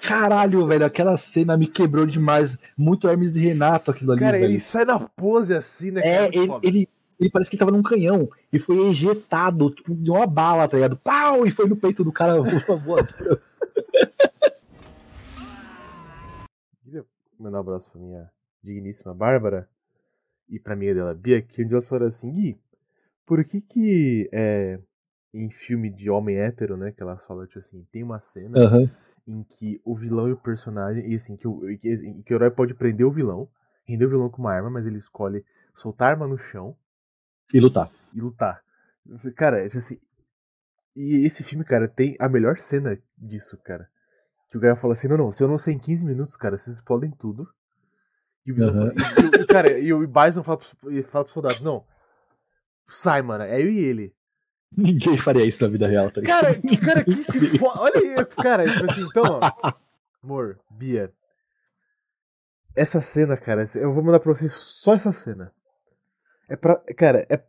Caralho, 0.01 0.65
velho, 0.67 0.85
aquela 0.85 1.17
cena 1.17 1.57
me 1.57 1.65
quebrou 1.67 2.05
demais. 2.05 2.57
Muito 2.77 3.07
Hermes 3.09 3.35
e 3.35 3.39
Renato 3.39 3.89
aquilo 3.91 4.11
ali, 4.11 4.21
Cara, 4.21 4.37
velho. 4.37 4.51
ele 4.51 4.59
sai 4.59 4.85
na 4.85 4.99
pose 4.99 5.53
assim, 5.55 5.91
né? 5.91 6.01
É, 6.03 6.27
ele, 6.27 6.47
foda. 6.47 6.67
ele, 6.67 6.87
ele 7.19 7.29
parece 7.31 7.49
que 7.49 7.57
tava 7.57 7.71
num 7.71 7.81
canhão 7.81 8.29
e 8.53 8.59
foi 8.59 8.77
ejetado, 8.89 9.71
tipo, 9.71 9.95
de 9.95 10.11
uma 10.11 10.27
bala, 10.27 10.67
tá 10.67 10.77
ligado? 10.77 10.97
Pau! 10.97 11.45
E 11.45 11.51
foi 11.51 11.67
no 11.67 11.75
peito 11.75 12.03
do 12.03 12.11
cara 12.11 12.39
voador. 12.85 13.41
Queria 16.83 17.05
mandar 17.39 17.57
um 17.57 17.61
abraço 17.61 17.89
pra 17.89 17.99
minha 17.99 18.29
digníssima 18.61 19.13
Bárbara 19.13 19.67
e 20.47 20.59
pra 20.59 20.75
minha 20.75 20.93
dela, 20.93 21.13
Bia, 21.13 21.41
que 21.41 21.63
um 21.63 21.67
dia 21.67 21.77
elas 21.77 21.89
falaram 21.89 22.07
assim, 22.07 22.31
Gui, 22.31 22.59
por 23.25 23.43
que 23.43 23.61
que 23.61 24.29
é, 24.31 24.79
em 25.33 25.49
filme 25.49 25.89
de 25.89 26.09
homem 26.09 26.37
hétero, 26.37 26.77
né, 26.77 26.91
que 26.91 27.01
elas 27.01 27.25
falam, 27.25 27.45
tipo 27.47 27.59
assim, 27.59 27.85
tem 27.91 28.03
uma 28.03 28.19
cena 28.19 28.57
Aham. 28.59 28.89
em 29.27 29.43
que 29.43 29.81
o 29.83 29.95
vilão 29.95 30.29
e 30.29 30.33
o 30.33 30.37
personagem, 30.37 31.11
e 31.11 31.15
assim, 31.15 31.35
que 31.35 31.47
o, 31.47 31.59
que, 31.79 32.23
que 32.25 32.33
o 32.33 32.35
herói 32.35 32.51
pode 32.51 32.73
prender 32.73 33.05
o 33.05 33.11
vilão, 33.11 33.49
render 33.85 34.05
o 34.05 34.09
vilão 34.09 34.29
com 34.29 34.41
uma 34.41 34.53
arma, 34.53 34.69
mas 34.69 34.85
ele 34.85 34.97
escolhe 34.97 35.43
soltar 35.73 36.09
a 36.09 36.11
arma 36.11 36.27
no 36.27 36.37
chão 36.37 36.75
E 37.53 37.59
lutar. 37.59 37.89
e 38.13 38.19
lutar. 38.19 38.61
Cara, 39.35 39.63
tipo 39.65 39.77
assim. 39.77 39.99
E 40.95 41.25
esse 41.25 41.43
filme, 41.43 41.63
cara, 41.63 41.87
tem 41.87 42.15
a 42.19 42.27
melhor 42.27 42.57
cena 42.59 42.97
disso, 43.17 43.57
cara. 43.63 43.87
Que 44.49 44.57
o 44.57 44.61
cara 44.61 44.75
fala 44.75 44.93
assim: 44.93 45.07
não, 45.07 45.17
não, 45.17 45.31
se 45.31 45.43
eu 45.43 45.47
não 45.47 45.57
sei 45.57 45.75
em 45.75 45.79
15 45.79 46.05
minutos, 46.05 46.35
cara, 46.35 46.57
vocês 46.57 46.75
explodem 46.77 47.11
tudo. 47.11 47.47
E 48.45 48.51
o, 48.51 48.63
Aham. 48.63 48.93
e, 48.93 49.43
o- 49.43 49.47
cara, 49.47 49.77
e 49.79 49.93
o 49.93 50.07
Bison 50.07 50.43
fala 50.43 50.57
pros, 50.57 50.73
e 50.89 51.03
fala 51.03 51.23
pros 51.25 51.33
soldados: 51.33 51.61
não, 51.61 51.85
sai, 52.87 53.21
mano, 53.21 53.43
é 53.43 53.61
eu 53.61 53.69
e 53.69 53.79
ele. 53.79 54.13
Ninguém 54.75 55.17
faria 55.17 55.45
isso 55.45 55.63
na 55.63 55.69
vida 55.69 55.87
real, 55.87 56.11
tá 56.11 56.19
ligado? 56.19 56.41
Cara, 56.43 56.55
que, 56.61 56.77
cara, 56.85 57.03
que, 57.05 57.15
que 57.15 57.57
fo- 57.57 57.71
Olha 57.79 57.97
aí, 57.99 58.25
cara, 58.25 58.69
tipo 58.69 58.91
assim, 58.91 59.03
então, 59.05 59.23
ó. 59.23 59.73
Amor, 60.23 60.59
Bia. 60.69 61.13
Essa 62.75 62.99
cena, 63.01 63.35
cara, 63.37 63.63
eu 63.75 63.93
vou 63.93 64.03
mandar 64.03 64.19
pra 64.19 64.33
vocês 64.33 64.51
só 64.53 64.93
essa 64.93 65.11
cena. 65.13 65.51
É 66.47 66.55
pra. 66.55 66.75
Cara, 66.95 67.25
é. 67.29 67.41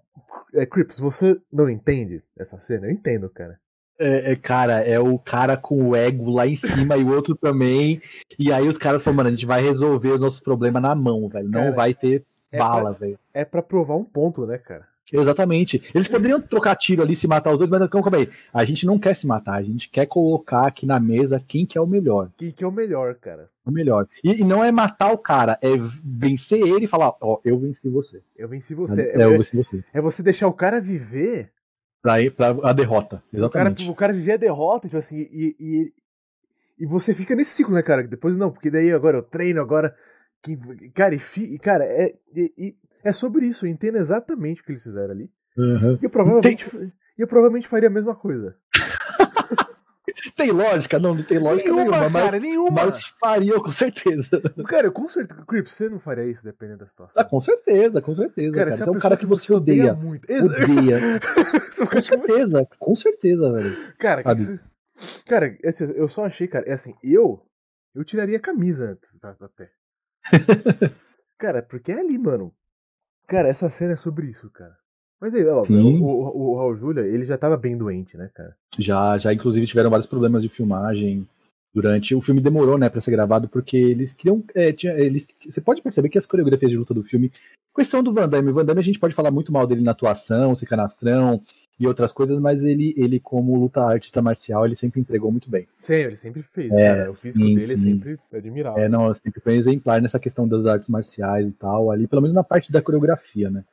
É, 0.55 0.65
Crips, 0.65 0.99
você 0.99 1.39
não 1.53 1.69
entende 1.69 2.23
essa 2.37 2.59
cena? 2.59 2.87
Eu 2.87 2.91
entendo, 2.91 3.29
cara. 3.29 3.59
É, 4.01 4.33
é, 4.33 4.37
cara, 4.37 4.81
é 4.81 4.99
o 4.99 5.19
cara 5.19 5.57
com 5.57 5.89
o 5.89 5.97
ego 5.97 6.31
lá 6.31 6.47
em 6.47 6.57
cima 6.57 6.97
e 6.97 7.05
o 7.05 7.15
outro 7.15 7.35
também. 7.35 8.01
E 8.39 8.53
aí 8.53 8.67
os 8.67 8.79
caras 8.79 9.03
falam, 9.03 9.19
mano, 9.19 9.29
a 9.29 9.33
gente 9.33 9.45
vai 9.45 9.61
resolver 9.61 10.11
os 10.11 10.21
nossos 10.21 10.41
problemas 10.41 10.81
na 10.81 10.95
mão, 10.95 11.29
velho. 11.29 11.49
Não 11.49 11.65
Cara, 11.65 11.75
vai 11.75 11.93
ter 11.93 12.25
é 12.51 12.59
bala, 12.59 12.93
velho. 12.93 13.19
É 13.35 13.45
pra 13.45 13.63
provar 13.63 13.97
um 13.97 14.05
ponto, 14.05 14.47
né, 14.47 14.57
cara? 14.57 14.87
Exatamente. 15.13 15.83
Eles 15.95 16.09
poderiam 16.09 16.41
trocar 16.41 16.77
tiro 16.77 17.03
ali, 17.03 17.15
se 17.17 17.27
matar 17.27 17.53
os 17.53 17.59
dois, 17.59 17.71
mas 17.71 17.87
calma 17.89 18.17
aí. 18.17 18.29
A 18.53 18.65
gente 18.65 18.85
não 18.87 18.99
quer 18.99 19.15
se 19.15 19.27
matar, 19.27 19.55
a 19.55 19.63
gente 19.63 19.89
quer 19.89 20.07
colocar 20.07 20.67
aqui 20.67 20.85
na 20.87 21.01
mesa 21.01 21.43
quem 21.47 21.65
que 21.65 21.79
é 21.79 21.81
o 21.81 21.87
melhor. 21.87 22.31
Que, 22.37 22.53
que 22.53 22.63
é 22.65 22.67
o 22.67 22.73
melhor, 22.73 23.15
cara. 23.15 23.49
O 23.65 23.71
melhor. 23.71 24.07
E, 24.25 24.41
e 24.41 24.45
não 24.45 24.63
é 24.65 24.71
matar 24.73 25.13
o 25.13 25.19
cara, 25.19 25.59
é 25.63 25.69
vencer 26.05 26.61
ele 26.61 26.85
e 26.85 26.89
falar, 26.89 27.15
ó, 27.21 27.39
eu 27.45 27.59
venci 27.59 27.89
você. 27.89 28.23
Eu 28.37 28.49
venci 28.49 28.75
você. 28.75 29.03
É, 29.15 29.25
eu 29.25 29.33
É, 29.35 29.37
venci 29.39 29.57
você. 29.57 29.85
é 29.93 30.01
você 30.01 30.23
deixar 30.23 30.47
o 30.49 30.53
cara 30.53 30.81
viver. 30.81 31.51
Pra, 32.01 32.21
ir 32.21 32.31
pra 32.31 32.57
a 32.63 32.73
derrota. 32.73 33.17
O 33.17 33.51
cara, 33.51 33.71
Exatamente. 33.71 33.91
o 33.91 33.95
cara 33.95 34.13
viver 34.13 34.33
a 34.33 34.37
derrota, 34.37 34.87
tipo 34.87 34.97
assim, 34.99 35.19
e, 35.33 35.57
e, 35.59 35.93
e 36.79 36.87
você 36.87 37.13
fica 37.13 37.35
nesse 37.35 37.51
ciclo, 37.51 37.75
né, 37.75 37.83
cara? 37.83 38.05
Depois 38.05 38.37
não, 38.37 38.51
porque 38.53 38.71
daí 38.71 38.93
agora 38.93 39.19
eu 39.19 39.23
treino, 39.23 39.61
agora. 39.61 39.95
Que, 40.41 40.57
cara, 40.95 41.15
e, 41.17 41.19
fi- 41.19 41.53
e, 41.53 41.59
cara, 41.59 41.85
é, 41.85 42.15
e- 42.35 42.53
e 42.57 42.77
é 43.05 43.13
sobre 43.13 43.47
isso. 43.47 43.67
Eu 43.67 43.71
entendo 43.71 43.97
exatamente 43.99 44.61
o 44.61 44.65
que 44.65 44.73
eles 44.73 44.83
fizeram 44.83 45.11
ali. 45.13 45.31
Uhum. 45.57 45.99
E 46.01 46.05
eu 46.05 46.11
provavelmente, 46.11 46.67
e 47.19 47.21
eu 47.23 47.27
provavelmente 47.27 47.67
faria 47.69 47.89
a 47.89 47.93
mesma 47.93 48.15
coisa. 48.15 48.57
Tem 50.35 50.51
lógica? 50.51 50.99
Não, 50.99 51.15
não 51.15 51.23
tem 51.23 51.39
lógica 51.39 51.71
nenhuma, 51.73 52.09
mas, 52.11 52.25
cara, 52.25 52.41
nenhuma. 52.41 52.71
mas 52.85 53.07
faria 53.21 53.55
com 53.61 53.71
certeza. 53.71 54.41
Cara, 54.67 54.87
eu 54.89 54.93
com 54.93 55.09
certeza. 55.09 55.45
Crips, 55.47 55.73
você 55.73 55.89
não 55.89 56.01
faria 56.01 56.25
isso 56.25 56.43
dependendo 56.43 56.79
da 56.81 56.87
situação. 56.89 57.21
Ah, 57.21 57.25
com 57.25 57.41
certeza, 57.41 58.01
com 58.03 58.15
certeza. 58.15 58.53
Cara, 58.55 58.73
se 58.73 58.79
Você 58.79 58.83
a 58.85 58.87
é 58.87 58.91
um 58.91 58.99
cara 58.99 59.17
que 59.17 59.27
você 59.27 59.53
odeia. 59.53 59.95
muito. 59.95 60.25
Odeia. 60.25 60.97
É 60.97 61.17
um 61.83 61.87
Com 61.87 61.87
cara 61.87 62.01
que- 62.01 62.03
certeza, 62.03 62.69
com 62.79 62.95
certeza, 62.97 63.53
velho. 63.53 63.95
Cara, 63.99 64.23
que 64.25 64.35
que 64.35 64.41
você- 64.43 64.61
cara, 65.27 65.57
eu 65.95 66.09
só 66.09 66.25
achei, 66.25 66.49
cara, 66.49 66.69
é 66.69 66.73
assim, 66.73 66.95
eu 67.03 67.41
eu 67.95 68.03
tiraria 68.05 68.39
a 68.39 68.41
camisa 68.41 68.99
tá, 69.21 69.37
até. 69.41 69.71
cara, 71.39 71.63
porque 71.63 71.93
é 71.93 71.99
ali, 72.01 72.19
mano. 72.19 72.53
Cara, 73.29 73.49
essa 73.49 73.69
cena 73.69 73.93
é 73.93 73.97
sobre 73.97 74.27
isso, 74.27 74.51
cara. 74.51 74.75
Mas 75.21 75.35
aí, 75.35 75.45
ó, 75.47 75.63
Sim. 75.63 76.01
o, 76.01 76.05
o, 76.05 76.53
o 76.53 76.57
Raul 76.57 76.77
Júlia, 76.77 77.03
ele 77.03 77.25
já 77.25 77.37
tava 77.37 77.57
bem 77.57 77.77
doente, 77.77 78.17
né, 78.17 78.31
cara? 78.35 78.57
Já, 78.79 79.19
já 79.19 79.33
inclusive 79.33 79.67
tiveram 79.67 79.91
vários 79.91 80.07
problemas 80.07 80.43
de 80.43 80.49
filmagem 80.49 81.29
durante. 81.75 82.15
O 82.15 82.21
filme 82.23 82.41
demorou, 82.41 82.79
né, 82.79 82.89
pra 82.89 83.01
ser 83.01 83.11
gravado, 83.11 83.49
porque 83.49 83.77
eles 83.77 84.13
queriam. 84.15 84.43
é, 84.55 84.73
tinha- 84.73 84.95
eles, 84.95 85.37
você 85.47 85.61
pode 85.61 85.83
perceber 85.83 86.09
que 86.09 86.17
as 86.19 86.27
coreografias 86.27 86.71
de 86.71 86.77
luta 86.77 86.95
do 86.95 87.03
filme. 87.05 87.31
Questão 87.77 88.03
do 88.03 88.13
Van 88.13 88.29
Damme. 88.29 88.51
O 88.51 88.55
Van 88.55 88.65
Damme 88.65 88.81
a 88.81 88.85
gente 88.85 88.99
pode 88.99 89.15
falar 89.15 89.31
muito 89.31 89.53
mal 89.53 89.67
dele 89.67 89.83
na 89.83 89.91
atuação, 89.93 90.55
ser 90.55 90.67
canastrão 90.67 91.43
e 91.79 91.87
outras 91.87 92.13
coisas, 92.13 92.39
mas 92.39 92.65
ele, 92.65 92.93
ele 92.97 93.21
como 93.21 93.57
luta 93.57 93.81
artista 93.83 94.21
marcial, 94.21 94.67
ele 94.67 94.75
sempre 94.75 95.01
entregou 95.01 95.31
muito 95.31 95.49
bem. 95.49 95.69
Sim, 95.81 95.95
ele 95.95 96.17
sempre 96.17 96.43
fez, 96.43 96.73
É, 96.73 96.97
cara. 96.97 97.11
O 97.11 97.15
físico 97.15 97.47
sim, 97.47 97.55
dele 97.55 97.73
é 97.73 97.77
sim. 97.77 97.77
sempre 97.77 98.19
admirável. 98.33 98.83
É, 98.83 98.89
não, 98.89 99.13
sempre 99.15 99.41
foi 99.41 99.55
exemplar 99.55 100.03
nessa 100.03 100.19
questão 100.19 100.49
das 100.49 100.67
artes 100.67 100.89
marciais 100.89 101.53
e 101.53 101.55
tal, 101.55 101.91
ali, 101.91 102.07
pelo 102.09 102.23
menos 102.23 102.35
na 102.35 102.43
parte 102.43 102.73
da 102.73 102.83
coreografia, 102.83 103.49
né? 103.49 103.65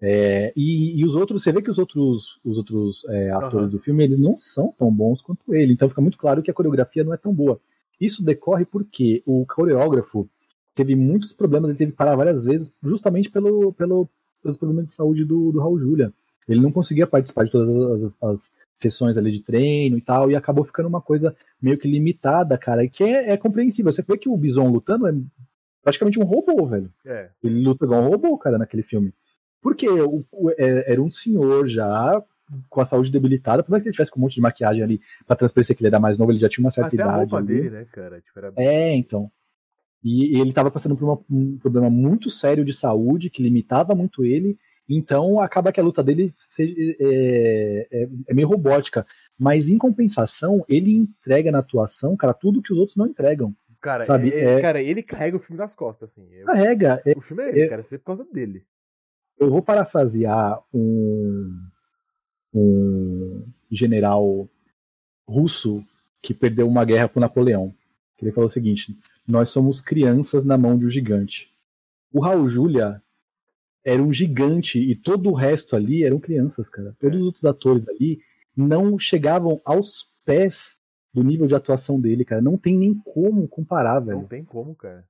É, 0.00 0.52
e, 0.54 1.00
e 1.00 1.04
os 1.04 1.16
outros, 1.16 1.42
você 1.42 1.50
vê 1.50 1.60
que 1.60 1.70
os 1.70 1.78
outros, 1.78 2.38
os 2.44 2.56
outros 2.56 3.04
é, 3.08 3.30
atores 3.30 3.66
Aham. 3.66 3.70
do 3.70 3.78
filme, 3.80 4.04
eles 4.04 4.18
não 4.18 4.38
são 4.38 4.72
tão 4.78 4.92
bons 4.92 5.20
quanto 5.20 5.54
ele, 5.54 5.72
então 5.72 5.88
fica 5.88 6.00
muito 6.00 6.18
claro 6.18 6.42
que 6.42 6.50
a 6.50 6.54
coreografia 6.54 7.02
não 7.02 7.14
é 7.14 7.16
tão 7.16 7.32
boa. 7.32 7.60
Isso 8.00 8.24
decorre 8.24 8.64
porque 8.64 9.22
o 9.26 9.44
coreógrafo 9.44 10.28
teve 10.74 10.94
muitos 10.94 11.32
problemas, 11.32 11.70
ele 11.70 11.78
teve 11.78 11.90
que 11.90 11.96
parar 11.96 12.14
várias 12.14 12.44
vezes, 12.44 12.72
justamente 12.80 13.28
pelo, 13.28 13.72
pelo, 13.72 14.08
pelos 14.40 14.56
problemas 14.56 14.84
de 14.84 14.92
saúde 14.92 15.24
do, 15.24 15.50
do 15.50 15.58
Raul 15.58 15.80
Julia. 15.80 16.12
Ele 16.48 16.60
não 16.60 16.72
conseguia 16.72 17.06
participar 17.06 17.44
de 17.44 17.50
todas 17.52 17.76
as, 17.76 18.02
as- 18.02 18.22
as 18.22 18.52
sessões 18.76 19.18
ali 19.18 19.30
de 19.30 19.42
treino 19.42 19.98
e 19.98 20.00
tal, 20.00 20.30
e 20.30 20.36
acabou 20.36 20.64
ficando 20.64 20.88
uma 20.88 21.00
coisa 21.02 21.34
meio 21.60 21.76
que 21.78 21.86
limitada, 21.88 22.56
cara, 22.56 22.84
e 22.84 22.88
que 22.88 23.02
é, 23.04 23.30
é 23.32 23.36
compreensível. 23.36 23.92
Você 23.92 24.02
vê 24.02 24.16
que 24.16 24.28
o 24.28 24.36
Bison 24.36 24.68
lutando 24.70 25.06
é 25.06 25.14
praticamente 25.82 26.18
um 26.18 26.24
robô, 26.24 26.64
velho. 26.66 26.90
É. 27.04 27.28
Ele 27.42 27.62
luta 27.62 27.84
igual 27.84 28.02
um 28.02 28.08
robô, 28.08 28.36
cara, 28.38 28.56
naquele 28.58 28.82
filme. 28.82 29.12
Porque 29.60 29.88
o, 29.88 30.24
o- 30.32 30.50
é- 30.56 30.92
era 30.92 31.02
um 31.02 31.10
senhor 31.10 31.66
já 31.68 32.22
com 32.70 32.80
a 32.80 32.84
saúde 32.86 33.12
debilitada, 33.12 33.62
por 33.62 33.70
mais 33.70 33.82
que 33.82 33.88
ele 33.90 33.94
tivesse 33.94 34.10
com 34.10 34.18
um 34.18 34.22
monte 34.22 34.36
de 34.36 34.40
maquiagem 34.40 34.82
ali 34.82 35.00
pra 35.26 35.36
transparecer 35.36 35.76
que 35.76 35.82
ele 35.82 35.88
era 35.88 36.00
mais 36.00 36.16
novo, 36.16 36.32
ele 36.32 36.38
já 36.38 36.48
tinha 36.48 36.64
uma 36.64 36.70
certa 36.70 36.88
Até 36.94 37.02
a 37.02 37.04
idade. 37.06 37.18
roupa 37.20 37.36
ali. 37.36 37.46
dele, 37.46 37.70
né, 37.70 37.86
cara? 37.92 38.20
Tipo, 38.22 38.38
era... 38.38 38.52
É, 38.56 38.94
então. 38.94 39.30
E, 40.02 40.36
e 40.36 40.40
ele 40.40 40.50
estava 40.50 40.70
passando 40.70 40.96
por 40.96 41.04
uma- 41.04 41.18
um 41.30 41.58
problema 41.58 41.90
muito 41.90 42.30
sério 42.30 42.64
de 42.64 42.72
saúde 42.72 43.28
que 43.28 43.42
limitava 43.42 43.94
muito 43.94 44.24
ele. 44.24 44.56
Então 44.88 45.38
acaba 45.40 45.70
que 45.72 45.78
a 45.78 45.82
luta 45.82 46.02
dele 46.02 46.32
é, 47.00 47.86
é- 47.92 48.08
é 48.28 48.34
meio 48.34 48.48
robótica. 48.48 49.06
Mas 49.38 49.68
em 49.68 49.76
compensação, 49.78 50.64
ele 50.68 50.94
entrega 50.94 51.52
na 51.52 51.58
atuação, 51.58 52.16
cara, 52.16 52.32
tudo 52.34 52.62
que 52.62 52.72
os 52.72 52.78
outros 52.78 52.96
não 52.96 53.06
entregam. 53.06 53.54
Cara, 53.80 54.04
sabe, 54.04 54.30
é- 54.30 54.38
é- 54.40 54.54
é- 54.54 54.60
cara, 54.60 54.82
ele 54.82 55.02
carrega 55.02 55.36
o 55.36 55.40
filme 55.40 55.58
nas 55.60 55.74
costas, 55.74 56.10
assim. 56.10 56.26
Carrega. 56.44 57.00
é- 57.06 57.12
o 57.16 57.20
filme 57.20 57.44
é 57.44 57.48
ele, 57.50 57.60
é- 57.60 57.68
cara. 57.68 57.82
Vê 57.82 57.98
por 57.98 58.04
causa 58.06 58.24
dele. 58.24 58.64
eu 59.38 59.48
vou 59.50 59.62
parafrasear 59.62 60.60
um, 60.74 61.54
um 62.52 63.44
general 63.70 64.48
russo 65.28 65.84
que 66.22 66.34
perdeu 66.34 66.66
uma 66.66 66.84
guerra 66.84 67.08
com 67.08 67.20
Napoleão. 67.20 67.72
Ele 68.20 68.32
falou 68.32 68.46
o 68.46 68.50
seguinte: 68.52 68.98
Nós 69.26 69.50
somos 69.50 69.80
crianças 69.80 70.44
na 70.44 70.58
mão 70.58 70.76
de 70.76 70.86
um 70.86 70.90
gigante. 70.90 71.52
O 72.12 72.20
Raul 72.20 72.48
Julia 72.48 73.00
era 73.88 74.02
um 74.02 74.12
gigante 74.12 74.78
e 74.78 74.94
todo 74.94 75.30
o 75.30 75.34
resto 75.34 75.74
ali 75.76 76.04
eram 76.04 76.18
crianças, 76.20 76.68
cara. 76.68 76.94
Todos 77.00 77.18
os 77.20 77.26
outros 77.26 77.44
atores 77.44 77.88
ali 77.88 78.20
não 78.56 78.98
chegavam 78.98 79.60
aos 79.64 80.12
pés 80.24 80.78
do 81.12 81.22
nível 81.24 81.46
de 81.46 81.54
atuação 81.54 82.00
dele, 82.00 82.24
cara. 82.24 82.42
Não 82.42 82.58
tem 82.58 82.76
nem 82.76 82.94
como 82.94 83.48
comparar, 83.48 84.00
velho. 84.00 84.18
Não 84.20 84.26
tem 84.26 84.44
como, 84.44 84.74
cara. 84.74 85.04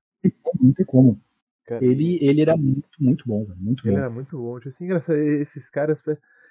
Não 0.60 0.72
tem 0.72 0.86
como. 0.86 1.20
Cara, 1.66 1.84
Ele, 1.84 2.18
ele 2.22 2.40
era 2.40 2.56
muito, 2.56 2.88
muito 3.00 3.24
bom, 3.26 3.44
velho. 3.44 3.58
Muito 3.60 3.86
Ele 3.86 3.92
bom. 3.92 3.98
era 3.98 4.08
muito 4.10 4.38
bom. 4.38 4.56
Tipo 4.58 4.68
assim, 4.68 4.84
engraçado, 4.84 5.16
esses 5.18 5.68
caras. 5.68 6.02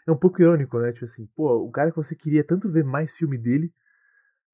É 0.06 0.12
um 0.12 0.16
pouco 0.18 0.42
irônico, 0.42 0.80
né? 0.80 0.92
Tipo 0.94 1.06
assim, 1.06 1.28
pô, 1.36 1.58
o 1.58 1.72
cara 1.72 1.92
que 1.92 1.98
você 1.98 2.16
queria 2.16 2.44
tanto 2.44 2.70
ver 2.70 2.84
mais 2.84 3.16
filme 3.18 3.38
dele, 3.38 3.74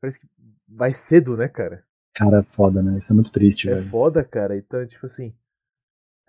parece 0.01 0.19
que 0.19 0.28
vai 0.67 0.93
cedo, 0.93 1.36
né, 1.38 1.47
cara? 1.47 1.84
Cara, 2.13 2.43
foda, 2.43 2.82
né? 2.82 2.97
Isso 2.97 3.11
é 3.11 3.15
muito 3.15 3.32
triste, 3.32 3.69
É 3.69 3.76
velho. 3.76 3.88
foda, 3.88 4.24
cara. 4.24 4.57
Então, 4.57 4.86
tipo 4.88 5.05
assim. 5.05 5.34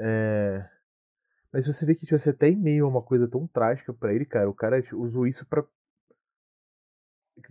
É. 0.01 0.69
Mas 1.55 1.69
você 1.69 1.87
vê 1.87 1.95
que, 1.95 2.05
tipo, 2.05 2.29
até 2.29 2.49
em 2.49 2.57
meio 2.57 2.85
a 2.85 2.89
uma 2.89 3.01
coisa 3.01 3.29
tão 3.29 3.47
trágica 3.47 3.93
pra 3.93 4.13
ele, 4.13 4.25
cara, 4.25 4.51
o 4.51 4.53
cara 4.53 4.83
tipo, 4.83 4.97
usou 4.97 5.25
isso 5.25 5.47
pra. 5.47 5.63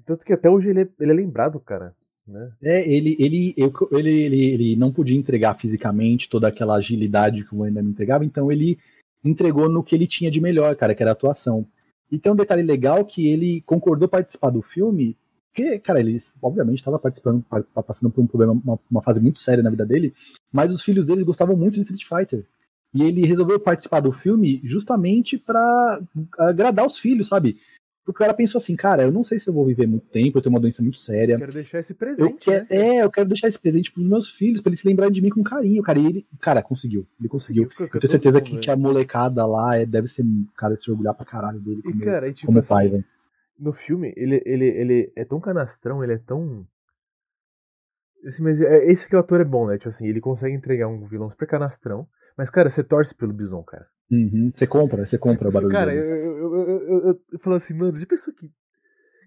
Tanto 0.05 0.25
que 0.25 0.33
até 0.33 0.49
hoje 0.49 0.67
ele 0.67 0.81
é, 0.81 0.89
ele 0.99 1.11
é 1.11 1.15
lembrado, 1.15 1.57
cara. 1.61 1.95
Né? 2.27 2.51
É, 2.61 2.91
ele, 2.91 3.15
ele, 3.17 3.53
eu, 3.55 3.71
ele, 3.93 4.23
ele, 4.23 4.53
ele 4.53 4.75
não 4.75 4.91
podia 4.91 5.17
entregar 5.17 5.57
fisicamente 5.57 6.29
toda 6.29 6.49
aquela 6.49 6.75
agilidade 6.75 7.45
que 7.45 7.55
o 7.55 7.59
Van 7.59 7.71
Damme 7.71 7.91
entregava, 7.91 8.25
então 8.25 8.51
ele 8.51 8.77
entregou 9.23 9.69
no 9.69 9.81
que 9.81 9.95
ele 9.95 10.05
tinha 10.05 10.29
de 10.29 10.41
melhor, 10.41 10.75
cara, 10.75 10.93
que 10.93 11.01
era 11.01 11.11
a 11.11 11.13
atuação. 11.13 11.65
E 12.11 12.19
tem 12.19 12.29
um 12.29 12.35
detalhe 12.35 12.61
legal 12.61 13.05
que 13.05 13.29
ele 13.29 13.61
concordou 13.61 14.09
participar 14.09 14.49
do 14.49 14.61
filme, 14.61 15.15
porque, 15.53 15.79
cara, 15.79 16.01
ele 16.01 16.17
obviamente 16.41 16.79
estava 16.79 16.99
participando, 16.99 17.41
passando 17.73 18.11
por 18.11 18.21
um 18.21 18.27
problema, 18.27 18.51
uma, 18.51 18.77
uma, 18.91 19.01
fase 19.01 19.21
muito 19.21 19.39
séria 19.39 19.63
na 19.63 19.69
vida 19.69 19.85
dele, 19.85 20.13
mas 20.51 20.71
os 20.71 20.81
filhos 20.81 21.05
dele 21.05 21.23
gostavam 21.23 21.55
muito 21.55 21.75
de 21.75 21.81
Street 21.81 22.03
Fighter. 22.03 22.45
E 22.93 23.03
ele 23.03 23.25
resolveu 23.25 23.59
participar 23.59 23.99
do 24.01 24.11
filme 24.11 24.61
justamente 24.63 25.37
para 25.37 26.01
agradar 26.37 26.85
os 26.85 26.99
filhos, 26.99 27.27
sabe? 27.27 27.57
Porque 28.05 28.11
o 28.11 28.25
cara 28.25 28.33
pensou 28.33 28.59
assim, 28.59 28.75
cara, 28.75 29.03
eu 29.03 29.11
não 29.11 29.23
sei 29.23 29.39
se 29.39 29.47
eu 29.49 29.53
vou 29.53 29.65
viver 29.65 29.87
muito 29.87 30.05
tempo, 30.07 30.37
eu 30.37 30.41
tenho 30.41 30.53
uma 30.53 30.59
doença 30.59 30.83
muito 30.83 30.97
séria. 30.97 31.33
Eu 31.33 31.39
quero 31.39 31.53
deixar 31.53 31.79
esse 31.79 31.93
presente. 31.93 32.31
Eu 32.31 32.37
quero, 32.37 32.65
né? 32.69 32.97
É, 32.97 33.03
eu 33.03 33.09
quero 33.09 33.29
deixar 33.29 33.47
esse 33.47 33.57
presente 33.57 33.91
pros 33.93 34.05
meus 34.05 34.29
filhos, 34.29 34.59
para 34.59 34.71
eles 34.71 34.81
se 34.81 34.87
lembrarem 34.87 35.13
de 35.13 35.21
mim 35.21 35.29
com 35.29 35.41
carinho, 35.41 35.81
cara. 35.81 35.99
E 35.99 36.05
ele, 36.05 36.27
cara, 36.41 36.61
conseguiu. 36.61 37.07
Ele 37.17 37.29
conseguiu. 37.29 37.69
Eu, 37.79 37.85
eu 37.85 37.99
tenho 37.99 38.11
certeza 38.11 38.41
que, 38.41 38.57
que, 38.57 38.69
a 38.69 38.75
molecada 38.75 39.45
lá 39.45 39.77
é, 39.77 39.85
deve 39.85 40.07
ser, 40.07 40.25
cara, 40.57 40.75
se 40.75 40.91
orgulhar 40.91 41.15
pra 41.15 41.25
caralho 41.25 41.61
dele 41.61 41.81
como, 41.81 41.95
e, 41.95 42.05
cara, 42.05 42.27
e, 42.27 42.33
tipo, 42.33 42.47
como 42.47 42.59
assim, 42.59 42.67
pai, 42.67 42.89
velho. 42.89 43.05
No 43.57 43.71
filme, 43.71 44.13
ele, 44.17 44.41
ele, 44.45 44.65
ele 44.65 45.13
é 45.15 45.23
tão 45.23 45.39
canastrão, 45.39 46.03
ele 46.03 46.13
é 46.13 46.17
tão. 46.17 46.67
Assim, 48.27 48.43
mas 48.43 48.59
é, 48.59 48.85
esse 48.91 49.07
que 49.07 49.15
o 49.15 49.19
ator 49.19 49.39
é 49.39 49.45
bom, 49.45 49.67
né? 49.67 49.77
Tipo 49.77 49.89
assim, 49.89 50.07
ele 50.07 50.19
consegue 50.19 50.53
entregar 50.53 50.89
um 50.89 51.05
vilão 51.07 51.29
super 51.29 51.47
canastrão. 51.47 52.05
Mas, 52.38 52.49
cara, 52.49 52.69
você 52.69 52.84
torce 52.84 53.15
pelo 53.15 53.34
Bison, 53.34 53.63
cara. 53.63 53.88
Uhum. 54.11 54.51
Você 54.53 54.67
compra, 54.67 55.05
você 55.05 55.17
compra 55.17 55.49
você, 55.49 55.57
o 55.57 55.61
barulho. 55.61 55.73
Cara, 55.73 55.93
eu, 55.93 56.03
eu, 56.03 56.55
eu, 56.55 56.99
eu, 57.07 57.21
eu 57.31 57.39
falo 57.39 57.55
assim, 57.55 57.73
mano, 57.73 57.97
já 57.97 58.05
pensou 58.05 58.34
que 58.34 58.49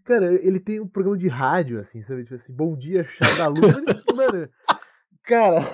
Cara, 0.06 0.32
ele 0.34 0.60
tem 0.60 0.78
um 0.78 0.86
programa 0.86 1.18
de 1.18 1.26
rádio, 1.26 1.80
assim, 1.80 2.00
sabe? 2.00 2.22
Tipo 2.22 2.36
assim, 2.36 2.54
bom 2.54 2.76
dia, 2.76 3.04
chá 3.04 3.26
da 3.36 3.48
luz. 3.48 3.60
mano, 4.14 4.48
cara. 5.24 5.64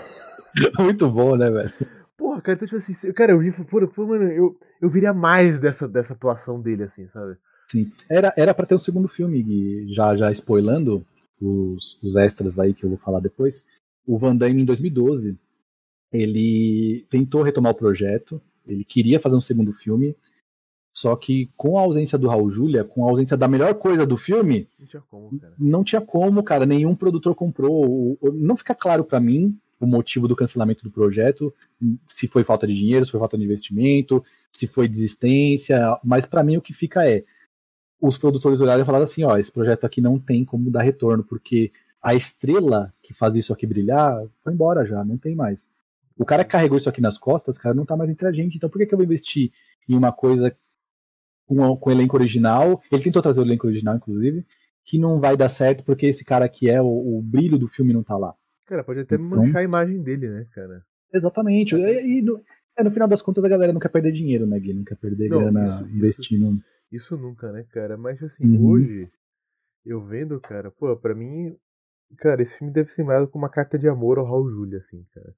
Muito 0.78 1.10
bom, 1.10 1.36
né, 1.36 1.50
velho? 1.50 1.70
Porra, 2.16 2.40
cara, 2.40 2.56
então, 2.56 2.66
tipo 2.66 2.76
assim, 2.76 3.12
cara, 3.12 3.32
eu 3.32 3.38
vi, 3.38 3.52
pô, 3.52 4.06
mano, 4.06 4.24
eu, 4.32 4.56
eu 4.80 4.88
viria 4.88 5.12
mais 5.12 5.60
dessa, 5.60 5.86
dessa 5.86 6.14
atuação 6.14 6.62
dele, 6.62 6.84
assim, 6.84 7.06
sabe? 7.08 7.36
Sim. 7.70 7.92
Era, 8.08 8.32
era 8.34 8.54
pra 8.54 8.64
ter 8.64 8.74
um 8.74 8.78
segundo 8.78 9.06
filme, 9.06 9.42
Gui, 9.42 9.92
já, 9.92 10.16
já 10.16 10.32
spoilando 10.32 11.04
os, 11.38 12.00
os 12.02 12.16
extras 12.16 12.58
aí 12.58 12.72
que 12.72 12.84
eu 12.84 12.88
vou 12.88 12.98
falar 12.98 13.20
depois. 13.20 13.66
O 14.06 14.18
Van 14.18 14.34
Damme, 14.34 14.62
em 14.62 14.64
2012, 14.64 15.38
ele 16.12 17.06
tentou 17.08 17.42
retomar 17.42 17.72
o 17.72 17.76
projeto, 17.76 18.40
ele 18.66 18.84
queria 18.84 19.18
fazer 19.18 19.36
um 19.36 19.40
segundo 19.40 19.72
filme, 19.72 20.16
só 20.92 21.16
que 21.16 21.50
com 21.56 21.78
a 21.78 21.82
ausência 21.82 22.18
do 22.18 22.28
Raul 22.28 22.50
Júlia, 22.50 22.84
com 22.84 23.04
a 23.04 23.10
ausência 23.10 23.36
da 23.36 23.48
melhor 23.48 23.74
coisa 23.74 24.06
do 24.06 24.18
filme, 24.18 24.68
não 24.78 24.86
tinha 24.86 25.02
como, 25.02 25.40
cara. 25.40 25.54
Não 25.58 25.84
tinha 25.84 26.00
como, 26.00 26.42
cara. 26.42 26.66
Nenhum 26.66 26.94
produtor 26.94 27.34
comprou. 27.34 28.18
Não 28.34 28.56
fica 28.56 28.74
claro 28.74 29.02
para 29.02 29.18
mim 29.18 29.58
o 29.80 29.86
motivo 29.86 30.28
do 30.28 30.36
cancelamento 30.36 30.84
do 30.84 30.92
projeto, 30.92 31.52
se 32.06 32.28
foi 32.28 32.44
falta 32.44 32.68
de 32.68 32.74
dinheiro, 32.74 33.04
se 33.04 33.10
foi 33.10 33.18
falta 33.18 33.36
de 33.36 33.42
investimento, 33.42 34.24
se 34.52 34.68
foi 34.68 34.86
desistência, 34.86 35.98
mas 36.04 36.24
para 36.24 36.44
mim 36.44 36.56
o 36.56 36.62
que 36.62 36.72
fica 36.72 37.04
é 37.08 37.24
os 38.00 38.16
produtores 38.16 38.60
olharam 38.60 38.82
e 38.82 38.86
falaram 38.86 39.04
assim, 39.04 39.24
ó, 39.24 39.36
esse 39.36 39.50
projeto 39.50 39.84
aqui 39.84 40.00
não 40.00 40.18
tem 40.18 40.44
como 40.44 40.70
dar 40.70 40.82
retorno, 40.82 41.24
porque 41.24 41.72
a 42.00 42.14
estrela 42.14 42.92
que 43.02 43.12
faz 43.12 43.34
isso 43.34 43.52
aqui 43.52 43.66
brilhar 43.66 44.24
foi 44.42 44.52
embora 44.52 44.84
já, 44.84 45.04
não 45.04 45.16
tem 45.16 45.34
mais. 45.34 45.70
O 46.22 46.26
cara 46.26 46.44
que 46.44 46.50
carregou 46.50 46.78
isso 46.78 46.88
aqui 46.88 47.00
nas 47.00 47.18
costas, 47.18 47.58
cara, 47.58 47.74
não 47.74 47.84
tá 47.84 47.96
mais 47.96 48.10
entre 48.10 48.26
a 48.28 48.32
gente, 48.32 48.56
então 48.56 48.70
por 48.70 48.78
que, 48.78 48.86
que 48.86 48.94
eu 48.94 48.98
vou 48.98 49.04
investir 49.04 49.50
em 49.88 49.96
uma 49.96 50.12
coisa 50.12 50.56
com, 51.46 51.76
com 51.76 51.90
o 51.90 51.92
elenco 51.92 52.16
original. 52.16 52.80
Ele 52.90 53.02
tentou 53.02 53.22
trazer 53.22 53.40
o 53.40 53.44
elenco 53.44 53.66
original, 53.66 53.96
inclusive, 53.96 54.46
que 54.84 54.98
não 54.98 55.20
vai 55.20 55.36
dar 55.36 55.48
certo 55.48 55.84
porque 55.84 56.06
esse 56.06 56.24
cara 56.24 56.48
que 56.48 56.70
é 56.70 56.80
o, 56.80 56.86
o 56.86 57.22
brilho 57.22 57.58
do 57.58 57.68
filme 57.68 57.92
não 57.92 58.02
tá 58.02 58.16
lá. 58.16 58.34
Cara, 58.66 58.84
pode 58.84 59.00
até 59.00 59.16
então, 59.16 59.26
manchar 59.26 59.60
a 59.60 59.64
imagem 59.64 60.02
dele, 60.02 60.28
né, 60.28 60.46
cara? 60.54 60.84
Exatamente. 61.12 61.74
E, 61.76 62.18
e 62.18 62.22
no, 62.22 62.40
é, 62.78 62.82
no 62.82 62.90
final 62.90 63.08
das 63.08 63.20
contas 63.20 63.44
a 63.44 63.48
galera 63.48 63.72
não 63.72 63.80
quer 63.80 63.90
perder 63.90 64.12
dinheiro, 64.12 64.46
né, 64.46 64.58
Gui? 64.58 64.72
Não 64.72 64.84
quer 64.84 64.96
perder 64.96 65.28
não, 65.28 65.40
grana 65.40 65.64
isso, 65.64 65.84
investindo. 65.88 66.52
Isso, 66.90 67.14
isso, 67.14 67.16
nunca, 67.16 67.52
né, 67.52 67.64
cara? 67.70 67.96
Mas 67.96 68.22
assim, 68.22 68.44
uhum. 68.44 68.66
hoje, 68.66 69.10
eu 69.84 70.00
vendo, 70.04 70.40
cara, 70.40 70.70
pô, 70.70 70.96
pra 70.96 71.14
mim, 71.14 71.56
cara, 72.18 72.42
esse 72.42 72.56
filme 72.56 72.72
deve 72.72 72.90
ser 72.90 73.02
mais 73.04 73.28
com 73.28 73.38
uma 73.38 73.50
carta 73.50 73.78
de 73.78 73.88
amor 73.88 74.18
ao 74.18 74.24
Raul 74.24 74.50
Júlia, 74.50 74.78
assim, 74.78 75.04
cara. 75.12 75.34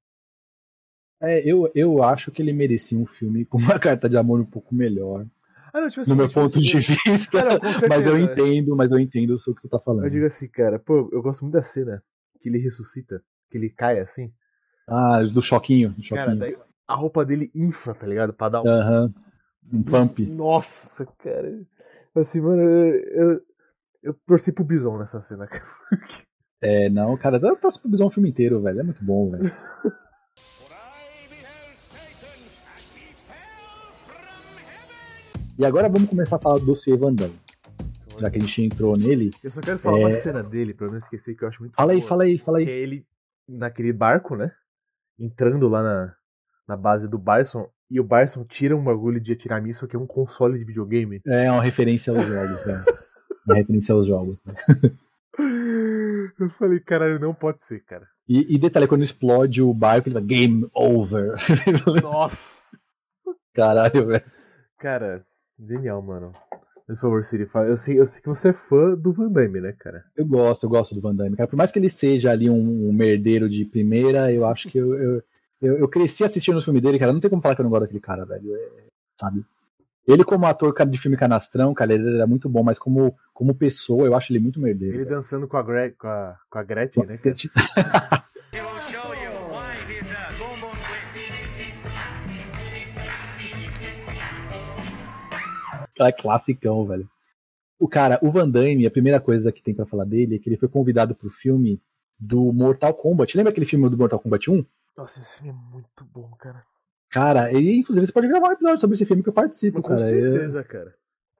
É, 1.25 1.41
eu, 1.41 1.70
eu 1.75 2.03
acho 2.03 2.31
que 2.31 2.43
ele 2.43 2.53
merecia 2.53 2.99
um 2.99 3.07
filme 3.07 3.45
com 3.45 3.59
uma 3.59 3.79
carta 3.81 4.09
de 4.09 4.16
amor 4.16 4.41
um 4.41 4.45
pouco 4.45 4.75
melhor. 4.75 5.27
Ah, 5.72 5.81
não, 5.81 5.89
tipo 5.89 6.03
assim, 6.03 6.11
no 6.11 6.16
meu 6.16 6.29
tipo 6.29 6.41
ponto 6.41 6.59
assim, 6.59 6.68
de 6.68 6.79
vista. 6.79 7.43
Cara, 7.43 7.61
mas 7.89 8.07
eu 8.07 8.18
entendo, 8.18 8.77
mas 8.77 8.93
eu 8.93 8.99
entendo 8.99 9.35
o 9.35 9.55
que 9.55 9.61
você 9.61 9.68
tá 9.68 9.79
falando. 9.79 10.05
Eu 10.05 10.11
digo 10.11 10.27
assim, 10.27 10.49
cara, 10.49 10.79
pô, 10.79 11.09
eu 11.12 11.20
gosto 11.20 11.43
muito 11.43 11.55
da 11.55 11.62
cena 11.62 12.03
que 12.41 12.49
ele 12.49 12.59
ressuscita, 12.59 13.22
que 13.51 13.59
ele 13.59 13.70
cai 13.70 13.99
assim. 13.99 14.33
Ah, 14.87 15.22
do 15.22 15.43
choquinho. 15.43 15.91
Do 15.91 16.03
choquinho. 16.03 16.27
Cara, 16.27 16.37
daí 16.37 16.57
a 16.87 16.95
roupa 16.95 17.25
dele 17.25 17.51
infla, 17.55 17.95
tá 17.95 18.07
ligado? 18.07 18.33
Pra 18.33 18.49
dar 18.49 18.62
um. 18.62 19.12
Um 19.72 19.83
pump. 19.83 20.27
Nossa, 20.27 21.07
cara. 21.18 21.59
Assim, 22.14 22.41
mano, 22.41 22.62
eu, 22.62 22.95
eu, 22.95 23.41
eu 24.03 24.14
torci 24.27 24.53
pro 24.53 24.62
Bison 24.62 24.99
nessa 24.99 25.20
cena, 25.22 25.47
cara. 25.49 25.64
É, 26.62 26.89
não, 26.89 27.16
cara, 27.16 27.39
eu 27.43 27.57
torci 27.57 27.81
pro 27.81 27.91
Bison 27.91 28.07
o 28.07 28.11
filme 28.11 28.29
inteiro, 28.29 28.61
velho. 28.61 28.81
É 28.81 28.83
muito 28.83 29.03
bom, 29.03 29.31
velho. 29.31 29.51
E 35.57 35.64
agora 35.64 35.88
vamos 35.88 36.09
começar 36.09 36.36
a 36.36 36.38
falar 36.38 36.59
do 36.59 36.66
dossiê 36.66 36.96
Van 36.96 37.14
Damme. 37.14 37.38
Já 38.18 38.28
que 38.28 38.38
a 38.38 38.40
gente 38.40 38.62
entrou 38.62 38.96
nele. 38.96 39.30
Eu 39.42 39.52
só 39.52 39.61
quero 39.61 39.78
falar 39.78 39.98
é... 39.98 40.00
uma 40.00 40.12
cena 40.12 40.42
dele, 40.42 40.74
pra 40.74 40.88
não 40.88 40.96
esquecer, 40.96 41.36
que 41.36 41.44
eu 41.44 41.48
acho 41.48 41.61
muito 41.61 41.76
Fala 41.76 41.92
boa, 41.92 42.02
aí, 42.02 42.07
fala 42.07 42.24
aí, 42.24 42.38
fala 42.38 42.59
aí. 42.59 42.64
Que 42.64 42.70
é 42.70 42.78
ele 42.78 43.07
naquele 43.48 43.92
barco, 43.92 44.34
né? 44.34 44.50
Entrando 45.18 45.68
lá 45.68 45.82
na, 45.82 46.14
na 46.66 46.76
base 46.76 47.07
do 47.07 47.18
Barson. 47.18 47.68
E 47.88 48.00
o 48.00 48.05
Barson 48.05 48.44
tira 48.44 48.76
um 48.76 48.82
bagulho 48.82 49.20
de 49.20 49.32
atirar 49.32 49.62
nisso 49.62 49.86
que 49.86 49.94
é 49.94 49.98
um 49.98 50.07
console 50.07 50.59
de 50.59 50.64
videogame. 50.64 51.20
É, 51.24 51.50
uma 51.50 51.62
referência 51.62 52.12
aos 52.12 52.26
jogos, 52.26 52.66
né? 52.66 52.84
uma 53.46 53.55
referência 53.57 53.94
aos 53.94 54.07
jogos. 54.07 54.42
Né? 54.44 54.55
Eu 56.38 56.50
falei, 56.59 56.80
caralho, 56.80 57.20
não 57.20 57.32
pode 57.32 57.62
ser, 57.62 57.80
cara. 57.84 58.09
E, 58.28 58.55
e 58.55 58.59
detalhe, 58.59 58.88
quando 58.88 59.05
explode 59.05 59.62
o 59.62 59.72
barco, 59.72 60.09
ele 60.09 60.14
fala, 60.14 60.26
game 60.26 60.68
over. 60.74 61.34
Nossa! 62.02 62.74
Caralho, 63.55 64.07
velho. 64.07 64.24
Cara, 64.78 65.24
Genial, 65.59 66.02
mano. 66.02 66.32
Por 66.86 66.96
favor, 66.98 67.24
Siri, 67.24 67.46
fala. 67.46 67.68
Eu 67.68 67.76
sei, 67.76 67.98
eu 67.98 68.07
sei 68.07 68.20
que 68.20 68.28
você 68.28 68.50
é 68.50 68.52
fã 68.52 68.94
do 68.94 69.12
Van 69.12 69.28
Damme, 69.28 69.61
né, 69.61 69.72
cara? 69.72 70.05
Eu 70.14 70.26
gosto, 70.26 70.64
eu 70.64 70.70
gosto 70.70 70.94
do 70.94 71.00
Van 71.00 71.14
Damme, 71.14 71.36
cara. 71.36 71.48
Por 71.48 71.57
mais 71.57 71.70
que 71.72 71.78
ele 71.78 71.88
seja 71.88 72.30
ali 72.30 72.50
um, 72.50 72.88
um 72.88 72.92
merdeiro 72.92 73.48
de 73.48 73.64
primeira, 73.64 74.30
eu 74.30 74.46
acho 74.46 74.68
que 74.68 74.76
eu, 74.76 74.94
eu, 74.94 75.22
eu, 75.62 75.78
eu 75.78 75.88
cresci 75.88 76.24
assistindo 76.24 76.59
os 76.59 76.64
filmes 76.64 76.82
dele, 76.82 76.98
cara. 76.98 77.12
Não 77.12 77.20
tem 77.20 77.30
como 77.30 77.40
falar 77.40 77.55
que 77.55 77.62
eu 77.62 77.64
não 77.64 77.70
gosto 77.70 77.82
daquele 77.82 78.00
cara, 78.00 78.26
velho. 78.26 78.55
É, 78.55 78.68
sabe? 79.18 79.44
Ele, 80.07 80.22
como 80.22 80.44
ator 80.44 80.74
de 80.86 80.98
filme 80.98 81.16
canastrão, 81.16 81.72
cara, 81.72 81.94
ele 81.94 82.16
era 82.16 82.26
muito 82.26 82.46
bom, 82.46 82.62
mas 82.62 82.78
como, 82.78 83.16
como 83.32 83.55
pessoa, 83.55 84.05
eu 84.05 84.14
acho 84.14 84.30
ele 84.30 84.40
muito 84.40 84.61
merdeiro. 84.61 84.96
Ele 84.96 85.05
velho. 85.05 85.16
dançando 85.16 85.48
com 85.48 85.57
a, 85.57 85.62
Gre 85.62 85.92
com 85.92 86.07
a, 86.07 86.36
com 86.50 86.59
a 86.59 86.62
Gretchen, 86.62 87.07
né? 87.07 87.16
Cara, 87.16 87.34
classicão, 96.16 96.84
velho. 96.84 97.09
O 97.78 97.88
cara, 97.88 98.18
o 98.22 98.30
Van 98.30 98.49
Damme, 98.49 98.86
a 98.86 98.90
primeira 98.90 99.20
coisa 99.20 99.53
que 99.53 99.62
tem 99.62 99.74
para 99.74 99.86
falar 99.86 100.05
dele 100.05 100.36
é 100.36 100.38
que 100.38 100.49
ele 100.49 100.57
foi 100.57 100.68
convidado 100.68 101.14
pro 101.14 101.28
filme 101.28 101.80
do 102.18 102.53
Mortal 102.53 102.95
Kombat. 102.95 103.36
Lembra 103.36 103.51
aquele 103.51 103.66
filme 103.66 103.88
do 103.90 103.99
Mortal 103.99 104.20
Kombat 104.20 104.51
1? 104.51 104.64
Nossa, 104.97 105.18
esse 105.18 105.38
filme 105.38 105.51
é 105.51 105.72
muito 105.72 106.05
bom, 106.12 106.30
cara. 106.38 106.62
Cara, 107.11 107.53
e 107.53 107.78
inclusive 107.78 108.07
você 108.07 108.12
pode 108.12 108.28
gravar 108.28 108.49
um 108.49 108.53
episódio 108.53 108.80
sobre 108.80 108.95
esse 108.95 109.07
filme 109.07 109.22
que 109.22 109.28
eu 109.28 109.32
participo, 109.32 109.80
com 109.80 109.88
cara. 109.88 110.01
Com 110.01 110.07
certeza, 110.07 110.61
eu... 110.61 110.64
cara. 110.64 110.95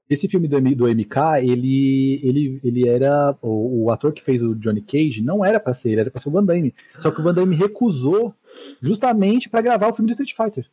Esse 0.09 0.28
filme 0.28 0.46
do, 0.46 0.61
do 0.61 0.86
MK, 0.86 1.16
ele, 1.42 2.20
ele, 2.22 2.61
ele 2.62 2.86
era. 2.86 3.36
O, 3.40 3.84
o, 3.84 3.90
ator 3.90 4.12
que 4.12 4.22
fez 4.22 4.42
o 4.42 4.55
Johnny 4.55 4.82
Cage 4.82 5.22
não 5.22 5.42
era 5.42 5.59
para 5.59 5.72
ser, 5.72 5.92
ele 5.92 6.02
era 6.02 6.11
pra 6.11 6.20
ser 6.20 6.28
o 6.28 6.32
Van 6.32 6.44
Damme. 6.44 6.74
Só 6.98 7.11
que 7.11 7.20
o 7.20 7.24
Van 7.24 7.32
Damme 7.32 7.57
recusou 7.57 8.34
justamente 8.82 9.48
para 9.48 9.62
gravar 9.62 9.88
o 9.88 9.94
filme 9.94 10.09
do 10.09 10.12
Street 10.12 10.34
Fighter. 10.36 10.70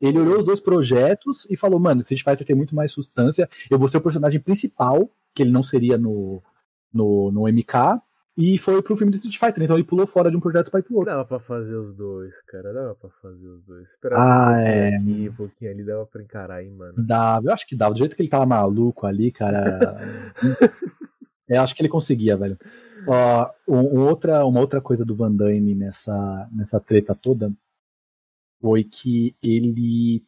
Ele 0.00 0.18
olhou 0.18 0.38
os 0.38 0.44
dois 0.44 0.60
projetos 0.60 1.46
e 1.50 1.56
falou: 1.56 1.78
Mano, 1.78 2.00
Street 2.00 2.22
Fighter 2.22 2.46
tem 2.46 2.56
muito 2.56 2.74
mais 2.74 2.92
substância. 2.92 3.48
Eu 3.70 3.78
vou 3.78 3.88
ser 3.88 3.98
o 3.98 4.02
personagem 4.02 4.40
principal, 4.40 5.08
que 5.34 5.42
ele 5.42 5.50
não 5.50 5.62
seria 5.62 5.96
no, 5.96 6.42
no, 6.92 7.30
no 7.32 7.48
MK. 7.48 8.00
E 8.36 8.58
foi 8.58 8.82
pro 8.82 8.96
filme 8.96 9.12
de 9.12 9.18
Street 9.18 9.38
Fighter, 9.38 9.62
então 9.62 9.76
ele 9.76 9.84
pulou 9.84 10.08
fora 10.08 10.28
de 10.28 10.36
um 10.36 10.40
projeto 10.40 10.68
pra 10.68 10.80
ir 10.80 10.82
pro 10.82 10.96
outro. 10.96 11.12
Dava 11.12 11.24
pra 11.24 11.38
fazer 11.38 11.76
os 11.76 11.94
dois, 11.94 12.34
cara, 12.48 12.72
dava 12.72 12.94
pra 12.96 13.08
fazer 13.22 13.46
os 13.46 13.62
dois. 13.64 13.88
Esperava 13.88 14.20
ah, 14.20 14.50
um 14.50 14.56
é. 14.56 14.96
Aqui, 14.96 15.28
um 15.28 15.34
pouquinho 15.34 15.70
ali, 15.70 15.84
dava 15.84 16.04
pra 16.06 16.22
encarar 16.22 16.56
aí, 16.56 16.68
mano. 16.68 16.94
Dava, 16.98 17.46
eu 17.46 17.52
acho 17.52 17.66
que 17.66 17.76
dava. 17.76 17.94
Do 17.94 17.98
jeito 17.98 18.16
que 18.16 18.22
ele 18.22 18.28
tava 18.28 18.44
maluco 18.44 19.06
ali, 19.06 19.30
cara. 19.30 20.32
eu 21.48 21.60
acho 21.62 21.76
que 21.76 21.82
ele 21.82 21.88
conseguia, 21.88 22.36
velho. 22.36 22.58
Ó, 23.06 23.50
um, 23.68 24.00
outra, 24.00 24.44
uma 24.44 24.60
outra 24.60 24.80
coisa 24.80 25.04
do 25.04 25.14
Van 25.14 25.30
Damme 25.30 25.74
nessa, 25.74 26.48
nessa 26.52 26.80
treta 26.80 27.14
toda 27.14 27.52
foi 28.64 28.82
que 28.82 29.36
ele 29.42 30.24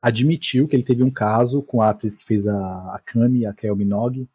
admitiu 0.00 0.66
que 0.66 0.74
ele 0.74 0.82
teve 0.82 1.02
um 1.02 1.10
caso 1.10 1.60
com 1.60 1.82
a 1.82 1.90
atriz 1.90 2.16
que 2.16 2.24
fez 2.24 2.46
a, 2.46 2.56
a 2.56 2.98
Kami, 3.04 3.44
a 3.44 3.52
Kel 3.52 3.76
Minogue, 3.76 4.26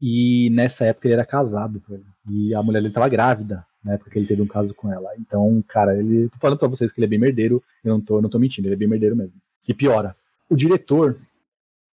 e 0.00 0.48
nessa 0.50 0.84
época 0.84 1.08
ele 1.08 1.14
era 1.14 1.26
casado. 1.26 1.82
E 2.30 2.54
a 2.54 2.62
mulher 2.62 2.80
dele 2.80 2.94
tava 2.94 3.08
grávida 3.08 3.66
na 3.82 3.94
época 3.94 4.10
que 4.10 4.20
ele 4.20 4.26
teve 4.28 4.40
um 4.40 4.46
caso 4.46 4.72
com 4.72 4.92
ela. 4.92 5.10
Então, 5.18 5.60
cara, 5.66 5.98
ele. 5.98 6.28
Tô 6.28 6.38
falando 6.38 6.60
pra 6.60 6.68
vocês 6.68 6.92
que 6.92 7.00
ele 7.00 7.06
é 7.06 7.08
bem 7.08 7.18
merdeiro, 7.18 7.60
eu 7.82 7.92
não 7.92 8.00
tô, 8.00 8.22
não 8.22 8.30
tô 8.30 8.38
mentindo, 8.38 8.68
ele 8.68 8.74
é 8.74 8.78
bem 8.78 8.86
merdeiro 8.86 9.16
mesmo. 9.16 9.34
E 9.66 9.74
piora. 9.74 10.14
O 10.48 10.54
diretor, 10.54 11.18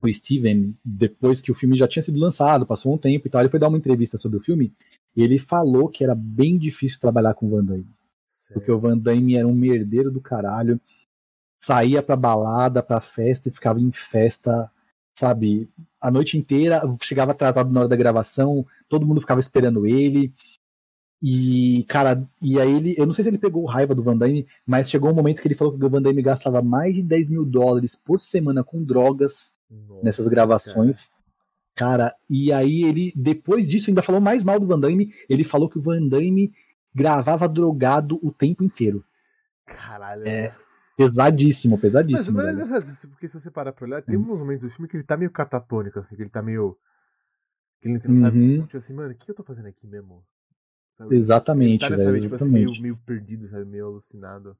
o 0.03 0.12
Steven, 0.12 0.77
depois 0.85 1.41
que 1.41 1.51
o 1.51 1.55
filme 1.55 1.79
já 1.79 1.89
tinha 1.89 2.03
sido 2.03 2.20
lançado, 2.20 2.66
passou 2.66 2.93
um 2.93 2.99
tempo 2.99 3.27
e 3.27 3.31
tal, 3.31 3.41
ele 3.41 3.49
foi 3.49 3.59
dar 3.59 3.68
uma 3.68 3.79
entrevista 3.79 4.18
sobre 4.18 4.37
o 4.37 4.43
filme 4.43 4.74
e 5.16 5.22
ele 5.22 5.39
falou 5.39 5.89
que 5.89 6.05
era 6.05 6.14
bem 6.14 6.59
difícil 6.59 7.01
trabalhar 7.01 7.33
com 7.33 7.47
o 7.47 7.51
Van 7.51 7.64
Damme. 7.64 7.95
Porque 8.53 8.70
o 8.70 8.78
Van 8.78 8.97
Damme 8.97 9.36
era 9.36 9.47
um 9.47 9.55
merdeiro 9.55 10.11
do 10.11 10.20
caralho. 10.20 10.80
Saía 11.59 12.03
pra 12.03 12.16
balada, 12.16 12.82
pra 12.82 13.01
festa 13.01 13.49
e 13.49 13.53
ficava 13.53 13.80
em 13.80 13.90
festa, 13.90 14.70
sabe, 15.18 15.68
a 16.01 16.11
noite 16.11 16.38
inteira. 16.38 16.82
Chegava 17.03 17.32
atrasado 17.32 17.72
na 17.72 17.80
hora 17.80 17.88
da 17.88 17.97
gravação, 17.97 18.64
todo 18.88 19.07
mundo 19.07 19.20
ficava 19.20 19.40
esperando 19.40 19.86
ele. 19.86 20.32
E, 21.22 21.84
cara, 21.88 22.28
e 22.42 22.61
aí 22.61 22.72
ele, 22.72 22.94
eu 22.99 23.07
não 23.07 23.12
sei 23.12 23.24
se 23.24 23.30
ele 23.30 23.38
pegou 23.38 23.64
raiva 23.64 23.94
do 23.94 24.03
Van 24.03 24.16
Damme, 24.16 24.47
mas 24.66 24.90
chegou 24.90 25.11
um 25.11 25.14
momento 25.14 25.40
que 25.40 25.49
ele 25.49 25.55
falou 25.55 25.76
que 25.76 25.84
o 25.84 25.88
Van 25.88 26.03
Damme 26.03 26.22
gastava 26.22 26.61
mais 26.61 26.94
de 26.94 27.03
10 27.03 27.30
mil 27.30 27.44
dólares 27.44 27.97
por 27.97 28.20
semana 28.20 28.62
com 28.62 28.84
drogas 28.84 29.55
Nossa, 29.70 30.05
nessas 30.05 30.28
gravações. 30.28 31.11
Cara. 31.74 32.14
e 32.28 32.53
aí 32.53 32.84
ele, 32.84 33.12
depois 33.14 33.68
disso, 33.68 33.90
ainda 33.90 34.03
falou 34.03 34.20
mais 34.20 34.42
mal 34.42 34.59
do 34.61 34.66
Van 34.66 34.78
Damme. 34.78 35.12
Ele 35.28 35.44
falou 35.44 35.68
que 35.68 35.78
o 35.78 35.82
Van 35.82 36.07
Damme 36.07 36.53
gravava 36.97 37.47
drogado 37.47 38.18
o 38.22 38.32
tempo 38.32 38.64
inteiro. 38.64 39.05
Caralho. 39.66 40.26
É, 40.26 40.55
Pesadíssimo, 40.97 41.74
Mas, 41.74 41.82
pesadíssimo. 41.82 42.36
mas 42.38 42.47
é 42.47 42.53
velho. 42.55 42.64
engraçado, 42.66 43.11
porque 43.11 43.28
se 43.28 43.38
você 43.38 43.51
parar 43.51 43.70
pra 43.74 43.84
olhar, 43.84 44.03
tem 44.03 44.16
uns 44.16 44.26
momentos 44.26 44.62
do 44.62 44.70
filme 44.70 44.88
que 44.88 44.97
ele 44.97 45.05
tá 45.05 45.14
meio 45.14 45.30
catatônico, 45.30 45.99
assim, 45.99 46.16
que 46.16 46.22
ele 46.22 46.30
tá 46.30 46.40
meio. 46.40 46.74
Que 47.82 47.88
ele 47.88 48.01
não 48.09 48.20
sabe. 48.20 48.38
Uhum. 48.38 48.62
Tipo 48.64 48.76
assim, 48.78 48.94
mano, 48.94 49.12
o 49.12 49.14
que 49.14 49.30
eu 49.30 49.34
tô 49.34 49.42
fazendo 49.44 49.66
aqui 49.66 49.86
mesmo? 49.86 50.24
Sabe? 50.97 51.11
Ele 51.11 51.16
Exatamente, 51.18 51.80
tá 51.80 51.90
nessa 51.90 52.11
velho, 52.11 52.22
tipo 52.22 52.34
assim, 52.36 52.44
exatamente. 52.47 52.70
meio, 52.80 52.82
meio 52.82 52.97
perdido, 53.05 53.47
sabe? 53.51 53.66
Meio 53.66 53.86
alucinado. 53.88 54.57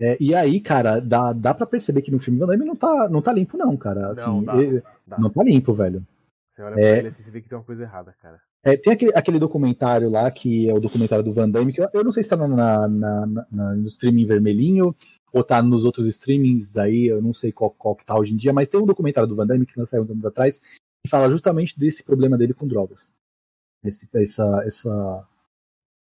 É, 0.00 0.16
e 0.20 0.34
aí, 0.34 0.60
cara, 0.60 1.00
dá, 1.00 1.32
dá 1.32 1.54
pra 1.54 1.64
perceber 1.66 2.02
que 2.02 2.10
no 2.10 2.18
filme 2.18 2.40
Van 2.40 2.46
Damme 2.48 2.64
não 2.64 2.74
tá, 2.74 3.08
não 3.08 3.22
tá 3.22 3.32
limpo, 3.32 3.56
não, 3.56 3.76
cara. 3.76 4.10
Assim, 4.10 4.26
não, 4.26 4.42
dá, 4.42 4.56
ele- 4.56 4.82
dá. 5.06 5.16
não 5.18 5.30
tá 5.30 5.44
limpo, 5.44 5.72
velho. 5.72 6.04
Você 6.50 6.60
olha 6.62 6.72
É. 6.74 6.74
pra 6.74 6.98
ele 6.98 7.08
assim, 7.08 7.22
você 7.22 7.30
vê 7.30 7.40
que 7.40 7.48
tem 7.48 7.56
uma 7.56 7.64
coisa 7.64 7.82
errada, 7.84 8.12
cara. 8.20 8.40
É, 8.64 8.76
tem 8.76 8.92
aquele, 8.92 9.12
aquele 9.14 9.38
documentário 9.38 10.10
lá, 10.10 10.30
que 10.30 10.68
é 10.68 10.74
o 10.74 10.80
documentário 10.80 11.24
do 11.24 11.32
Van 11.32 11.48
Damme, 11.48 11.72
que 11.72 11.80
eu, 11.80 11.88
eu 11.92 12.04
não 12.04 12.10
sei 12.10 12.22
se 12.22 12.28
tá 12.28 12.36
na, 12.36 12.48
na- 12.48 12.88
na- 12.88 13.46
na- 13.50 13.74
no 13.74 13.86
streaming 13.86 14.26
vermelhinho 14.26 14.94
ou 15.32 15.44
tá 15.44 15.62
nos 15.62 15.84
outros 15.84 16.06
streamings 16.06 16.70
daí, 16.70 17.06
eu 17.06 17.22
não 17.22 17.32
sei 17.32 17.52
qual, 17.52 17.70
qual 17.70 17.94
que 17.94 18.04
tá 18.04 18.18
hoje 18.18 18.32
em 18.32 18.36
dia, 18.36 18.52
mas 18.52 18.68
tem 18.68 18.80
um 18.80 18.86
documentário 18.86 19.28
do 19.28 19.36
Van 19.36 19.46
Damme 19.46 19.64
que 19.66 19.86
saiu 19.86 20.02
uns 20.02 20.10
anos 20.10 20.24
atrás 20.26 20.58
que 20.60 21.08
fala 21.10 21.30
justamente 21.30 21.78
desse 21.78 22.02
problema 22.02 22.36
dele 22.36 22.52
com 22.54 22.66
drogas. 22.66 23.14
Esse, 23.84 24.08
essa, 24.14 24.62
essa 24.66 25.28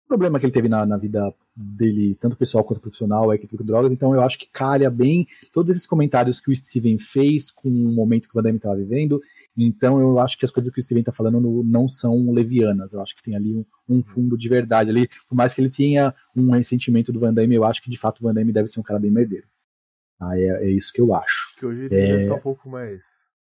problema 0.08 0.40
que 0.40 0.46
ele 0.46 0.54
teve 0.54 0.68
na, 0.70 0.86
na 0.86 0.98
vida 0.98 1.34
dele, 1.56 2.16
tanto 2.20 2.36
pessoal 2.38 2.64
quanto 2.64 2.82
profissional, 2.82 3.32
é 3.32 3.38
que 3.38 3.48
com 3.48 3.58
drogas, 3.64 3.92
então 3.92 4.14
eu 4.14 4.22
acho 4.22 4.38
que 4.38 4.48
calha 4.52 4.90
bem 4.90 5.26
todos 5.54 5.74
esses 5.76 5.88
comentários 5.88 6.40
que 6.40 6.52
o 6.52 6.56
Steven 6.56 6.98
fez 7.00 7.50
com 7.50 7.70
o 7.70 7.92
momento 7.94 8.28
que 8.28 8.32
o 8.32 8.34
Van 8.36 8.44
Damme 8.44 8.58
estava 8.58 8.76
vivendo, 8.76 9.22
então 9.58 10.00
eu 10.00 10.20
acho 10.20 10.38
que 10.38 10.44
as 10.46 10.52
coisas 10.52 10.72
que 10.72 10.80
o 10.80 10.84
Steven 10.84 11.04
tá 11.04 11.12
falando 11.14 11.40
no- 11.40 11.64
não 11.64 11.88
são 11.88 12.32
levianas. 12.32 12.92
Eu 12.92 13.02
acho 13.02 13.16
que 13.16 13.24
tem 13.24 13.36
ali 13.36 13.56
um, 13.56 13.66
um 13.88 14.04
fundo 14.04 14.38
de 14.38 14.50
verdade 14.50 14.90
ali. 14.90 15.08
Por 15.30 15.36
mais 15.36 15.54
que 15.54 15.62
ele 15.62 15.70
tenha 15.70 16.14
um 16.36 16.52
ressentimento 16.52 17.14
do 17.14 17.20
Van 17.20 17.34
Damme, 17.34 17.56
eu 17.56 17.64
acho 17.64 17.82
que 17.82 17.90
de 17.90 17.98
fato 17.98 18.20
o 18.20 18.24
Van 18.24 18.34
Damme 18.34 18.52
deve 18.52 18.68
ser 18.68 18.80
um 18.80 18.84
cara 18.84 19.00
bem 19.00 19.10
merdeiro. 19.12 19.48
Ah, 20.20 20.38
é, 20.38 20.66
é 20.66 20.70
isso 20.70 20.92
que 20.94 21.00
eu 21.02 21.14
acho. 21.16 21.52
Porque 21.54 21.66
hoje 21.66 21.86
ele 21.86 21.96
É. 21.96 22.24
já 22.26 22.30
tá 22.30 22.36
um 22.36 22.42
pouco 22.42 22.70
mais. 22.70 23.00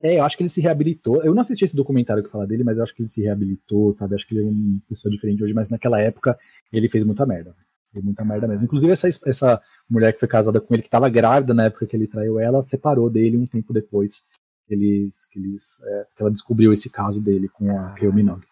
É, 0.03 0.19
eu 0.19 0.25
acho 0.25 0.37
que 0.37 0.43
ele 0.43 0.51
se 0.51 0.61
reabilitou. 0.61 1.23
Eu 1.23 1.33
não 1.33 1.41
assisti 1.41 1.65
esse 1.65 1.77
documentário 1.77 2.25
que 2.25 2.31
fala 2.31 2.47
dele, 2.47 2.65
mas 2.65 2.77
eu 2.77 2.83
acho 2.83 2.95
que 2.95 3.03
ele 3.03 3.09
se 3.09 3.23
reabilitou, 3.23 3.93
sabe? 3.93 4.15
Acho 4.15 4.27
que 4.27 4.35
ele 4.35 4.43
é 4.43 4.51
uma 4.51 4.81
pessoa 4.89 5.13
diferente 5.13 5.43
hoje, 5.43 5.55
mas 5.55 5.69
naquela 5.69 6.01
época 6.01 6.37
ele 6.73 6.89
fez 6.89 7.05
muita 7.05 7.25
merda. 7.25 7.55
Fez 7.93 8.05
muita 8.05 8.25
merda 8.25 8.49
mesmo. 8.49 8.65
Inclusive, 8.65 8.93
essa, 8.93 9.09
essa 9.27 9.63
mulher 9.89 10.13
que 10.13 10.19
foi 10.19 10.29
casada 10.29 10.61
com 10.61 10.75
ele, 10.75 10.83
que 10.83 10.89
estava 10.89 11.09
grávida 11.09 11.55
na 11.55 11.65
época 11.65 11.87
que 11.87 11.95
ele 11.95 12.09
traiu 12.09 12.41
ela, 12.41 12.63
separou 12.63 13.09
dele 13.09 13.37
um 13.37 13.47
tempo 13.47 13.73
depois 13.73 14.25
que 14.67 14.75
eles, 14.75 15.27
que 15.27 15.39
eles 15.39 15.81
é, 15.85 16.07
que 16.17 16.23
ela 16.23 16.31
descobriu 16.31 16.73
esse 16.73 16.91
caso 16.91 17.21
dele 17.21 17.49
com 17.49 17.79
a 17.79 17.95
Rio 17.95 18.13
Minogue. 18.13 18.47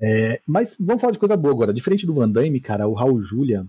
É, 0.00 0.40
mas 0.46 0.74
vamos 0.80 1.00
falar 1.00 1.12
de 1.12 1.18
coisa 1.18 1.36
boa 1.36 1.54
agora. 1.54 1.72
Diferente 1.72 2.06
do 2.06 2.14
Van 2.14 2.28
Damme, 2.28 2.60
cara, 2.60 2.88
o 2.88 2.92
Raul 2.92 3.22
Julia, 3.22 3.66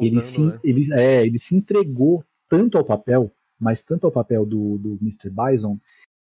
ele 0.00 0.20
Voltando, 0.20 0.20
se, 0.20 0.40
né? 0.40 0.58
ele, 0.64 0.94
é, 0.94 1.26
ele 1.26 1.38
se 1.38 1.54
entregou 1.54 2.24
tanto 2.48 2.78
ao 2.78 2.84
papel, 2.84 3.30
mas 3.58 3.82
tanto 3.82 4.06
ao 4.06 4.12
papel 4.12 4.46
do, 4.46 4.78
do 4.78 4.98
Mr. 5.00 5.30
Bison, 5.30 5.78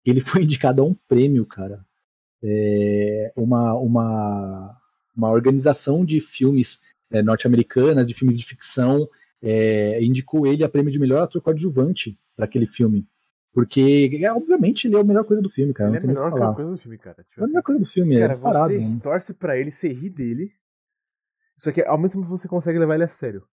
que 0.04 0.10
ele 0.10 0.20
foi 0.22 0.42
indicado 0.42 0.82
a 0.82 0.84
um 0.84 0.94
prêmio, 1.08 1.46
cara. 1.46 1.84
É, 2.42 3.32
uma, 3.36 3.74
uma, 3.74 4.76
uma 5.16 5.30
organização 5.30 6.04
de 6.04 6.20
filmes 6.20 6.80
é, 7.10 7.22
norte-americana, 7.22 8.04
de 8.04 8.14
filmes 8.14 8.36
de 8.36 8.44
ficção, 8.44 9.08
é, 9.40 10.02
indicou 10.02 10.46
ele 10.46 10.64
a 10.64 10.68
prêmio 10.68 10.92
de 10.92 10.98
melhor 10.98 11.22
ator 11.22 11.40
coadjuvante 11.40 12.18
para 12.34 12.44
aquele 12.44 12.66
filme. 12.66 13.06
Porque, 13.52 14.10
é, 14.22 14.32
obviamente, 14.32 14.86
ele 14.86 14.96
é 14.96 15.00
a 15.00 15.04
melhor 15.04 15.24
coisa 15.24 15.42
do 15.42 15.50
filme, 15.50 15.74
cara. 15.74 15.90
Ele 15.90 15.98
é 15.98 16.06
melhor 16.06 16.28
a 16.28 16.30
falar. 16.30 16.54
coisa 16.54 16.70
do 16.70 16.78
filme, 16.78 16.96
cara. 16.96 17.22
Tipo 17.22 17.40
É 17.40 17.42
a 17.42 17.44
assim, 17.44 17.52
melhor 17.52 17.62
coisa 17.62 17.80
do 17.80 17.86
filme, 17.86 18.14
cara, 18.14 18.24
é 18.24 18.28
disparado, 18.28 18.72
você 18.72 18.78
né? 18.78 19.00
torce 19.02 19.34
pra 19.34 19.58
ele, 19.58 19.70
você 19.70 19.88
ri 19.88 20.08
dele. 20.08 20.52
Só 21.58 21.70
que 21.70 21.82
ao 21.82 21.98
mesmo 21.98 22.22
tempo 22.22 22.36
você 22.36 22.48
consegue 22.48 22.78
levar 22.78 22.94
ele 22.94 23.04
a 23.04 23.08
sério. 23.08 23.46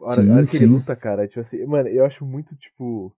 A 0.00 0.04
hora, 0.04 0.22
Sim, 0.22 0.30
a 0.30 0.34
hora 0.36 0.46
que 0.46 0.56
ele 0.56 0.66
luta, 0.66 0.96
cara, 0.96 1.26
tipo 1.28 1.40
assim, 1.40 1.64
mano, 1.66 1.88
eu 1.88 2.04
acho 2.04 2.24
muito, 2.24 2.54
tipo. 2.56 3.14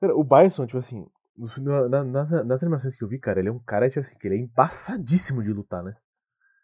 Cara, 0.00 0.14
o 0.16 0.22
Bison, 0.22 0.66
tipo 0.66 0.78
assim, 0.78 1.04
no 1.36 1.48
na- 1.60 1.88
na- 1.88 2.04
nas, 2.04 2.30
nas 2.46 2.62
animações 2.62 2.94
que 2.94 3.02
eu 3.02 3.08
vi, 3.08 3.18
cara, 3.18 3.40
ele 3.40 3.48
é 3.48 3.52
um 3.52 3.58
cara, 3.58 3.88
tipo 3.88 4.00
assim, 4.00 4.14
que 4.16 4.26
ele 4.28 4.36
é 4.36 4.38
embaçadíssimo 4.38 5.42
de 5.42 5.52
lutar, 5.52 5.82
né? 5.82 5.96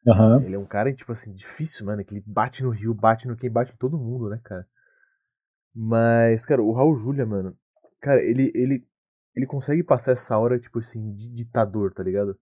Aham. 0.06 0.42
Ele 0.44 0.54
é 0.54 0.58
um 0.58 0.66
cara, 0.66 0.92
tipo 0.92 1.12
assim, 1.12 1.32
difícil, 1.34 1.86
mano, 1.86 2.04
que 2.04 2.14
ele 2.14 2.22
bate 2.26 2.62
no 2.62 2.70
Rio, 2.70 2.94
bate 2.94 3.26
no 3.26 3.36
quem 3.36 3.50
bate 3.50 3.72
em 3.72 3.76
todo 3.76 3.98
mundo, 3.98 4.28
né, 4.28 4.40
cara? 4.44 4.66
Mas, 5.74 6.44
cara, 6.44 6.62
o 6.62 6.72
Raul 6.72 6.98
Julia, 6.98 7.24
mano, 7.26 7.56
cara, 8.00 8.22
ele, 8.22 8.50
ele, 8.54 8.86
ele 9.34 9.46
consegue 9.46 9.82
passar 9.82 10.12
essa 10.12 10.36
hora, 10.38 10.58
tipo 10.58 10.78
assim, 10.80 11.14
de 11.14 11.28
ditador, 11.28 11.92
tá 11.92 12.02
ligado? 12.02 12.38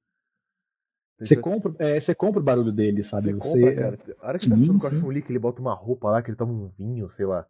Você 1.20 1.36
compra, 1.36 1.74
é, 1.78 2.00
você 2.00 2.14
compra 2.14 2.40
o 2.40 2.44
barulho 2.44 2.72
dele, 2.72 3.02
sabe? 3.02 3.22
Você 3.24 3.32
Você, 3.32 3.60
compra, 3.60 3.74
cara. 3.74 3.98
A 4.20 4.28
hora 4.28 4.38
que 4.38 4.48
tá 4.48 4.56
Sim, 4.56 4.66
falando 4.66 4.80
com 4.80 4.86
a 5.10 5.22
que 5.22 5.32
ele 5.32 5.38
bota 5.38 5.60
uma 5.60 5.74
roupa 5.74 6.10
lá, 6.10 6.22
que 6.22 6.30
ele 6.30 6.36
toma 6.36 6.52
um 6.52 6.68
vinho, 6.68 7.10
sei 7.10 7.26
lá. 7.26 7.46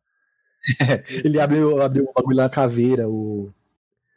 Ele 1.25 1.41
abre, 1.41 1.63
o- 1.63 1.81
abre 1.81 2.01
o 2.01 2.13
bagulho 2.13 2.37
lá 2.37 2.43
na 2.45 2.51
caveira, 2.51 3.09
o, 3.09 3.51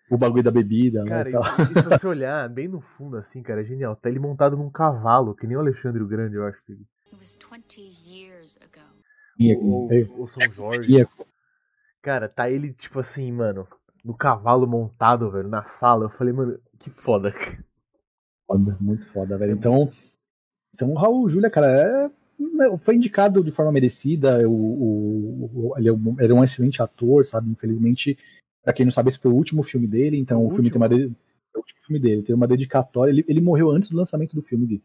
o 0.10 0.18
bagulho 0.18 0.44
da 0.44 0.50
bebida. 0.52 1.06
Cara, 1.06 1.30
lá 1.30 1.30
e, 1.30 1.30
e 1.30 1.32
tal. 1.34 1.44
e 1.72 1.82
se 1.82 1.88
você 1.88 2.08
olhar 2.08 2.50
bem 2.50 2.68
no 2.68 2.82
fundo, 2.82 3.16
assim, 3.18 3.44
cara, 3.44 3.62
é 3.62 3.64
genial. 3.64 3.96
Tá 3.96 4.10
ele 4.10 4.20
montado 4.20 4.58
num 4.58 4.70
cavalo, 4.70 5.36
que 5.36 5.46
nem 5.46 5.56
o 5.56 5.60
Alexandre 5.60 6.02
o 6.02 6.08
Grande, 6.08 6.36
eu 6.36 6.46
acho. 6.46 6.58
que- 6.66 6.74
It 6.74 7.16
was 7.20 7.36
20 7.38 7.80
years 8.06 8.58
ago. 8.58 8.86
Tinha 9.38 9.58
Ou, 9.60 9.86
aqui. 9.88 10.12
ou 10.18 10.28
São 10.28 10.52
Jorge. 10.52 10.88
Tinha- 10.88 11.08
Cara, 12.02 12.28
tá 12.28 12.50
ele, 12.50 12.74
tipo 12.74 13.00
assim, 13.00 13.32
mano, 13.32 13.68
no 14.04 14.16
cavalo 14.16 14.66
montado, 14.68 15.30
velho, 15.30 15.48
na 15.48 15.64
sala. 15.64 16.06
Eu 16.06 16.10
falei, 16.10 16.34
mano, 16.34 16.60
que 16.80 16.90
foda. 16.90 17.34
Foda, 18.52 18.78
muito 18.80 19.08
foda, 19.10 19.38
velho. 19.38 19.54
Então, 19.54 19.92
então 20.74 20.92
o 20.92 20.96
Raul 20.96 21.30
Júlia, 21.30 21.50
cara, 21.50 21.68
é- 21.68 22.12
meu, 22.40 22.78
foi 22.78 22.96
indicado 22.96 23.44
de 23.44 23.52
forma 23.52 23.72
merecida. 23.72 24.48
O, 24.50 24.54
o- 24.54 25.52
o- 25.70 25.78
ele 25.78 25.90
é 25.90 25.94
um, 25.94 26.16
era 26.20 26.34
um 26.34 26.44
excelente 26.44 26.82
ator, 26.82 27.24
sabe? 27.26 27.50
Infelizmente, 27.50 28.18
pra 28.64 28.74
quem 28.74 28.86
não 28.86 28.92
sabe, 28.92 29.10
esse 29.10 29.20
foi 29.20 29.32
o 29.32 29.36
último 29.36 29.64
filme 29.64 29.88
dele. 29.88 30.18
Então, 30.18 30.44
O 30.44 30.48
o, 30.48 30.50
filme 30.52 30.70
tem 30.70 30.78
uma. 30.78 30.90
de- 30.90 31.04
é 31.54 31.58
o 31.58 31.60
último 31.60 31.80
filme 31.86 32.00
dele. 32.00 32.22
Tem 32.24 32.34
uma 32.36 32.48
dedicatória. 32.48 33.12
Ele, 33.12 33.24
ele 33.28 33.42
morreu 33.42 33.70
antes 33.72 33.90
do 33.90 33.98
lançamento 33.98 34.36
do 34.36 34.42
filme. 34.42 34.66
Gui. 34.66 34.82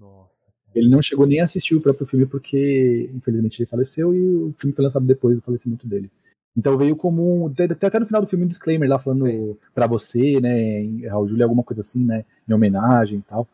Nossa. 0.00 0.30
Ele 0.74 0.88
não 0.88 1.00
chegou 1.00 1.26
nem 1.26 1.40
a 1.40 1.44
assistir 1.44 1.74
o 1.74 1.80
próprio 1.80 2.06
filme 2.06 2.26
porque, 2.26 3.08
infelizmente, 3.14 3.60
ele 3.60 3.66
faleceu 3.68 4.14
e 4.14 4.20
o 4.48 4.54
filme 4.58 4.74
foi 4.74 4.84
lançado 4.84 5.06
depois 5.06 5.36
do 5.36 5.42
falecimento 5.42 5.86
dele. 5.86 6.10
Então 6.56 6.76
veio 6.78 6.96
como 6.96 7.44
um. 7.44 7.46
Até, 7.48 7.64
até 7.64 8.00
no 8.00 8.06
final 8.06 8.22
do 8.22 8.28
filme 8.28 8.44
um 8.44 8.48
disclaimer 8.48 8.88
lá 8.88 8.98
falando 8.98 9.26
Sim. 9.26 9.56
pra 9.74 9.86
você, 9.86 10.40
né? 10.40 11.08
Raul 11.08 11.28
Júlia, 11.28 11.44
alguma 11.44 11.62
coisa 11.62 11.82
assim, 11.82 12.04
né? 12.04 12.24
Em 12.48 12.54
homenagem 12.54 13.18
e 13.18 13.22
tal. 13.22 13.46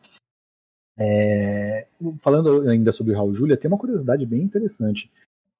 É, 0.97 1.87
falando 2.19 2.69
ainda 2.69 2.91
sobre 2.91 3.13
o 3.13 3.15
Raul 3.15 3.35
Júlia, 3.35 3.57
tem 3.57 3.69
uma 3.69 3.77
curiosidade 3.77 4.25
bem 4.25 4.41
interessante. 4.41 5.11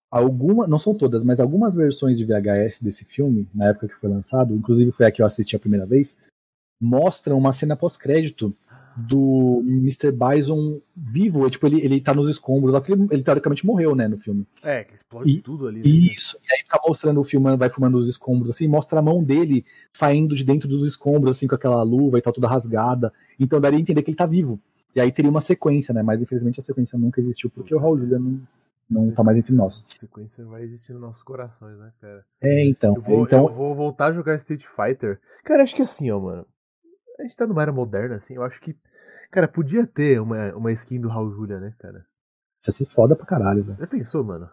Alguma, 0.10 0.68
não 0.68 0.78
são 0.78 0.94
todas, 0.94 1.24
mas 1.24 1.40
algumas 1.40 1.74
versões 1.74 2.18
de 2.18 2.24
VHS 2.24 2.80
desse 2.82 3.04
filme, 3.04 3.48
na 3.54 3.70
época 3.70 3.88
que 3.88 3.96
foi 3.96 4.10
lançado, 4.10 4.56
inclusive 4.56 4.92
foi 4.92 5.08
a 5.08 5.12
que 5.12 5.24
eu 5.24 5.26
assisti 5.26 5.56
a 5.56 5.60
primeira 5.60 5.88
vez, 5.88 6.18
mostram 6.80 7.38
uma 7.38 7.52
cena 7.52 7.76
pós-crédito 7.76 8.56
do 8.96 9.62
Mr. 9.66 10.12
Bison 10.12 10.80
vivo. 10.96 11.46
É, 11.46 11.50
tipo, 11.50 11.66
ele, 11.68 11.84
ele 11.84 12.00
tá 12.02 12.14
nos 12.14 12.28
escombros, 12.30 12.74
lá, 12.74 12.82
ele, 12.88 13.08
ele 13.12 13.24
teoricamente 13.24 13.66
morreu, 13.66 13.96
né, 13.96 14.08
no 14.08 14.18
filme. 14.18 14.46
É, 14.62 14.84
que 14.84 14.96
explode 14.96 15.30
E- 15.30 15.42
tudo 15.42 15.68
ali. 15.68 15.80
né? 15.80 15.86
Isso, 15.86 16.38
e 16.44 16.54
aí 16.54 16.64
tá 16.68 16.80
mostrando 16.88 17.20
o 17.20 17.24
filme, 17.24 17.56
vai 17.58 17.70
filmando 17.70 17.98
os 17.98 18.08
escombros, 18.08 18.50
assim, 18.50 18.68
mostra 18.68 19.00
a 19.00 19.02
mão 19.02 19.24
dele 19.24 19.66
saindo 19.92 20.36
de 20.36 20.44
dentro 20.44 20.68
dos 20.68 20.86
escombros, 20.88 21.38
assim, 21.38 21.48
com 21.48 21.56
aquela 21.56 21.82
luva 21.84 22.18
e 22.18 22.22
tal, 22.22 22.32
toda 22.34 22.48
rasgada. 22.48 23.12
Então 23.40 23.60
daria 23.60 23.78
a 23.78 23.82
entender 23.82 24.02
que 24.04 24.12
ele 24.12 24.18
tá 24.18 24.26
vivo. 24.26 24.60
E 24.96 25.00
aí 25.02 25.12
teria 25.12 25.32
uma 25.32 25.42
sequência, 25.42 25.94
né? 25.94 26.04
Mas 26.04 26.22
infelizmente 26.22 26.60
a 26.60 26.64
sequência 26.64 27.00
nunca 27.00 27.20
existiu, 27.20 27.50
porque 27.50 27.74
o 27.74 27.80
Raul 27.80 27.98
Julia 27.98 28.20
não, 28.20 28.40
não 28.88 29.12
tá 29.12 29.24
mais 29.24 29.38
entre 29.38 29.54
nós. 29.56 29.84
A 29.92 30.00
sequência 30.00 30.46
vai 30.46 30.62
existir 30.64 30.94
nos 30.94 31.02
nossos 31.02 31.24
corações, 31.24 31.76
né, 31.80 31.92
cara? 32.00 32.24
É, 32.44 32.64
então. 32.68 32.94
Eu 32.96 33.02
vou, 33.02 33.24
então 33.24 33.48
eu 33.48 33.54
vou 33.56 33.74
voltar 33.74 34.08
a 34.08 34.12
jogar 34.14 34.36
Street 34.36 34.64
Fighter. 34.64 35.20
Cara, 35.44 35.64
acho 35.64 35.76
que 35.76 35.82
assim, 35.82 36.12
ó, 36.12 36.20
mano. 36.20 36.46
A 37.20 37.24
gente 37.24 37.36
tá 37.36 37.46
numa 37.46 37.62
era 37.62 37.72
moderna, 37.72 38.16
assim, 38.16 38.36
eu 38.36 38.44
acho 38.44 38.60
que. 38.62 38.76
Cara, 39.32 39.48
podia 39.48 39.86
ter 39.88 40.20
uma, 40.22 40.54
uma 40.56 40.72
skin 40.72 41.00
do 41.02 41.08
Raul 41.10 41.32
Julia, 41.32 41.60
né, 41.60 41.74
cara? 41.80 42.06
isso 42.60 42.70
ia 42.70 42.74
ser 42.74 42.86
foda 42.86 43.16
pra 43.16 43.26
caralho, 43.26 43.64
velho. 43.64 43.78
Já 43.80 43.88
pensou, 43.88 44.24
mano? 44.24 44.50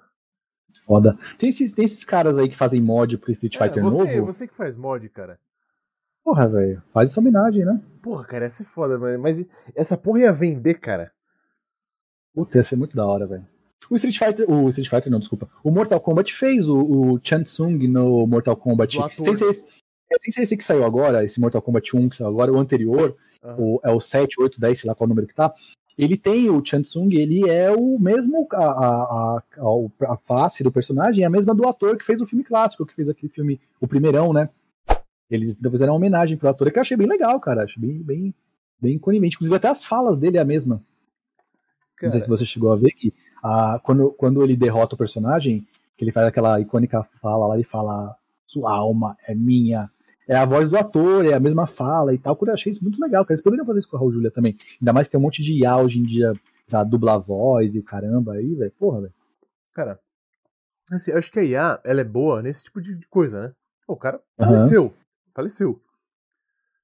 Foda. 0.84 1.16
Tem 1.38 1.50
esses, 1.50 1.72
tem 1.72 1.84
esses 1.84 2.04
caras 2.04 2.38
aí 2.38 2.48
que 2.48 2.56
fazem 2.56 2.80
mod 2.82 3.16
pro 3.18 3.30
Street 3.30 3.54
É, 3.54 3.58
Fighter 3.58 3.82
você, 3.82 4.16
novo. 4.16 4.32
você 4.32 4.48
que 4.48 4.54
faz 4.54 4.76
mod, 4.76 5.08
cara. 5.10 5.38
Porra, 6.24 6.48
velho. 6.48 6.82
Faz 6.92 7.10
essa 7.10 7.20
homenagem, 7.20 7.64
né? 7.64 7.80
Porra, 8.02 8.24
cara, 8.24 8.46
essa 8.46 8.62
é 8.62 8.66
foda, 8.66 8.98
mas, 8.98 9.20
mas 9.20 9.46
essa 9.74 9.96
porra 9.96 10.20
ia 10.20 10.32
vender, 10.32 10.74
cara. 10.80 11.12
Puta, 12.34 12.58
ia 12.58 12.62
ser 12.64 12.76
muito 12.76 12.96
da 12.96 13.06
hora, 13.06 13.26
velho. 13.26 13.46
O 13.90 13.94
Street 13.96 14.18
Fighter. 14.18 14.50
O 14.50 14.68
Street 14.68 14.88
Fighter, 14.88 15.10
não, 15.10 15.18
desculpa. 15.18 15.48
O 15.64 15.70
Mortal 15.70 16.00
Kombat 16.00 16.32
fez 16.34 16.68
o, 16.68 16.78
o 16.78 17.20
Chan 17.22 17.42
Tsung 17.42 17.88
no 17.88 18.26
Mortal 18.26 18.56
Kombat. 18.56 18.96
Sem 19.24 19.34
ser, 19.34 19.52
esse, 20.10 20.40
esse 20.40 20.56
que 20.56 20.64
saiu 20.64 20.84
agora, 20.84 21.24
esse 21.24 21.40
Mortal 21.40 21.62
Kombat 21.62 21.96
1 21.96 22.08
que 22.08 22.16
saiu 22.16 22.28
agora, 22.28 22.52
o 22.52 22.58
anterior, 22.58 23.16
o, 23.58 23.80
é 23.82 23.90
o 23.90 24.00
7, 24.00 24.40
8, 24.40 24.60
10, 24.60 24.80
sei 24.80 24.88
lá 24.88 24.94
qual 24.94 25.08
número 25.08 25.26
que 25.26 25.34
tá. 25.34 25.54
Ele 25.96 26.16
tem 26.16 26.48
o 26.48 26.64
Chan 26.64 26.82
Tsung, 26.82 27.14
ele 27.14 27.48
é 27.48 27.70
o 27.70 27.98
mesmo. 27.98 28.48
A, 28.52 28.64
a, 28.64 29.42
a, 29.58 30.12
a 30.12 30.16
face 30.16 30.64
do 30.64 30.72
personagem 30.72 31.24
é 31.24 31.26
a 31.26 31.30
mesma 31.30 31.54
do 31.54 31.68
ator 31.68 31.96
que 31.96 32.04
fez 32.04 32.20
o 32.20 32.26
filme 32.26 32.42
clássico, 32.42 32.86
que 32.86 32.94
fez 32.94 33.08
aquele 33.08 33.30
filme, 33.30 33.60
o 33.80 33.86
primeirão, 33.86 34.32
né? 34.32 34.48
Eles 35.30 35.58
fizeram 35.58 35.92
uma 35.92 35.98
homenagem 35.98 36.36
pro 36.36 36.48
ator, 36.48 36.70
que 36.72 36.78
eu 36.78 36.80
achei 36.80 36.96
bem 36.96 37.06
legal, 37.06 37.38
cara. 37.38 37.64
Achei 37.64 37.80
bem, 37.80 38.02
bem, 38.02 38.34
bem 38.80 38.98
conivente. 38.98 39.36
Inclusive, 39.36 39.56
até 39.56 39.68
as 39.68 39.84
falas 39.84 40.16
dele 40.16 40.38
é 40.38 40.40
a 40.40 40.44
mesma. 40.44 40.76
Não 40.76 40.82
Cara, 41.96 42.12
sei 42.12 42.22
se 42.22 42.28
você 42.28 42.46
chegou 42.46 42.72
a 42.72 42.76
ver 42.76 42.90
que 42.92 43.12
ah, 43.42 43.78
quando, 43.82 44.10
quando 44.12 44.42
ele 44.42 44.56
derrota 44.56 44.94
o 44.94 44.98
personagem, 44.98 45.66
que 45.96 46.04
ele 46.04 46.12
faz 46.12 46.26
aquela 46.26 46.60
icônica 46.60 47.06
fala 47.20 47.46
lá, 47.46 47.54
ele 47.54 47.64
fala: 47.64 48.16
Sua 48.46 48.72
alma 48.72 49.16
é 49.26 49.34
minha. 49.34 49.90
É 50.28 50.36
a 50.36 50.44
voz 50.44 50.68
do 50.68 50.76
ator, 50.76 51.24
é 51.26 51.34
a 51.34 51.40
mesma 51.40 51.66
fala 51.66 52.14
e 52.14 52.18
tal. 52.18 52.36
Quando 52.36 52.50
eu 52.50 52.54
achei 52.54 52.70
isso 52.70 52.82
muito 52.82 53.00
legal, 53.00 53.24
cara. 53.24 53.32
Eles 53.34 53.42
poderiam 53.42 53.66
fazer 53.66 53.80
isso 53.80 53.88
com 53.88 53.96
a 53.96 53.98
Raul 53.98 54.12
Julia 54.12 54.30
também. 54.30 54.56
Ainda 54.80 54.92
mais 54.92 55.06
que 55.08 55.12
tem 55.12 55.18
um 55.20 55.22
monte 55.22 55.42
de 55.42 55.54
IA 55.54 55.76
hoje 55.78 55.98
em 55.98 56.02
dia 56.02 56.32
pra 56.68 56.84
dublar 56.84 57.18
voz 57.20 57.74
e 57.74 57.82
caramba 57.82 58.34
aí, 58.34 58.54
velho. 58.54 58.72
Porra, 58.78 59.00
velho. 59.02 59.14
cara. 59.72 59.98
Assim, 60.92 61.12
eu 61.12 61.18
acho 61.18 61.30
que 61.30 61.38
a 61.38 61.44
IA, 61.44 61.80
ela 61.84 62.00
é 62.00 62.04
boa 62.04 62.42
nesse 62.42 62.64
tipo 62.64 62.80
de 62.80 63.06
coisa, 63.08 63.42
né? 63.42 63.52
Pô, 63.86 63.92
o 63.94 63.96
cara 63.96 64.20
faleceu. 64.36 64.92
Faleceu. 65.34 65.80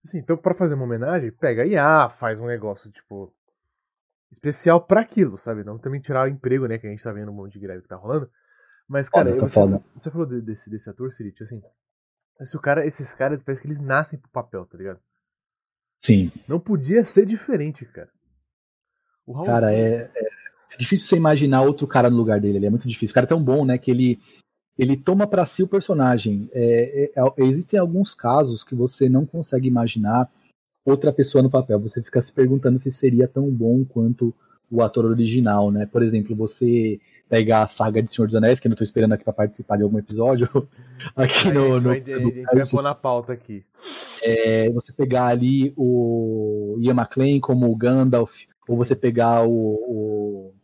Assim, 0.05 0.19
então 0.19 0.37
pra 0.37 0.55
fazer 0.55 0.75
uma 0.75 0.85
homenagem, 0.85 1.33
pega 1.33 1.63
a 1.63 1.67
IA, 1.67 2.09
faz 2.09 2.39
um 2.41 2.47
negócio, 2.47 2.91
tipo, 2.93 3.33
especial 4.31 4.81
pra 4.81 5.01
aquilo, 5.01 5.37
sabe? 5.37 5.65
Não 5.65 5.79
também 5.79 6.01
tirar 6.01 6.27
o 6.27 6.31
emprego, 6.31 6.67
né? 6.67 6.79
Que 6.79 6.87
a 6.87 6.91
gente 6.91 7.03
tá 7.03 7.13
vendo 7.13 7.31
um 7.31 7.35
monte 7.35 7.55
de 7.55 7.59
greve 7.59 7.83
que 7.83 7.89
tá 7.89 7.97
rolando. 7.97 8.31
Mas, 8.89 9.09
cara, 9.09 9.31
Foda, 9.31 9.41
tá 9.41 9.49
você, 9.49 9.85
você 10.01 10.11
falou 10.13 10.27
de- 10.27 10.41
desse, 10.41 10.71
desse 10.71 10.89
ator, 10.89 11.13
Sirit, 11.13 11.43
assim. 11.43 11.61
Esse 12.41 12.59
cara, 12.59 12.87
esses 12.87 13.15
caras, 13.15 13.43
parece 13.43 13.61
que 13.63 13.67
eles 13.67 13.81
nascem 13.81 14.19
pro 14.19 14.31
papel, 14.31 14.67
tá 14.67 14.77
ligado? 14.77 15.01
Sim. 16.01 16.31
Não 16.47 16.61
podia 16.61 17.05
ser 17.05 17.27
diferente, 17.27 17.85
cara. 17.87 18.11
O 19.27 19.33
Raul 19.33 19.47
Cara, 19.47 19.73
é, 19.73 20.09
é, 20.15 20.29
é 20.73 20.77
difícil 20.79 21.09
você 21.09 21.17
imaginar 21.17 21.63
outro 21.63 21.87
cara 21.87 22.09
no 22.09 22.17
lugar 22.17 22.41
dele. 22.41 22.59
Ele 22.59 22.67
é 22.67 22.71
muito 22.71 22.89
difícil. 22.89 23.13
O 23.13 23.15
cara 23.15 23.27
é 23.27 23.29
tão 23.29 23.43
bom, 23.43 23.65
né? 23.65 23.77
Que 23.79 23.91
ele, 23.91 24.21
ele 24.79 24.97
toma 24.97 25.27
pra 25.27 25.47
si 25.47 25.63
o 25.63 25.69
personagem. 25.69 26.49
É, 26.53 27.11
é, 27.17 27.21
é, 27.21 27.45
existem 27.45 27.81
alguns 27.81 28.15
casos 28.15 28.63
que 28.63 28.75
você 28.75 29.09
não 29.09 29.27
consegue 29.27 29.67
imaginar 29.67 30.31
outra 30.85 31.13
pessoa 31.13 31.43
no 31.43 31.51
papel. 31.51 31.81
Você 31.81 32.03
fica 32.03 32.23
se 32.23 32.33
perguntando 32.33 32.79
se 32.79 32.93
seria 32.93 33.27
tão 33.27 33.51
bom 33.51 33.85
quanto 33.85 34.33
o 34.71 34.83
ator 34.83 35.07
original, 35.07 35.71
né? 35.71 35.87
Por 35.87 36.03
exemplo, 36.03 36.37
você 36.37 37.01
pegar 37.29 37.63
a 37.63 37.67
saga 37.67 38.03
de 38.03 38.13
Senhor 38.13 38.27
dos 38.27 38.37
Anéis, 38.37 38.61
que 38.61 38.67
eu 38.67 38.71
não 38.71 38.77
tô 38.77 38.85
esperando 38.85 39.13
aqui 39.13 39.25
pra 39.25 39.33
participar 39.33 39.77
de 39.77 39.83
algum 39.83 39.99
episódio, 39.99 40.49
aqui 41.15 41.49
a, 41.49 41.53
no, 41.53 41.79
gente 41.79 41.83
no, 41.83 41.89
vai, 41.89 41.99
a 41.99 42.21
no 42.21 42.31
gente 42.31 42.45
vai 42.45 42.67
pôr 42.67 42.83
na 42.83 42.95
pauta 42.95 43.33
aqui. 43.33 43.65
é, 44.23 44.71
você 44.71 44.93
pegar 44.93 45.27
ali 45.27 45.73
o 45.77 46.77
Ian 46.81 46.95
McLean 46.95 47.41
como 47.41 47.71
o 47.71 47.77
Gandalf, 47.77 48.33
ou 48.69 48.77
você 48.77 48.95
pegar 48.95 49.45
o, 49.47 49.51
o, 49.51 50.55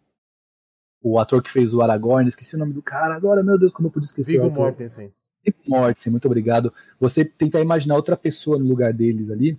o 1.03 1.19
ator 1.19 1.43
que 1.43 1.51
fez 1.51 1.75
o 1.75 1.83
Aragorn, 1.83 2.29
esqueci 2.29 2.57
o 2.57 2.59
nome 2.59 2.73
do 2.73 2.83
cara 2.83 3.15
agora, 3.15 3.43
meu 3.43 3.59
Deus, 3.59 3.73
como 3.73 3.89
eu 3.89 3.93
pude 3.93 4.07
esquecer 4.07 4.39
o 4.39 4.43
Viggo 4.43 4.53
ator. 4.53 4.65
Mortensen. 4.67 5.13
Viggo 5.45 5.59
Mortensen, 5.67 6.11
muito 6.11 6.27
obrigado. 6.27 6.73
Você 7.01 7.25
tentar 7.25 7.61
imaginar 7.61 7.97
outra 7.97 8.17
pessoa 8.17 8.59
no 8.59 8.67
lugar 8.67 8.93
deles 8.93 9.31
ali, 9.31 9.59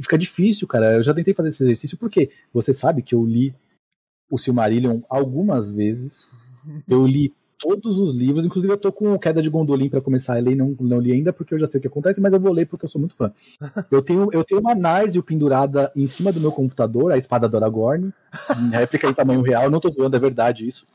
fica 0.00 0.16
difícil, 0.16 0.66
cara. 0.66 0.94
Eu 0.94 1.02
já 1.02 1.12
tentei 1.12 1.34
fazer 1.34 1.50
esse 1.50 1.62
exercício 1.62 1.98
porque 1.98 2.30
você 2.52 2.72
sabe 2.72 3.02
que 3.02 3.14
eu 3.14 3.24
li 3.24 3.54
o 4.32 4.38
Silmarillion 4.38 5.02
algumas 5.10 5.70
vezes. 5.70 6.34
Eu 6.88 7.06
li 7.06 7.34
todos 7.58 7.98
os 7.98 8.14
livros, 8.16 8.44
inclusive 8.44 8.72
eu 8.72 8.78
tô 8.78 8.90
com 8.90 9.16
Queda 9.18 9.42
de 9.42 9.50
Gondolin 9.50 9.90
para 9.90 10.00
começar 10.00 10.36
a 10.36 10.40
ler, 10.40 10.56
não, 10.56 10.74
não 10.80 10.98
li 10.98 11.12
ainda 11.12 11.32
porque 11.32 11.54
eu 11.54 11.58
já 11.58 11.66
sei 11.66 11.78
o 11.78 11.82
que 11.82 11.86
acontece, 11.86 12.20
mas 12.20 12.32
eu 12.32 12.40
vou 12.40 12.52
ler 12.52 12.66
porque 12.66 12.86
eu 12.86 12.88
sou 12.88 12.98
muito 12.98 13.14
fã. 13.14 13.30
Eu 13.90 14.02
tenho, 14.02 14.28
eu 14.32 14.42
tenho 14.42 14.60
uma 14.60 14.74
Narsil 14.74 15.22
pendurada 15.22 15.92
em 15.94 16.06
cima 16.06 16.32
do 16.32 16.40
meu 16.40 16.50
computador, 16.50 17.12
a 17.12 17.18
espada 17.18 17.48
do 17.48 17.56
Aragorn, 17.56 18.10
em 18.58 18.70
réplica 18.70 19.06
em 19.06 19.14
tamanho 19.14 19.42
real, 19.42 19.70
não 19.70 19.78
tô 19.78 19.90
zoando, 19.90 20.16
é 20.16 20.18
verdade 20.18 20.66
isso. 20.66 20.86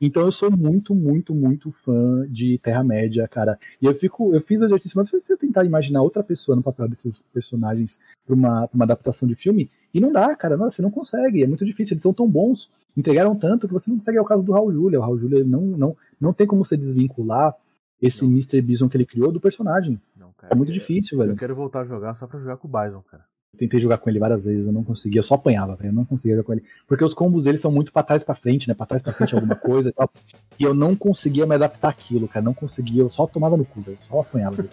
Então 0.00 0.22
eu 0.24 0.32
sou 0.32 0.50
muito, 0.50 0.94
muito, 0.94 1.34
muito 1.34 1.70
fã 1.70 2.26
de 2.28 2.58
Terra-média, 2.58 3.26
cara. 3.28 3.58
E 3.80 3.86
eu 3.86 3.94
fico, 3.94 4.34
eu 4.34 4.40
fiz 4.40 4.60
o 4.60 4.64
exercício, 4.64 4.98
mas 4.98 5.10
você 5.10 5.36
tentar 5.36 5.64
imaginar 5.64 6.02
outra 6.02 6.22
pessoa 6.22 6.56
no 6.56 6.62
papel 6.62 6.88
desses 6.88 7.22
personagens 7.32 8.00
pra 8.26 8.34
uma, 8.34 8.68
pra 8.68 8.74
uma 8.74 8.84
adaptação 8.84 9.26
de 9.28 9.34
filme, 9.34 9.70
e 9.92 10.00
não 10.00 10.12
dá, 10.12 10.34
cara, 10.34 10.56
não, 10.56 10.70
você 10.70 10.82
não 10.82 10.90
consegue, 10.90 11.42
é 11.42 11.46
muito 11.46 11.64
difícil, 11.64 11.94
eles 11.94 12.02
são 12.02 12.12
tão 12.12 12.28
bons, 12.28 12.68
entregaram 12.96 13.36
tanto 13.36 13.68
que 13.68 13.72
você 13.72 13.88
não 13.88 13.96
consegue, 13.98 14.18
é 14.18 14.20
o 14.20 14.24
caso 14.24 14.42
do 14.42 14.52
Raul 14.52 14.72
Julia. 14.72 14.98
O 14.98 15.02
Raul 15.02 15.18
Julia 15.18 15.44
não, 15.44 15.60
não, 15.60 15.96
não 16.20 16.32
tem 16.32 16.46
como 16.46 16.64
você 16.64 16.76
desvincular 16.76 17.54
esse 18.02 18.24
Mr. 18.24 18.60
Bison 18.60 18.88
que 18.88 18.96
ele 18.96 19.06
criou 19.06 19.30
do 19.30 19.40
personagem. 19.40 20.00
Não, 20.16 20.32
cara, 20.32 20.52
É 20.52 20.56
muito 20.56 20.72
difícil, 20.72 21.16
velho. 21.18 21.32
Eu 21.32 21.36
quero 21.36 21.54
voltar 21.54 21.82
a 21.82 21.84
jogar 21.84 22.14
só 22.16 22.26
pra 22.26 22.40
jogar 22.40 22.56
com 22.56 22.68
o 22.68 22.70
Bison, 22.70 23.02
cara. 23.08 23.24
Tentei 23.58 23.80
jogar 23.80 23.98
com 23.98 24.10
ele 24.10 24.18
várias 24.18 24.42
vezes, 24.42 24.66
eu 24.66 24.72
não 24.72 24.84
conseguia, 24.84 25.20
eu 25.20 25.24
só 25.24 25.34
apanhava, 25.34 25.78
eu 25.82 25.92
não 25.92 26.04
conseguia 26.04 26.36
jogar 26.36 26.46
com 26.46 26.52
ele. 26.52 26.64
Porque 26.86 27.04
os 27.04 27.14
combos 27.14 27.44
dele 27.44 27.58
são 27.58 27.70
muito 27.70 27.92
pra 27.92 28.02
trás 28.02 28.22
pra 28.22 28.34
frente, 28.34 28.68
né? 28.68 28.74
Pra 28.74 28.86
trás 28.86 29.02
pra 29.02 29.12
frente 29.12 29.34
alguma 29.34 29.56
coisa 29.56 29.88
e 29.88 29.92
tal. 29.92 30.10
E 30.58 30.62
eu 30.62 30.74
não 30.74 30.94
conseguia 30.94 31.46
me 31.46 31.54
adaptar 31.54 31.88
àquilo, 31.88 32.28
cara, 32.28 32.44
não 32.44 32.54
conseguia, 32.54 33.02
eu 33.02 33.10
só 33.10 33.26
tomava 33.26 33.56
no 33.56 33.64
cu, 33.64 33.80
velho, 33.80 33.98
só 34.08 34.20
apanhava. 34.20 34.66